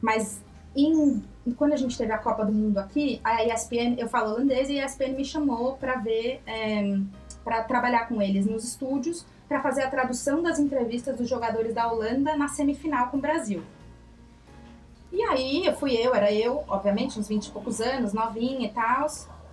[0.00, 0.42] Mas
[0.74, 1.22] em,
[1.56, 4.78] quando a gente teve a Copa do Mundo aqui, a ESPN, eu falo holandês e
[4.78, 6.98] a ESPN me chamou para ver, é,
[7.44, 11.90] para trabalhar com eles nos estúdios, para fazer a tradução das entrevistas dos jogadores da
[11.90, 13.62] Holanda na semifinal com o Brasil.
[15.10, 18.70] E aí, eu fui eu, era eu, obviamente, uns 20 e poucos anos, novinha e
[18.70, 19.06] tal,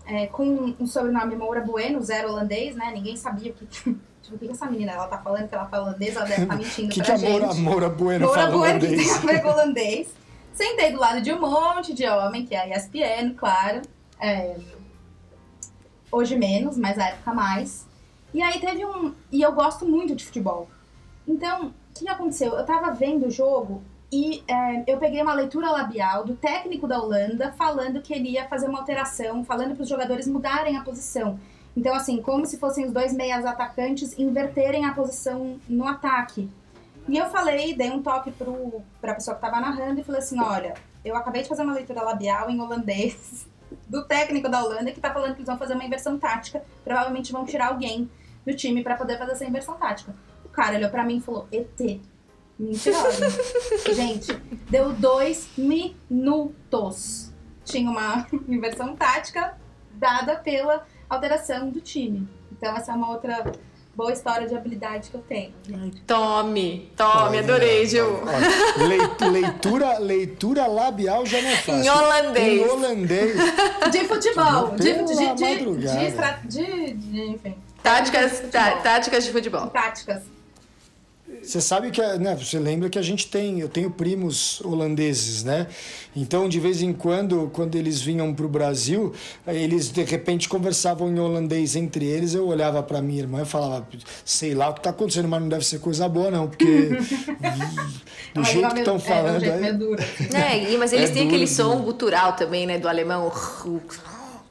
[0.06, 2.92] é, com um sobrenome Moura Bueno, zero holandês, né?
[2.94, 5.90] Ninguém sabia o que, Tipo, o que essa menina ela tá falando que ela fala
[5.90, 6.16] holandês?
[6.16, 7.56] Ela deve estar tá mentindo que pra que gente.
[7.56, 8.92] Que Moura Bueno Moura fala Bueno holandês.
[8.92, 10.08] que tem a ver com holandês.
[10.54, 13.82] Sentei do lado de um monte de homem, que é a ESPN, claro.
[14.20, 14.58] É...
[16.12, 17.86] Hoje menos, mas na época mais.
[18.34, 19.14] E aí teve um...
[19.32, 20.70] E eu gosto muito de futebol.
[21.28, 22.54] Então, o que aconteceu?
[22.54, 27.02] Eu tava vendo o jogo e é, eu peguei uma leitura labial do técnico da
[27.02, 31.40] Holanda falando que ele ia fazer uma alteração, falando para os jogadores mudarem a posição.
[31.76, 36.50] Então, assim, como se fossem os dois meias atacantes inverterem a posição no ataque.
[37.08, 40.42] E eu falei, dei um toque para a pessoa que estava narrando e falei assim:
[40.42, 40.74] olha,
[41.04, 43.48] eu acabei de fazer uma leitura labial em holandês
[43.88, 46.64] do técnico da Holanda que está falando que eles vão fazer uma inversão tática.
[46.84, 48.10] Provavelmente vão tirar alguém
[48.46, 50.16] do time para poder fazer essa inversão tática.
[50.44, 52.00] O cara olhou para mim e falou: ET.
[52.58, 53.28] Mentirosa.
[53.94, 54.34] Gente,
[54.70, 57.32] deu dois minutos.
[57.64, 59.58] Tinha uma inversão tática
[59.92, 62.28] dada pela alteração do time.
[62.52, 63.52] Então, essa é uma outra
[63.96, 65.54] boa história de habilidade que eu tenho.
[66.06, 68.22] Tome, tome, adorei, Gil.
[69.32, 71.84] Leitura, leitura labial já não é fácil.
[71.84, 72.62] Em holandês.
[72.62, 73.36] Em holandês.
[73.92, 74.72] De futebol.
[74.72, 75.64] De, de, de,
[76.46, 77.56] de, de, enfim.
[77.82, 79.68] Táticas, tá, táticas de futebol.
[79.68, 80.35] Táticas.
[81.42, 85.68] Você sabe que, né, você lembra que a gente tem, eu tenho primos holandeses, né?
[86.16, 89.14] Então, de vez em quando, quando eles vinham para o Brasil,
[89.48, 92.34] eles de repente conversavam em holandês entre eles.
[92.34, 93.88] Eu olhava para minha irmã e falava,
[94.24, 96.66] sei lá o que está acontecendo, mas não deve ser coisa boa, não, porque
[98.34, 99.44] do jeito que estão falando.
[99.44, 100.02] É, é, duro.
[100.34, 103.32] é, mas eles é têm duro, aquele som gutural também, né, do alemão,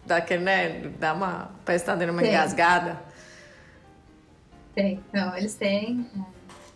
[0.07, 3.01] daquele, né, dá uma, parece estar tá dando uma engasgada.
[4.75, 6.05] Tem, não, eles têm.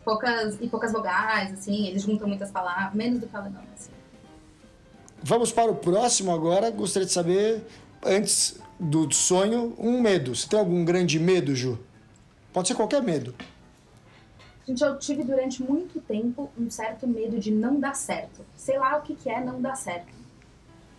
[0.08, 3.90] Poucas e poucas vogais, assim, eles juntam muitas palavras, menos do que alemão, assim.
[5.22, 6.70] Vamos para o próximo agora.
[6.70, 7.62] Gostaria de saber,
[8.02, 10.34] antes do sonho, um medo.
[10.34, 11.78] Você tem algum grande medo, Ju?
[12.54, 13.34] Pode ser qualquer medo.
[14.66, 18.42] Gente, eu tive durante muito tempo um certo medo de não dar certo.
[18.56, 20.14] Sei lá o que, que é não dar certo.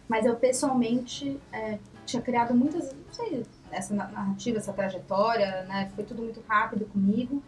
[0.08, 5.92] Mas eu pessoalmente é, tinha criado muitas, não sei, essa narrativa, essa trajetória, né?
[5.96, 7.42] Foi tudo muito rápido comigo.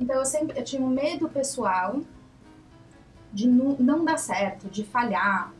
[0.00, 2.00] Então eu sempre eu tinha um medo pessoal
[3.32, 5.52] de não, não dar certo, de falhar,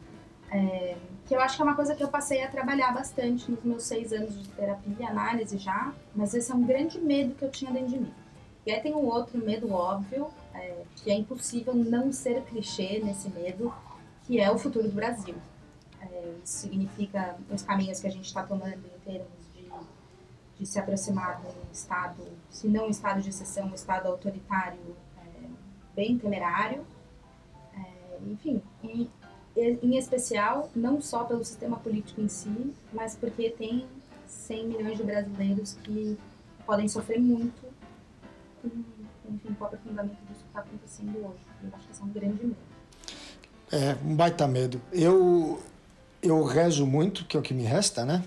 [0.51, 0.97] é,
[1.27, 3.83] que eu acho que é uma coisa que eu passei a trabalhar bastante nos meus
[3.83, 7.73] seis anos de terapia análise já, mas esse é um grande medo que eu tinha
[7.73, 8.13] dentro de mim.
[8.67, 13.29] E aí tem um outro medo óbvio, é, que é impossível não ser clichê nesse
[13.31, 13.73] medo,
[14.23, 15.35] que é o futuro do Brasil.
[16.01, 19.44] É, isso significa os caminhos que a gente está tomando em termos
[20.65, 24.97] de se aproximar de um Estado, se não um Estado de exceção, um Estado autoritário
[25.19, 25.49] é,
[25.95, 26.87] bem temerário.
[27.77, 29.11] É, enfim, e
[29.55, 33.87] em especial, não só pelo sistema político em si, mas porque tem
[34.27, 36.19] 100 milhões de brasileiros que
[36.65, 37.63] podem sofrer muito
[38.63, 38.69] com,
[39.35, 41.45] enfim, com o aprofundamento disso que está acontecendo hoje.
[41.63, 42.57] Eu acho que esse é um grande medo.
[43.71, 44.81] É, um baita medo.
[44.91, 45.61] Eu,
[46.23, 48.25] eu rezo muito, que é o que me resta, né?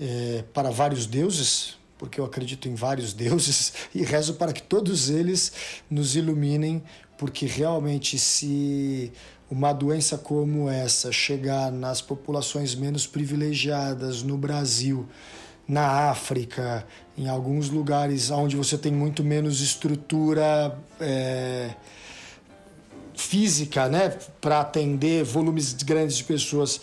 [0.00, 5.10] É, para vários deuses, porque eu acredito em vários deuses, e rezo para que todos
[5.10, 5.52] eles
[5.90, 6.82] nos iluminem,
[7.18, 9.12] porque realmente, se
[9.50, 15.06] uma doença como essa chegar nas populações menos privilegiadas no Brasil,
[15.68, 16.86] na África,
[17.16, 21.74] em alguns lugares onde você tem muito menos estrutura é,
[23.14, 24.08] física né,
[24.40, 26.80] para atender volumes grandes de pessoas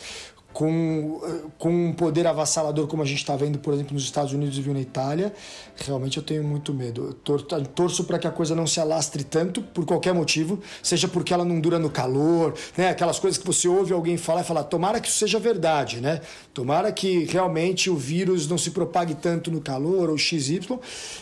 [0.57, 1.21] com,
[1.59, 4.61] com um poder avassalador como a gente está vendo, por exemplo, nos Estados Unidos e
[4.63, 5.31] viu na Itália,
[5.75, 7.15] realmente eu tenho muito medo.
[7.27, 11.31] Eu torço para que a coisa não se alastre tanto, por qualquer motivo, seja porque
[11.31, 12.89] ela não dura no calor, né?
[12.89, 16.21] aquelas coisas que você ouve alguém falar e falar, tomara que isso seja verdade, né?
[16.55, 20.79] tomara que realmente o vírus não se propague tanto no calor ou XY,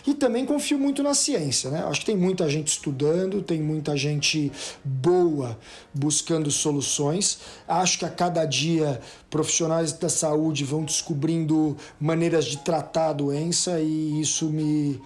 [0.07, 1.69] e também confio muito na ciência.
[1.69, 1.83] Né?
[1.85, 4.49] Acho que tem muita gente estudando, tem muita gente
[4.81, 5.59] boa
[5.93, 7.39] buscando soluções.
[7.67, 9.01] Acho que a cada dia
[9.35, 14.97] profissionais da saúde vão descobrindo maneiras de tratar a doença e isso me,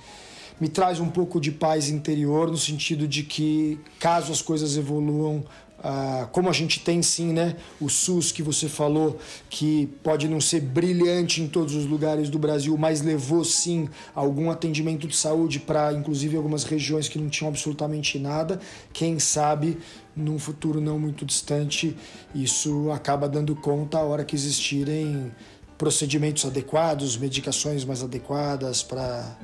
[0.61, 5.43] me traz um pouco de paz interior no sentido de que caso as coisas evoluam
[5.83, 9.17] ah, como a gente tem sim, né, o SUS que você falou,
[9.49, 14.51] que pode não ser brilhante em todos os lugares do Brasil, mas levou sim algum
[14.51, 18.59] atendimento de saúde para, inclusive, algumas regiões que não tinham absolutamente nada.
[18.91, 19.77] Quem sabe,
[20.15, 21.95] num futuro não muito distante,
[22.35, 25.31] isso acaba dando conta a hora que existirem
[25.79, 29.37] procedimentos adequados, medicações mais adequadas para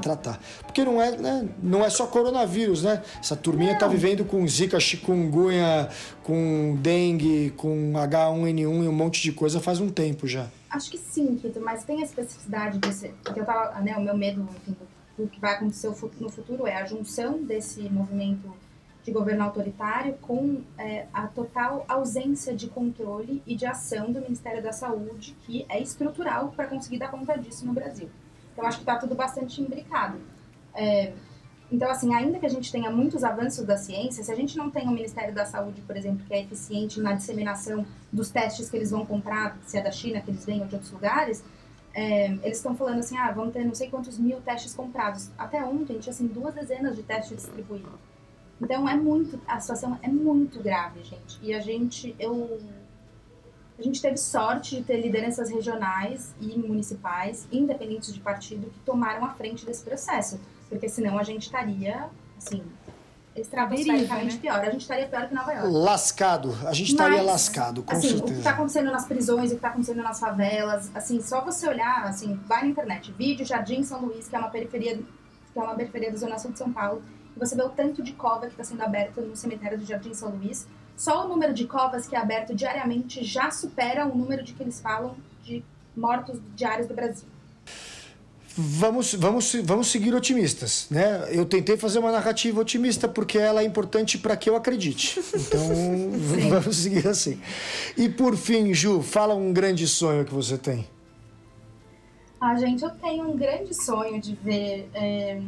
[0.00, 0.38] tratar.
[0.62, 3.02] Porque não é, né, não é só coronavírus, né?
[3.18, 5.88] Essa turminha está vivendo com zika, chikungunya,
[6.22, 10.48] com dengue, com H1N1 e um monte de coisa faz um tempo já.
[10.68, 13.08] Acho que sim, Kito, mas tem a especificidade desse...
[13.24, 14.76] Porque eu tava, né, o meu medo, enfim,
[15.18, 18.52] do que vai acontecer no futuro é a junção desse movimento
[19.02, 24.62] de governo autoritário com é, a total ausência de controle e de ação do Ministério
[24.62, 28.10] da Saúde, que é estrutural para conseguir dar conta disso no Brasil.
[28.52, 30.18] Então, acho que está tudo bastante imbricado.
[30.74, 31.12] É,
[31.72, 34.70] então, assim, ainda que a gente tenha muitos avanços da ciência, se a gente não
[34.70, 38.76] tem um Ministério da Saúde, por exemplo, que é eficiente na disseminação dos testes que
[38.76, 41.44] eles vão comprar, se é da China, que eles vêm ou de outros lugares,
[41.94, 45.30] é, eles estão falando assim, ah, vamos ter não sei quantos mil testes comprados.
[45.38, 48.09] Até ontem tinha, assim, duas dezenas de testes distribuídos.
[48.60, 51.38] Então é muito, a situação é muito grave, gente.
[51.42, 52.60] E a gente, eu,
[53.78, 59.24] a gente teve sorte de ter lideranças regionais e municipais, independentes de partido, que tomaram
[59.24, 60.38] a frente desse processo,
[60.68, 62.62] porque senão a gente estaria, assim,
[63.34, 64.40] estratosfericamente né?
[64.40, 64.60] pior.
[64.60, 65.68] A gente estaria pior que Nova York.
[65.72, 66.54] Lascado.
[66.66, 68.24] A gente estaria Mas, lascado, com assim, certeza.
[68.24, 71.66] O que está acontecendo nas prisões, o que está acontecendo nas favelas, assim, só você
[71.66, 75.62] olhar, assim, vai na internet, vídeo Jardim São Luís, que é uma periferia, que é
[75.62, 77.02] uma periferia da zona sul de São Paulo,
[77.36, 80.30] você vê o tanto de cova que está sendo aberta no cemitério do Jardim São
[80.30, 80.66] Luís.
[80.96, 84.62] Só o número de covas que é aberto diariamente já supera o número de que
[84.62, 85.64] eles falam de
[85.96, 87.26] mortos diários do Brasil.
[88.56, 91.26] vamos, vamos, vamos seguir otimistas, né?
[91.30, 95.18] Eu tentei fazer uma narrativa otimista porque ela é importante para que eu acredite.
[95.34, 95.60] Então,
[96.50, 97.40] vamos seguir assim.
[97.96, 100.86] E por fim, Ju, fala um grande sonho que você tem.
[102.40, 105.42] Ah, gente, eu tenho um grande sonho de ver é,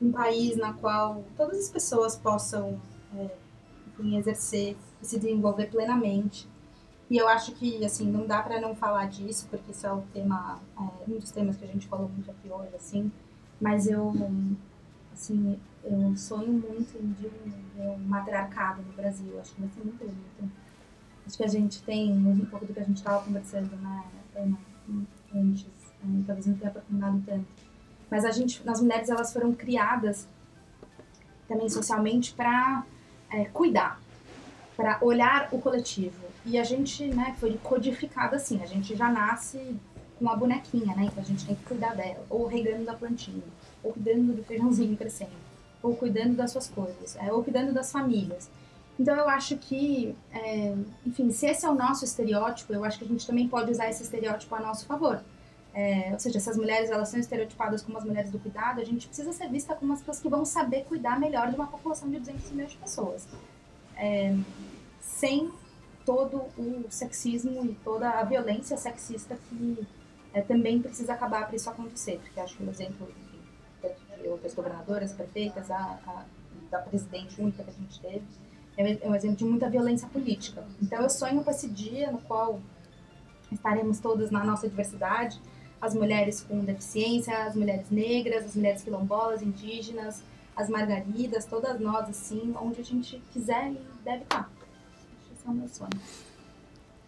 [0.00, 2.80] um país na qual todas as pessoas possam
[3.16, 3.30] é,
[3.88, 6.48] enfim, exercer e se desenvolver plenamente
[7.10, 10.02] e eu acho que, assim, não dá para não falar disso, porque isso é o
[10.12, 13.10] tema, é, um dos temas que a gente falou muito aqui hoje, assim.
[13.58, 14.12] Mas eu,
[15.12, 19.40] assim, eu sonho muito em um, um matriarcado no Brasil.
[19.40, 20.52] Acho que vai ser muito bonito.
[21.26, 24.04] Acho que a gente tem um pouco do que a gente estava conversando, né,
[25.34, 25.66] antes.
[26.04, 27.46] Né, talvez não tenha aprofundado tanto.
[28.10, 30.26] Mas a gente, as mulheres, elas foram criadas
[31.46, 32.84] também socialmente para
[33.30, 34.00] é, cuidar,
[34.76, 39.76] para olhar o coletivo e a gente, né, foi codificado assim, a gente já nasce
[40.18, 41.04] com a bonequinha, né?
[41.04, 43.42] Então a gente tem que cuidar dela, ou regando da plantinha,
[43.82, 45.30] ou cuidando do feijãozinho crescendo,
[45.82, 48.50] ou cuidando das suas coisas, é, ou cuidando das famílias.
[48.98, 50.74] Então eu acho que, é,
[51.06, 53.90] enfim, se esse é o nosso estereótipo, eu acho que a gente também pode usar
[53.90, 55.22] esse estereótipo a nosso favor.
[55.78, 58.84] É, ou seja, se as mulheres elas são estereotipadas como as mulheres do cuidado, a
[58.84, 62.10] gente precisa ser vista como as pessoas que vão saber cuidar melhor de uma população
[62.10, 63.28] de 200 milhões de pessoas.
[63.96, 64.36] É,
[65.00, 65.52] sem
[66.04, 69.86] todo o sexismo e toda a violência sexista que
[70.34, 72.18] é, também precisa acabar para isso acontecer.
[72.24, 73.06] Porque acho que o exemplo
[74.20, 76.24] de outras governadoras, prefeitas, a, a,
[76.72, 78.24] da presidente única que a gente teve,
[78.76, 80.66] é, é um exemplo de muita violência política.
[80.82, 82.58] Então eu sonho com esse dia no qual
[83.52, 85.40] estaremos todas na nossa diversidade,
[85.80, 90.22] as mulheres com deficiência, as mulheres negras, as mulheres quilombolas, indígenas,
[90.56, 94.50] as margaridas, todas nós assim, onde a gente quiser e deve estar
[95.48, 95.90] é o meu sonho.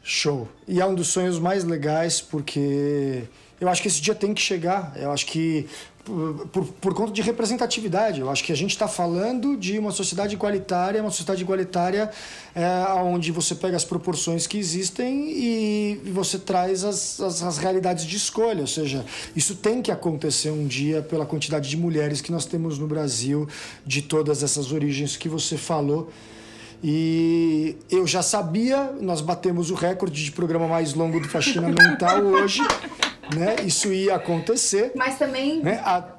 [0.02, 0.48] Show.
[0.66, 3.24] E é um dos sonhos mais legais porque
[3.60, 4.92] eu acho que esse dia tem que chegar.
[4.96, 5.68] Eu acho que
[6.04, 8.20] por, por, conta de representatividade.
[8.20, 12.10] Eu acho que a gente está falando de uma sociedade igualitária, uma sociedade igualitária
[12.54, 17.58] é, onde você pega as proporções que existem e, e você traz as, as, as,
[17.58, 18.62] realidades de escolha.
[18.62, 19.04] Ou seja,
[19.36, 23.48] isso tem que acontecer um dia pela quantidade de mulheres que nós temos no Brasil,
[23.86, 26.10] de todas essas origens que você falou.
[26.82, 32.22] E eu já sabia, nós batemos o recorde de programa mais longo do Faxina Mental
[32.22, 32.62] hoje,
[33.34, 33.56] né?
[33.64, 34.92] Isso ia acontecer.
[34.94, 35.62] Mas também.
[35.62, 35.80] Né?
[35.84, 36.16] A...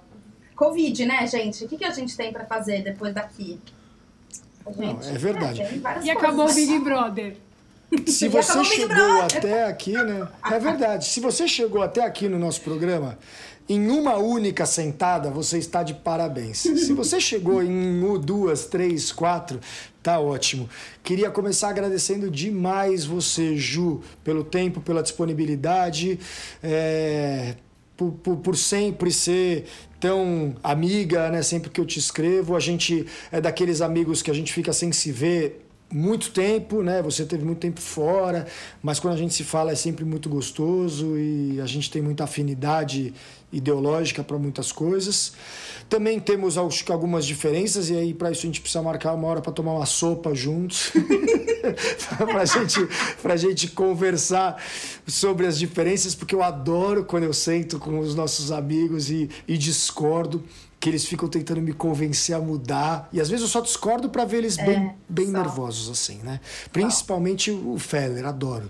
[0.56, 1.66] Covid, né, gente?
[1.66, 3.60] O que, que a gente tem para fazer depois daqui?
[4.68, 5.62] Gente, Não, é verdade.
[5.62, 7.36] É, e acabou o Big Brother.
[8.08, 10.28] Se você chegou até aqui, né?
[10.50, 11.06] É verdade.
[11.06, 13.18] Se você chegou até aqui no nosso programa,
[13.72, 16.58] em uma única sentada, você está de parabéns.
[16.58, 19.62] Se você chegou em uma, duas, três, quatro,
[20.04, 20.70] tá ótimo.
[21.02, 26.20] Queria começar agradecendo demais você, Ju, pelo tempo, pela disponibilidade,
[26.62, 27.56] é,
[27.96, 29.66] por, por, por sempre ser
[30.02, 31.42] tão amiga, né?
[31.42, 34.92] Sempre que eu te escrevo, a gente é daqueles amigos que a gente fica sem
[34.92, 35.61] se ver
[35.92, 37.02] muito tempo, né?
[37.02, 38.48] Você teve muito tempo fora,
[38.82, 42.24] mas quando a gente se fala é sempre muito gostoso e a gente tem muita
[42.24, 43.14] afinidade
[43.52, 45.34] ideológica para muitas coisas.
[45.90, 49.52] Também temos algumas diferenças e aí para isso a gente precisa marcar uma hora para
[49.52, 50.92] tomar uma sopa juntos,
[52.18, 52.80] para gente
[53.22, 54.62] para gente conversar
[55.06, 59.58] sobre as diferenças, porque eu adoro quando eu sento com os nossos amigos e, e
[59.58, 60.44] discordo
[60.82, 63.08] que eles ficam tentando me convencer a mudar.
[63.14, 66.42] E às vezes eu só discordo para ver eles é, bem, bem nervosos, assim, né?
[66.74, 68.68] Principalmente o Feller, adoro.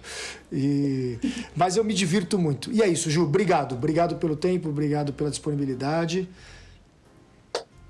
[0.52, 1.18] E...
[1.56, 2.70] Mas eu me divirto muito.
[2.70, 3.24] E é isso, Ju.
[3.24, 3.76] Obrigado.
[3.76, 6.28] Obrigado pelo tempo, obrigado pela disponibilidade.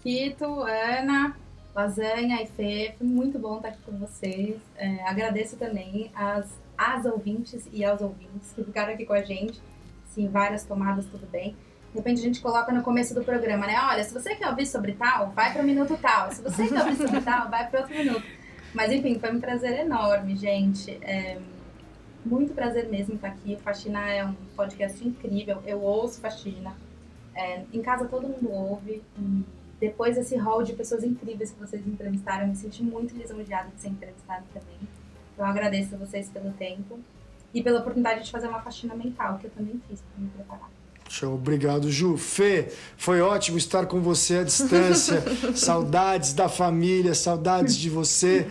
[0.04, 1.36] Quito, Ana,
[1.74, 4.56] Lasanha e Fê, foi muito bom estar aqui com vocês.
[4.78, 6.46] É, agradeço também às,
[6.78, 9.60] às ouvintes e aos ouvintes que ficaram aqui com a gente.
[10.14, 11.56] Sim, várias tomadas, tudo bem.
[11.92, 13.78] De repente a gente coloca no começo do programa, né?
[13.84, 16.32] Olha, se você quer ouvir sobre tal, vai para o minuto tal.
[16.32, 18.24] Se você quer ouvir sobre tal, vai para outro minuto.
[18.74, 20.98] Mas enfim, foi um prazer enorme, gente.
[21.02, 21.38] É,
[22.26, 23.58] muito prazer mesmo estar aqui.
[23.58, 25.62] Faxina é um podcast incrível.
[25.66, 26.74] Eu ouço Faxina.
[27.36, 29.04] É, em casa todo mundo ouve.
[29.18, 29.44] E
[29.80, 33.82] depois desse hall de pessoas incríveis que vocês entrevistaram, eu me senti muito lisonjeada de
[33.82, 34.78] ser entrevistada também.
[35.34, 37.00] Então eu agradeço a vocês pelo tempo
[37.54, 40.70] e pela oportunidade de fazer uma faxina mental, que eu também fiz para me preparar.
[41.12, 42.16] Show, obrigado, Ju.
[42.16, 45.22] Fê, foi ótimo estar com você à distância.
[45.54, 48.48] saudades da família, saudades de você.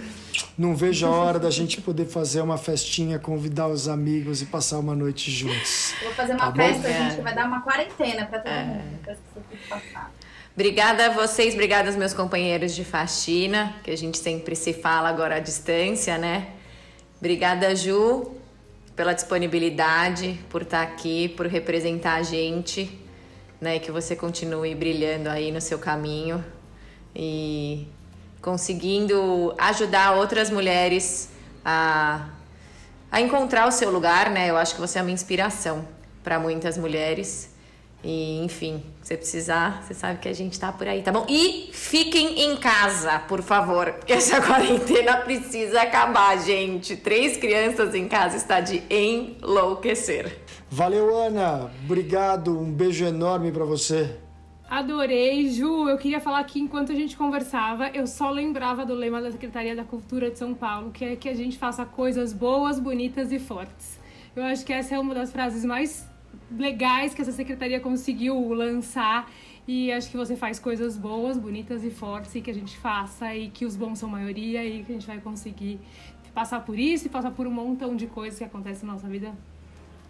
[0.59, 4.79] Não vejo a hora da gente poder fazer uma festinha, convidar os amigos e passar
[4.79, 5.95] uma noite juntos.
[6.03, 8.65] Vou fazer uma tá festa, a gente vai dar uma quarentena para todo é.
[8.65, 9.19] mundo,
[9.67, 10.13] passar.
[10.53, 15.09] Obrigada a vocês, obrigada aos meus companheiros de faxina, que a gente sempre se fala
[15.09, 16.49] agora à distância, né?
[17.19, 18.40] Obrigada, Ju
[19.01, 23.01] pela disponibilidade, por estar aqui, por representar a gente.
[23.59, 23.79] né?
[23.79, 26.45] Que você continue brilhando aí no seu caminho
[27.17, 27.89] e
[28.43, 31.31] conseguindo ajudar outras mulheres
[31.65, 32.29] a,
[33.11, 34.51] a encontrar o seu lugar, né?
[34.51, 35.89] Eu acho que você é uma inspiração
[36.23, 37.49] para muitas mulheres.
[38.03, 41.27] E, enfim, se precisar, você sabe que a gente tá por aí, tá bom?
[41.29, 46.97] E fiquem em casa, por favor, porque essa quarentena precisa acabar, gente.
[46.97, 50.39] Três crianças em casa está de enlouquecer.
[50.71, 51.71] Valeu, Ana.
[51.85, 52.59] Obrigado.
[52.59, 54.17] Um beijo enorme para você.
[54.71, 55.89] Adorei, Ju.
[55.89, 59.75] Eu queria falar que enquanto a gente conversava, eu só lembrava do lema da Secretaria
[59.75, 63.41] da Cultura de São Paulo, que é que a gente faça coisas boas, bonitas e
[63.41, 63.99] fortes.
[64.35, 66.09] Eu acho que essa é uma das frases mais
[66.51, 69.31] legais que essa secretaria conseguiu lançar
[69.67, 73.35] e acho que você faz coisas boas, bonitas e fortes e que a gente faça
[73.35, 75.79] e que os bons são maioria e que a gente vai conseguir
[76.35, 79.33] passar por isso e passar por um montão de coisas que acontecem na nossa vida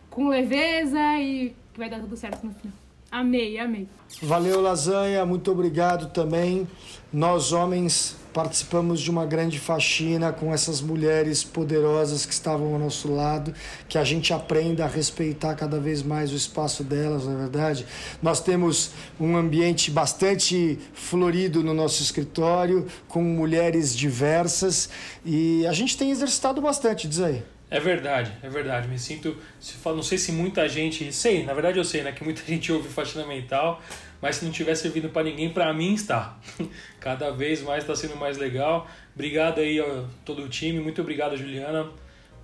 [0.08, 2.89] com leveza e que vai dar tudo certo no final.
[3.10, 3.88] Amei, amei.
[4.22, 6.68] Valeu, Lasanha, muito obrigado também.
[7.12, 13.12] Nós, homens, participamos de uma grande faxina com essas mulheres poderosas que estavam ao nosso
[13.12, 13.52] lado,
[13.88, 17.86] que a gente aprenda a respeitar cada vez mais o espaço delas, na é verdade.
[18.22, 24.88] Nós temos um ambiente bastante florido no nosso escritório, com mulheres diversas,
[25.24, 27.42] e a gente tem exercitado bastante, diz aí.
[27.70, 28.88] É verdade, é verdade.
[28.88, 29.36] Me sinto.
[29.84, 31.12] Não sei se muita gente.
[31.12, 32.10] Sei, na verdade eu sei, né?
[32.10, 33.80] Que muita gente ouve faxina mental,
[34.20, 36.36] mas se não tiver servindo para ninguém, para mim está.
[36.98, 38.88] Cada vez mais está sendo mais legal.
[39.14, 40.80] Obrigado aí a todo o time.
[40.80, 41.88] Muito obrigado, Juliana,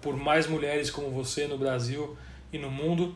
[0.01, 2.17] por mais mulheres como você no Brasil
[2.53, 3.13] e no mundo.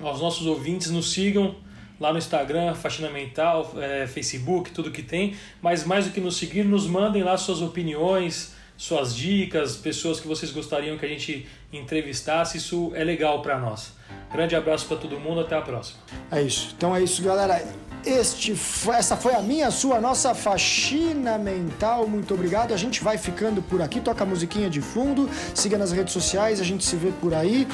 [0.00, 1.54] Aos nossos ouvintes, nos sigam
[2.00, 5.36] lá no Instagram, Faxina Mental, é, Facebook, tudo que tem.
[5.60, 10.26] Mas mais do que nos seguir, nos mandem lá suas opiniões suas dicas, pessoas que
[10.26, 13.92] vocês gostariam que a gente entrevistasse, isso é legal para nós.
[14.32, 16.00] Grande abraço para todo mundo, até a próxima.
[16.32, 16.74] É isso.
[16.76, 17.64] Então é isso, galera.
[18.04, 18.56] Este,
[18.92, 22.08] essa foi a minha, a sua, a nossa faxina mental.
[22.08, 22.74] Muito obrigado.
[22.74, 24.00] A gente vai ficando por aqui.
[24.00, 25.30] Toca a musiquinha de fundo.
[25.54, 26.60] Siga nas redes sociais.
[26.60, 27.68] A gente se vê por aí.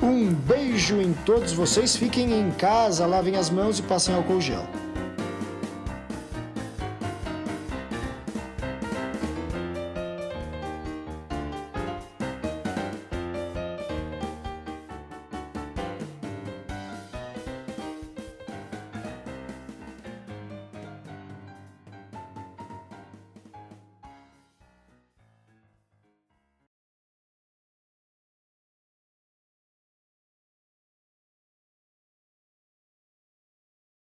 [0.00, 1.96] Um beijo em todos vocês.
[1.96, 4.64] Fiquem em casa, lavem as mãos e passem álcool gel.